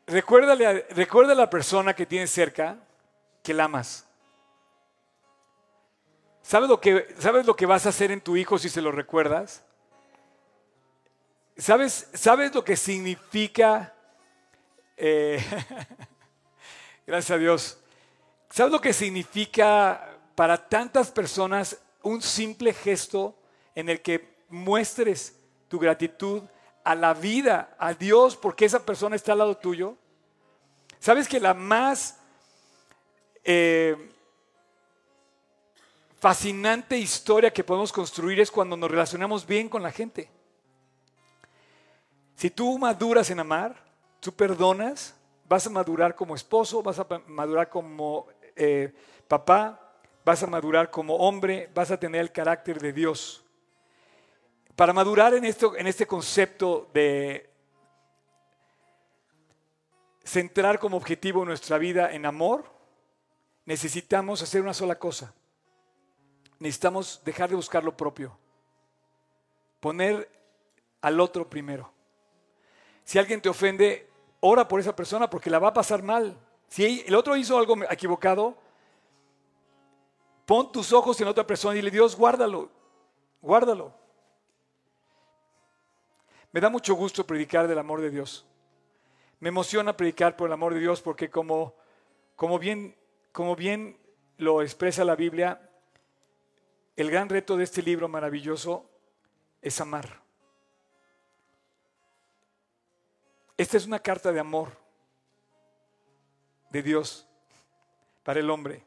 Recuérdale 0.07 0.65
a, 0.65 0.73
recuerda 0.95 1.33
a 1.33 1.35
la 1.35 1.49
persona 1.49 1.93
que 1.93 2.05
tienes 2.05 2.31
cerca 2.31 2.77
que 3.43 3.53
la 3.53 3.65
amas. 3.65 4.07
¿Sabes 6.41 6.69
lo, 6.69 6.79
que, 6.79 7.13
¿Sabes 7.19 7.45
lo 7.45 7.55
que 7.55 7.65
vas 7.65 7.85
a 7.85 7.89
hacer 7.89 8.11
en 8.11 8.21
tu 8.21 8.37
hijo 8.37 8.57
si 8.57 8.69
se 8.69 8.81
lo 8.81 8.93
recuerdas? 8.93 9.65
¿Sabes, 11.57 12.09
¿Sabes 12.13 12.55
lo 12.55 12.63
que 12.63 12.77
significa? 12.77 13.93
eh, 14.95 15.43
gracias 17.05 17.31
a 17.31 17.37
Dios. 17.37 17.77
¿Sabes 18.49 18.71
lo 18.71 18.79
que 18.79 18.93
significa 18.93 20.17
para 20.35 20.69
tantas 20.69 21.11
personas 21.11 21.77
un 22.01 22.21
simple 22.21 22.73
gesto 22.73 23.35
en 23.75 23.89
el 23.89 24.01
que 24.01 24.37
muestres 24.49 25.37
tu 25.67 25.77
gratitud 25.79 26.43
a 26.88 26.95
la 26.95 27.13
vida, 27.13 27.75
a 27.77 27.93
Dios, 27.93 28.38
porque 28.38 28.63
esa 28.63 28.85
persona 28.85 29.17
está 29.17 29.33
al 29.33 29.39
lado 29.39 29.57
tuyo? 29.57 29.97
¿Sabes 30.99 31.27
que 31.27 31.38
la 31.38 31.53
más 31.53 32.17
eh, 33.43 34.09
fascinante 36.17 36.97
historia 36.97 37.51
que 37.51 37.65
podemos 37.65 37.91
construir 37.91 38.39
es 38.39 38.49
cuando 38.49 38.77
nos 38.77 38.89
relacionamos 38.89 39.45
bien 39.45 39.67
con 39.67 39.83
la 39.83 39.91
gente? 39.91 40.29
Si 42.38 42.49
tú 42.51 42.77
maduras 42.77 43.29
en 43.31 43.41
amar, 43.41 43.75
tú 44.21 44.31
perdonas, 44.31 45.13
vas 45.45 45.67
a 45.67 45.69
madurar 45.69 46.15
como 46.15 46.35
esposo, 46.35 46.81
vas 46.81 46.99
a 46.99 47.07
madurar 47.27 47.67
como 47.67 48.27
eh, 48.55 48.93
papá, 49.27 49.91
vas 50.23 50.41
a 50.41 50.47
madurar 50.47 50.89
como 50.89 51.17
hombre, 51.17 51.69
vas 51.75 51.91
a 51.91 51.99
tener 51.99 52.21
el 52.21 52.31
carácter 52.31 52.79
de 52.79 52.93
Dios. 52.93 53.43
Para 54.78 54.93
madurar 54.93 55.34
en, 55.34 55.43
esto, 55.43 55.75
en 55.75 55.88
este 55.88 56.05
concepto 56.05 56.88
de 56.93 57.49
centrar 60.23 60.78
como 60.78 60.97
objetivo 60.97 61.43
nuestra 61.43 61.80
vida 61.80 62.13
en 62.13 62.28
amor, 62.28 62.63
necesitamos 63.65 64.43
hacer 64.43 64.61
una 64.61 64.75
sola 64.75 64.99
cosa. 64.99 65.34
Necesitamos 66.59 67.19
dejar 67.25 67.49
de 67.49 67.55
buscar 67.55 67.84
lo 67.84 67.97
propio. 67.97 68.38
Poner 69.80 70.30
al 71.01 71.19
otro 71.21 71.49
primero. 71.49 71.91
Si 73.03 73.17
alguien 73.17 73.41
te 73.41 73.49
ofende, 73.49 74.07
ora 74.41 74.67
por 74.67 74.80
esa 74.80 74.95
persona 74.95 75.28
porque 75.28 75.49
la 75.49 75.57
va 75.57 75.69
a 75.69 75.73
pasar 75.73 76.03
mal. 76.03 76.38
Si 76.67 77.03
el 77.07 77.15
otro 77.15 77.36
hizo 77.36 77.57
algo 77.57 77.78
equivocado, 77.89 78.55
pon 80.45 80.71
tus 80.71 80.93
ojos 80.93 81.19
en 81.19 81.30
otra 81.30 81.47
persona 81.47 81.73
y 81.73 81.78
dile, 81.78 81.89
Dios, 81.89 82.15
guárdalo, 82.15 82.69
guárdalo. 83.41 84.05
Me 86.57 86.61
da 86.61 86.71
mucho 86.71 86.95
gusto 86.95 87.23
predicar 87.23 87.67
del 87.67 87.77
amor 87.77 88.01
de 88.01 88.09
Dios. 88.09 88.43
Me 89.39 89.49
emociona 89.49 89.95
predicar 89.95 90.35
por 90.35 90.49
el 90.49 90.53
amor 90.53 90.73
de 90.73 90.79
Dios 90.79 91.03
porque 91.03 91.29
como, 91.29 91.75
como, 92.35 92.57
bien, 92.57 92.97
como 93.31 93.55
bien 93.55 93.95
lo 94.37 94.63
expresa 94.63 95.05
la 95.05 95.15
Biblia, 95.15 95.69
el 96.95 97.11
gran 97.11 97.29
reto 97.29 97.57
de 97.57 97.63
este 97.63 97.83
libro 97.83 98.07
maravilloso 98.07 98.89
es 99.61 99.79
amar. 99.79 100.23
Esta 103.55 103.77
es 103.77 103.85
una 103.85 103.99
carta 103.99 104.31
de 104.31 104.39
amor 104.39 104.75
de 106.71 106.81
Dios 106.81 107.27
para 108.23 108.39
el 108.39 108.49
hombre. 108.49 108.83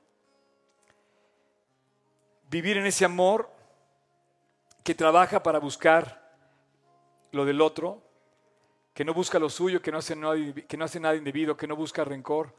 Vivir 2.49 2.79
en 2.79 2.87
ese 2.87 3.05
amor 3.05 3.49
que 4.83 4.97
trabaja 4.97 5.41
para 5.41 5.61
buscar 5.61 6.20
lo 7.33 7.45
del 7.45 7.61
otro, 7.61 8.03
que 8.95 9.05
no 9.05 9.15
busca 9.15 9.39
lo 9.39 9.49
suyo, 9.49 9.81
que 9.81 9.93
no 9.93 9.99
hace 9.99 10.17
nada, 10.17 10.37
que 10.69 10.77
no 10.77 10.85
hace 10.85 11.01
nada 11.01 11.17
indebido, 11.17 11.57
que 11.57 11.67
no 11.67 11.77
busca 11.77 12.05
rencor. 12.05 12.55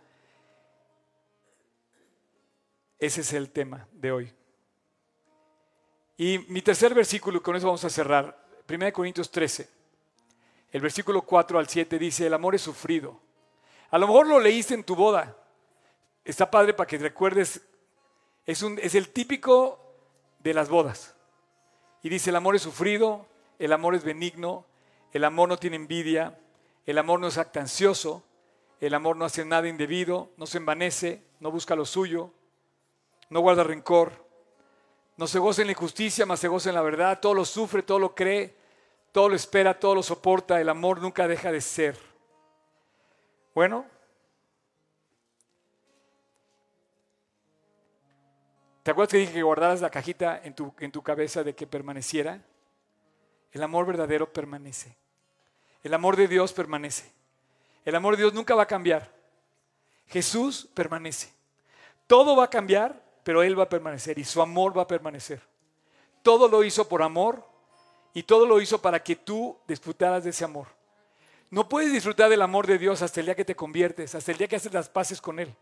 Ese 2.99 3.21
es 3.21 3.33
el 3.33 3.49
tema 3.49 3.87
de 3.91 4.11
hoy. 4.11 4.33
Y 6.17 6.39
mi 6.49 6.61
tercer 6.61 6.93
versículo, 6.93 7.41
con 7.41 7.55
eso 7.55 7.65
vamos 7.65 7.83
a 7.83 7.89
cerrar, 7.89 8.45
1 8.69 8.93
Corintios 8.93 9.31
13, 9.31 9.67
el 10.71 10.81
versículo 10.81 11.23
4 11.23 11.59
al 11.59 11.67
7 11.67 11.99
dice, 11.99 12.27
el 12.27 12.33
amor 12.33 12.55
es 12.55 12.61
sufrido. 12.61 13.19
A 13.89 13.97
lo 13.97 14.07
mejor 14.07 14.27
lo 14.27 14.39
leíste 14.39 14.73
en 14.73 14.83
tu 14.83 14.95
boda. 14.95 15.35
Está 16.23 16.49
padre 16.49 16.73
para 16.73 16.87
que 16.87 16.97
recuerdes, 16.97 17.61
es, 18.45 18.61
un, 18.61 18.79
es 18.79 18.95
el 18.95 19.09
típico 19.09 19.79
de 20.39 20.53
las 20.53 20.69
bodas. 20.69 21.15
Y 22.03 22.09
dice, 22.09 22.29
el 22.29 22.35
amor 22.37 22.55
es 22.55 22.61
sufrido, 22.61 23.27
el 23.61 23.73
amor 23.73 23.93
es 23.93 24.03
benigno, 24.03 24.65
el 25.13 25.23
amor 25.23 25.47
no 25.47 25.57
tiene 25.57 25.75
envidia, 25.75 26.39
el 26.87 26.97
amor 26.97 27.19
no 27.19 27.27
es 27.27 27.37
actancioso, 27.37 28.23
el 28.79 28.95
amor 28.95 29.15
no 29.15 29.23
hace 29.23 29.45
nada 29.45 29.67
indebido, 29.67 30.31
no 30.35 30.47
se 30.47 30.57
envanece, 30.57 31.23
no 31.39 31.51
busca 31.51 31.75
lo 31.75 31.85
suyo, 31.85 32.31
no 33.29 33.39
guarda 33.39 33.63
rencor, 33.63 34.25
no 35.15 35.27
se 35.27 35.37
goza 35.37 35.61
en 35.61 35.67
la 35.67 35.73
injusticia, 35.73 36.25
mas 36.25 36.39
se 36.39 36.47
goza 36.47 36.69
en 36.69 36.75
la 36.75 36.81
verdad, 36.81 37.19
todo 37.19 37.35
lo 37.35 37.45
sufre, 37.45 37.83
todo 37.83 37.99
lo 37.99 38.15
cree, 38.15 38.55
todo 39.11 39.29
lo 39.29 39.35
espera, 39.35 39.79
todo 39.79 39.93
lo 39.93 40.01
soporta, 40.01 40.59
el 40.59 40.67
amor 40.67 40.99
nunca 40.99 41.27
deja 41.27 41.51
de 41.51 41.61
ser. 41.61 41.99
Bueno, 43.53 43.85
¿te 48.81 48.89
acuerdas 48.89 49.11
que 49.11 49.17
dije 49.17 49.33
que 49.33 49.43
guardaras 49.43 49.81
la 49.81 49.91
cajita 49.91 50.41
en 50.43 50.55
tu, 50.55 50.73
en 50.79 50.91
tu 50.91 51.03
cabeza 51.03 51.43
de 51.43 51.53
que 51.53 51.67
permaneciera? 51.67 52.41
El 53.51 53.63
amor 53.63 53.85
verdadero 53.85 54.31
permanece. 54.31 54.95
El 55.83 55.93
amor 55.93 56.15
de 56.15 56.27
Dios 56.27 56.53
permanece. 56.53 57.11
El 57.85 57.95
amor 57.95 58.15
de 58.15 58.23
Dios 58.23 58.33
nunca 58.33 58.55
va 58.55 58.63
a 58.63 58.67
cambiar. 58.67 59.11
Jesús 60.07 60.67
permanece. 60.73 61.31
Todo 62.07 62.35
va 62.35 62.45
a 62.45 62.49
cambiar, 62.49 63.01
pero 63.23 63.43
Él 63.43 63.57
va 63.57 63.63
a 63.63 63.69
permanecer 63.69 64.19
y 64.19 64.23
su 64.23 64.41
amor 64.41 64.77
va 64.77 64.83
a 64.83 64.87
permanecer. 64.87 65.41
Todo 66.21 66.47
lo 66.47 66.63
hizo 66.63 66.87
por 66.87 67.01
amor 67.01 67.45
y 68.13 68.23
todo 68.23 68.45
lo 68.45 68.61
hizo 68.61 68.81
para 68.81 69.01
que 69.01 69.15
tú 69.15 69.57
disfrutaras 69.67 70.23
de 70.23 70.31
ese 70.31 70.43
amor. 70.43 70.67
No 71.49 71.67
puedes 71.67 71.91
disfrutar 71.91 72.29
del 72.29 72.41
amor 72.41 72.67
de 72.67 72.77
Dios 72.77 73.01
hasta 73.01 73.19
el 73.19 73.25
día 73.25 73.35
que 73.35 73.45
te 73.45 73.55
conviertes, 73.55 74.15
hasta 74.15 74.31
el 74.31 74.37
día 74.37 74.47
que 74.47 74.55
haces 74.55 74.73
las 74.73 74.89
paces 74.89 75.19
con 75.19 75.39
Él. 75.39 75.53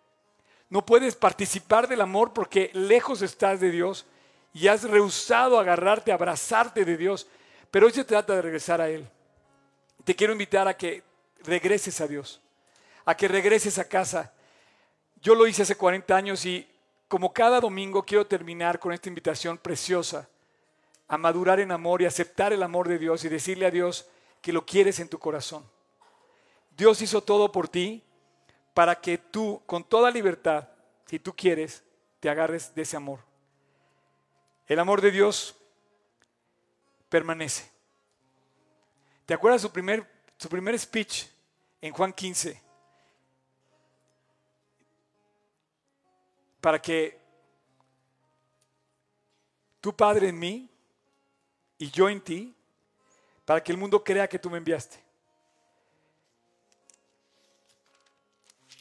No 0.69 0.85
puedes 0.85 1.15
participar 1.15 1.87
del 1.87 2.01
amor 2.01 2.33
porque 2.33 2.69
lejos 2.73 3.21
estás 3.23 3.59
de 3.59 3.71
Dios 3.71 4.05
y 4.53 4.67
has 4.67 4.83
rehusado 4.83 5.59
agarrarte, 5.59 6.11
abrazarte 6.11 6.85
de 6.85 6.97
Dios. 6.97 7.27
Pero 7.71 7.85
hoy 7.85 7.93
se 7.93 8.03
trata 8.03 8.35
de 8.35 8.41
regresar 8.41 8.81
a 8.81 8.89
Él. 8.89 9.07
Te 10.03 10.15
quiero 10.15 10.33
invitar 10.33 10.67
a 10.67 10.75
que 10.75 11.03
regreses 11.43 12.01
a 12.01 12.07
Dios, 12.07 12.41
a 13.05 13.15
que 13.15 13.27
regreses 13.27 13.77
a 13.77 13.87
casa. 13.87 14.33
Yo 15.21 15.35
lo 15.35 15.45
hice 15.45 15.63
hace 15.63 15.75
40 15.75 16.15
años 16.15 16.45
y 16.45 16.67
como 17.07 17.33
cada 17.33 17.59
domingo 17.59 18.03
quiero 18.03 18.25
terminar 18.25 18.79
con 18.79 18.93
esta 18.93 19.09
invitación 19.09 19.57
preciosa 19.57 20.27
a 21.07 21.17
madurar 21.17 21.59
en 21.59 21.71
amor 21.71 22.01
y 22.01 22.05
aceptar 22.05 22.53
el 22.53 22.63
amor 22.63 22.87
de 22.87 22.99
Dios 22.99 23.23
y 23.25 23.29
decirle 23.29 23.65
a 23.65 23.71
Dios 23.71 24.07
que 24.41 24.53
lo 24.53 24.65
quieres 24.65 24.99
en 24.99 25.09
tu 25.09 25.19
corazón. 25.19 25.63
Dios 26.77 27.01
hizo 27.01 27.21
todo 27.21 27.51
por 27.51 27.67
ti 27.67 28.03
para 28.73 29.01
que 29.01 29.17
tú, 29.17 29.61
con 29.65 29.83
toda 29.83 30.11
libertad, 30.11 30.69
si 31.07 31.19
tú 31.19 31.35
quieres, 31.35 31.83
te 32.19 32.29
agarres 32.29 32.73
de 32.75 32.83
ese 32.83 32.95
amor. 32.95 33.19
El 34.67 34.79
amor 34.79 35.01
de 35.01 35.11
Dios 35.11 35.55
permanece. 37.09 37.69
¿Te 39.25 39.33
acuerdas 39.33 39.61
su 39.61 39.71
primer, 39.71 40.07
su 40.37 40.47
primer 40.47 40.77
speech 40.79 41.25
en 41.81 41.93
Juan 41.93 42.13
15? 42.13 42.61
Para 46.61 46.81
que 46.81 47.19
tu 49.81 49.95
Padre 49.95 50.29
en 50.29 50.39
mí 50.39 50.69
y 51.77 51.89
yo 51.89 52.09
en 52.09 52.21
ti, 52.21 52.55
para 53.45 53.63
que 53.63 53.71
el 53.71 53.77
mundo 53.77 54.03
crea 54.03 54.27
que 54.27 54.39
tú 54.39 54.49
me 54.49 54.57
enviaste. 54.57 54.99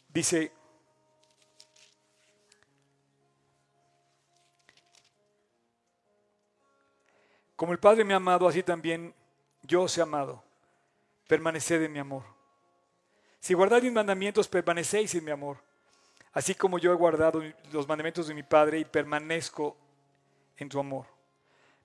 Dice, 0.08 0.52
como 7.58 7.72
el 7.72 7.80
Padre 7.80 8.04
me 8.04 8.14
ha 8.14 8.18
amado, 8.18 8.46
así 8.46 8.62
también 8.62 9.12
yo 9.64 9.82
os 9.82 9.98
he 9.98 10.00
amado. 10.00 10.44
Permaneced 11.26 11.82
en 11.82 11.92
mi 11.92 11.98
amor. 11.98 12.22
Si 13.40 13.52
guardáis 13.52 13.82
mis 13.82 13.92
mandamientos, 13.92 14.46
permanecéis 14.46 15.12
en 15.16 15.24
mi 15.24 15.32
amor. 15.32 15.56
Así 16.32 16.54
como 16.54 16.78
yo 16.78 16.92
he 16.92 16.94
guardado 16.94 17.42
los 17.72 17.88
mandamientos 17.88 18.28
de 18.28 18.34
mi 18.34 18.44
Padre 18.44 18.78
y 18.78 18.84
permanezco 18.84 19.76
en 20.56 20.68
tu 20.68 20.78
amor. 20.78 21.06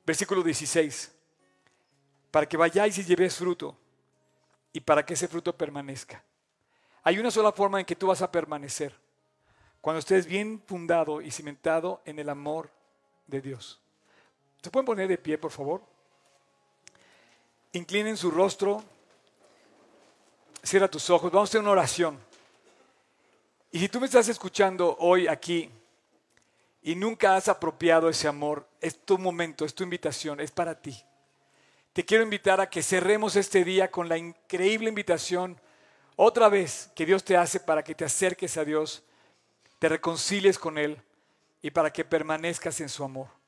Versículo 0.05 0.43
16. 0.43 1.11
Para 2.29 2.45
que 2.47 2.55
vayáis 2.55 2.95
y 2.99 3.03
llevéis 3.03 3.35
fruto 3.35 3.75
y 4.73 4.79
para 4.79 5.03
que 5.03 5.15
ese 5.15 5.27
fruto 5.27 5.57
permanezca. 5.57 6.23
Hay 7.01 7.17
una 7.17 7.31
sola 7.31 7.51
forma 7.51 7.79
en 7.79 7.85
que 7.87 7.95
tú 7.95 8.05
vas 8.05 8.21
a 8.21 8.31
permanecer. 8.31 8.95
Cuando 9.81 9.97
estés 9.97 10.27
bien 10.27 10.61
fundado 10.67 11.19
y 11.19 11.31
cimentado 11.31 12.03
en 12.05 12.19
el 12.19 12.29
amor 12.29 12.69
de 13.25 13.41
Dios. 13.41 13.82
¿Se 14.63 14.71
pueden 14.71 14.85
poner 14.85 15.09
de 15.09 15.17
pie, 15.17 15.37
por 15.37 15.51
favor? 15.51 15.81
Inclinen 17.73 18.15
su 18.15 18.31
rostro. 18.31 18.81
Cierra 20.63 20.87
tus 20.87 21.09
ojos. 21.09 21.29
Vamos 21.29 21.49
a 21.49 21.51
hacer 21.51 21.61
una 21.61 21.71
oración. 21.71 22.17
Y 23.73 23.79
si 23.79 23.89
tú 23.89 23.99
me 23.99 24.05
estás 24.05 24.29
escuchando 24.29 24.95
hoy 24.99 25.27
aquí 25.27 25.69
y 26.81 26.95
nunca 26.95 27.35
has 27.35 27.49
apropiado 27.49 28.07
ese 28.07 28.29
amor, 28.29 28.65
es 28.79 28.97
tu 28.99 29.17
momento, 29.17 29.65
es 29.65 29.75
tu 29.75 29.83
invitación, 29.83 30.39
es 30.39 30.51
para 30.51 30.79
ti. 30.79 30.97
Te 31.91 32.05
quiero 32.05 32.23
invitar 32.23 32.61
a 32.61 32.69
que 32.69 32.81
cerremos 32.81 33.35
este 33.35 33.65
día 33.65 33.91
con 33.91 34.07
la 34.07 34.17
increíble 34.17 34.87
invitación 34.87 35.59
otra 36.15 36.47
vez 36.47 36.89
que 36.95 37.05
Dios 37.05 37.25
te 37.25 37.35
hace 37.35 37.59
para 37.59 37.83
que 37.83 37.95
te 37.95 38.05
acerques 38.05 38.55
a 38.55 38.63
Dios, 38.63 39.03
te 39.79 39.89
reconcilies 39.89 40.57
con 40.57 40.77
Él 40.77 41.01
y 41.61 41.71
para 41.71 41.91
que 41.91 42.05
permanezcas 42.05 42.79
en 42.79 42.87
su 42.87 43.03
amor. 43.03 43.42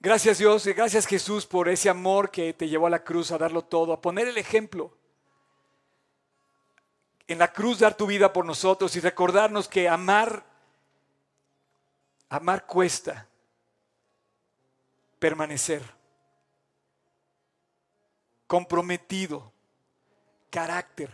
Gracias 0.00 0.38
Dios 0.38 0.66
y 0.66 0.72
gracias 0.72 1.06
Jesús 1.06 1.46
por 1.46 1.68
ese 1.68 1.90
amor 1.90 2.30
que 2.30 2.52
te 2.54 2.68
llevó 2.68 2.86
a 2.86 2.90
la 2.90 3.04
cruz 3.04 3.30
a 3.32 3.38
darlo 3.38 3.62
todo, 3.62 3.92
a 3.92 4.00
poner 4.00 4.26
el 4.28 4.38
ejemplo. 4.38 4.96
En 7.28 7.38
la 7.38 7.52
cruz 7.52 7.78
dar 7.78 7.96
tu 7.96 8.06
vida 8.06 8.32
por 8.32 8.44
nosotros 8.44 8.96
y 8.96 9.00
recordarnos 9.00 9.68
que 9.68 9.88
amar 9.88 10.50
Amar 12.30 12.64
cuesta 12.64 13.26
permanecer 15.18 15.82
comprometido, 18.46 19.52
carácter. 20.48 21.10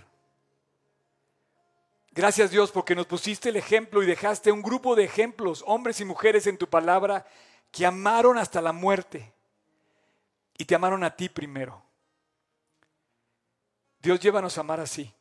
Gracias 2.12 2.50
Dios 2.50 2.70
porque 2.70 2.94
nos 2.94 3.06
pusiste 3.06 3.48
el 3.48 3.56
ejemplo 3.56 4.02
y 4.02 4.06
dejaste 4.06 4.52
un 4.52 4.62
grupo 4.62 4.94
de 4.94 5.04
ejemplos, 5.04 5.64
hombres 5.66 6.00
y 6.00 6.04
mujeres 6.04 6.46
en 6.46 6.58
tu 6.58 6.68
palabra, 6.68 7.26
que 7.70 7.86
amaron 7.86 8.38
hasta 8.38 8.60
la 8.60 8.72
muerte 8.72 9.32
y 10.58 10.64
te 10.64 10.74
amaron 10.74 11.04
a 11.04 11.14
ti 11.14 11.28
primero. 11.28 11.82
Dios 14.00 14.20
llévanos 14.20 14.56
a 14.56 14.60
amar 14.60 14.80
así. 14.80 15.12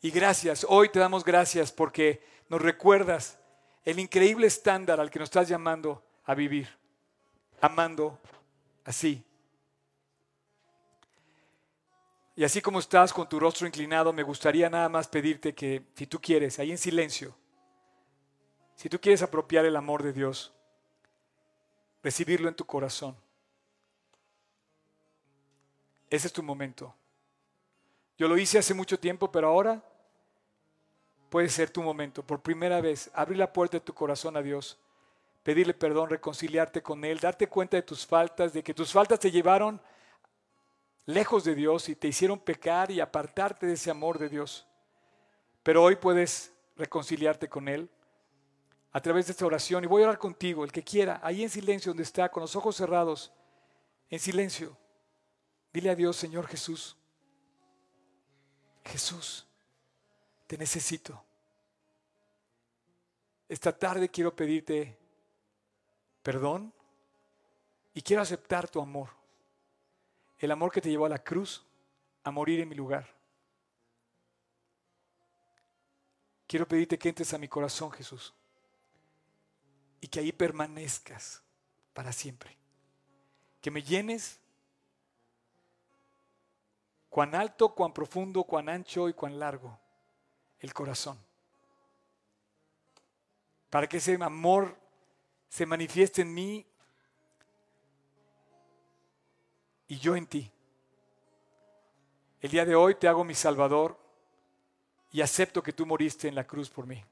Y 0.00 0.10
gracias, 0.10 0.66
hoy 0.68 0.88
te 0.88 0.98
damos 0.98 1.24
gracias 1.24 1.72
porque 1.72 2.24
nos 2.48 2.60
recuerdas 2.60 3.38
el 3.84 3.98
increíble 3.98 4.46
estándar 4.46 5.00
al 5.00 5.10
que 5.10 5.18
nos 5.18 5.26
estás 5.26 5.48
llamando 5.48 6.04
a 6.24 6.34
vivir, 6.34 6.68
amando 7.60 8.18
así. 8.84 9.24
Y 12.34 12.44
así 12.44 12.60
como 12.60 12.78
estás 12.78 13.12
con 13.12 13.28
tu 13.28 13.38
rostro 13.38 13.66
inclinado, 13.66 14.12
me 14.12 14.22
gustaría 14.22 14.70
nada 14.70 14.88
más 14.88 15.06
pedirte 15.06 15.54
que, 15.54 15.86
si 15.94 16.06
tú 16.06 16.20
quieres, 16.20 16.58
ahí 16.58 16.70
en 16.70 16.78
silencio, 16.78 17.36
si 18.74 18.88
tú 18.88 19.00
quieres 19.00 19.22
apropiar 19.22 19.64
el 19.66 19.76
amor 19.76 20.02
de 20.02 20.12
Dios, 20.12 20.52
recibirlo 22.02 22.48
en 22.48 22.54
tu 22.54 22.64
corazón, 22.64 23.16
ese 26.10 26.26
es 26.26 26.32
tu 26.32 26.42
momento. 26.42 26.94
Yo 28.18 28.28
lo 28.28 28.36
hice 28.36 28.58
hace 28.58 28.74
mucho 28.74 28.98
tiempo, 28.98 29.32
pero 29.32 29.48
ahora 29.48 29.82
puede 31.30 31.48
ser 31.48 31.70
tu 31.70 31.82
momento. 31.82 32.22
Por 32.22 32.42
primera 32.42 32.80
vez, 32.82 33.10
abrir 33.14 33.38
la 33.38 33.52
puerta 33.52 33.78
de 33.78 33.84
tu 33.84 33.94
corazón 33.94 34.36
a 34.36 34.42
Dios, 34.42 34.78
pedirle 35.42 35.72
perdón, 35.72 36.10
reconciliarte 36.10 36.82
con 36.82 37.04
Él, 37.04 37.18
darte 37.18 37.48
cuenta 37.48 37.78
de 37.78 37.82
tus 37.82 38.06
faltas, 38.06 38.52
de 38.52 38.62
que 38.62 38.74
tus 38.74 38.92
faltas 38.92 39.18
te 39.18 39.30
llevaron 39.30 39.80
lejos 41.06 41.44
de 41.44 41.54
Dios 41.54 41.88
y 41.88 41.96
te 41.96 42.08
hicieron 42.08 42.38
pecar 42.38 42.90
y 42.90 43.00
apartarte 43.00 43.66
de 43.66 43.72
ese 43.72 43.90
amor 43.90 44.18
de 44.18 44.28
Dios. 44.28 44.66
Pero 45.62 45.82
hoy 45.82 45.96
puedes 45.96 46.52
reconciliarte 46.76 47.48
con 47.48 47.68
Él 47.68 47.88
a 48.92 49.00
través 49.00 49.26
de 49.26 49.32
esta 49.32 49.46
oración 49.46 49.84
y 49.84 49.86
voy 49.86 50.02
a 50.02 50.06
orar 50.06 50.18
contigo, 50.18 50.64
el 50.64 50.72
que 50.72 50.82
quiera, 50.82 51.18
ahí 51.22 51.42
en 51.42 51.50
silencio 51.50 51.90
donde 51.90 52.02
está, 52.02 52.30
con 52.30 52.42
los 52.42 52.54
ojos 52.54 52.76
cerrados, 52.76 53.32
en 54.10 54.20
silencio. 54.20 54.76
Dile 55.72 55.90
a 55.90 55.94
Dios, 55.94 56.16
Señor 56.16 56.46
Jesús, 56.46 56.96
Jesús, 58.84 59.46
te 60.46 60.58
necesito. 60.58 61.24
Esta 63.48 63.76
tarde 63.76 64.08
quiero 64.08 64.34
pedirte 64.34 64.98
perdón 66.22 66.72
y 67.94 68.02
quiero 68.02 68.22
aceptar 68.22 68.68
tu 68.68 68.80
amor. 68.80 69.08
El 70.38 70.50
amor 70.50 70.70
que 70.72 70.80
te 70.80 70.90
llevó 70.90 71.06
a 71.06 71.10
la 71.10 71.22
cruz 71.22 71.64
a 72.24 72.30
morir 72.30 72.60
en 72.60 72.68
mi 72.68 72.74
lugar. 72.74 73.06
Quiero 76.46 76.66
pedirte 76.68 76.98
que 76.98 77.08
entres 77.08 77.32
a 77.32 77.38
mi 77.38 77.48
corazón, 77.48 77.90
Jesús, 77.92 78.34
y 80.02 80.08
que 80.08 80.18
ahí 80.18 80.32
permanezcas 80.32 81.40
para 81.94 82.12
siempre. 82.12 82.58
Que 83.62 83.70
me 83.70 83.82
llenes 83.82 84.40
cuán 87.08 87.36
alto, 87.36 87.72
cuán 87.72 87.94
profundo, 87.94 88.42
cuán 88.42 88.68
ancho 88.68 89.08
y 89.08 89.14
cuán 89.14 89.38
largo 89.38 89.78
el 90.58 90.74
corazón. 90.74 91.16
Para 93.70 93.86
que 93.86 93.98
ese 93.98 94.18
amor 94.20 94.76
se 95.48 95.64
manifieste 95.66 96.22
en 96.22 96.34
mí 96.34 96.66
y 99.86 99.98
yo 99.98 100.16
en 100.16 100.26
ti. 100.26 100.50
El 102.40 102.50
día 102.50 102.64
de 102.64 102.74
hoy 102.74 102.96
te 102.96 103.06
hago 103.06 103.22
mi 103.22 103.36
Salvador 103.36 103.96
y 105.12 105.20
acepto 105.20 105.62
que 105.62 105.72
tú 105.72 105.86
moriste 105.86 106.26
en 106.26 106.34
la 106.34 106.44
cruz 106.44 106.68
por 106.68 106.86
mí. 106.86 107.04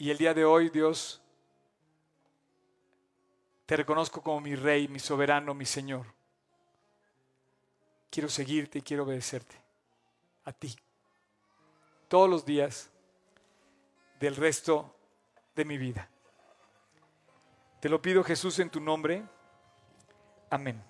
Y 0.00 0.10
el 0.10 0.16
día 0.16 0.32
de 0.32 0.46
hoy, 0.46 0.70
Dios, 0.70 1.20
te 3.66 3.76
reconozco 3.76 4.22
como 4.22 4.40
mi 4.40 4.54
Rey, 4.54 4.88
mi 4.88 4.98
soberano, 4.98 5.52
mi 5.52 5.66
Señor. 5.66 6.06
Quiero 8.08 8.30
seguirte 8.30 8.78
y 8.78 8.82
quiero 8.82 9.02
obedecerte 9.02 9.54
a 10.46 10.54
ti 10.54 10.74
todos 12.08 12.30
los 12.30 12.46
días 12.46 12.88
del 14.18 14.36
resto 14.36 14.96
de 15.54 15.66
mi 15.66 15.76
vida. 15.76 16.08
Te 17.80 17.90
lo 17.90 18.00
pido 18.00 18.24
Jesús 18.24 18.58
en 18.58 18.70
tu 18.70 18.80
nombre. 18.80 19.22
Amén. 20.48 20.82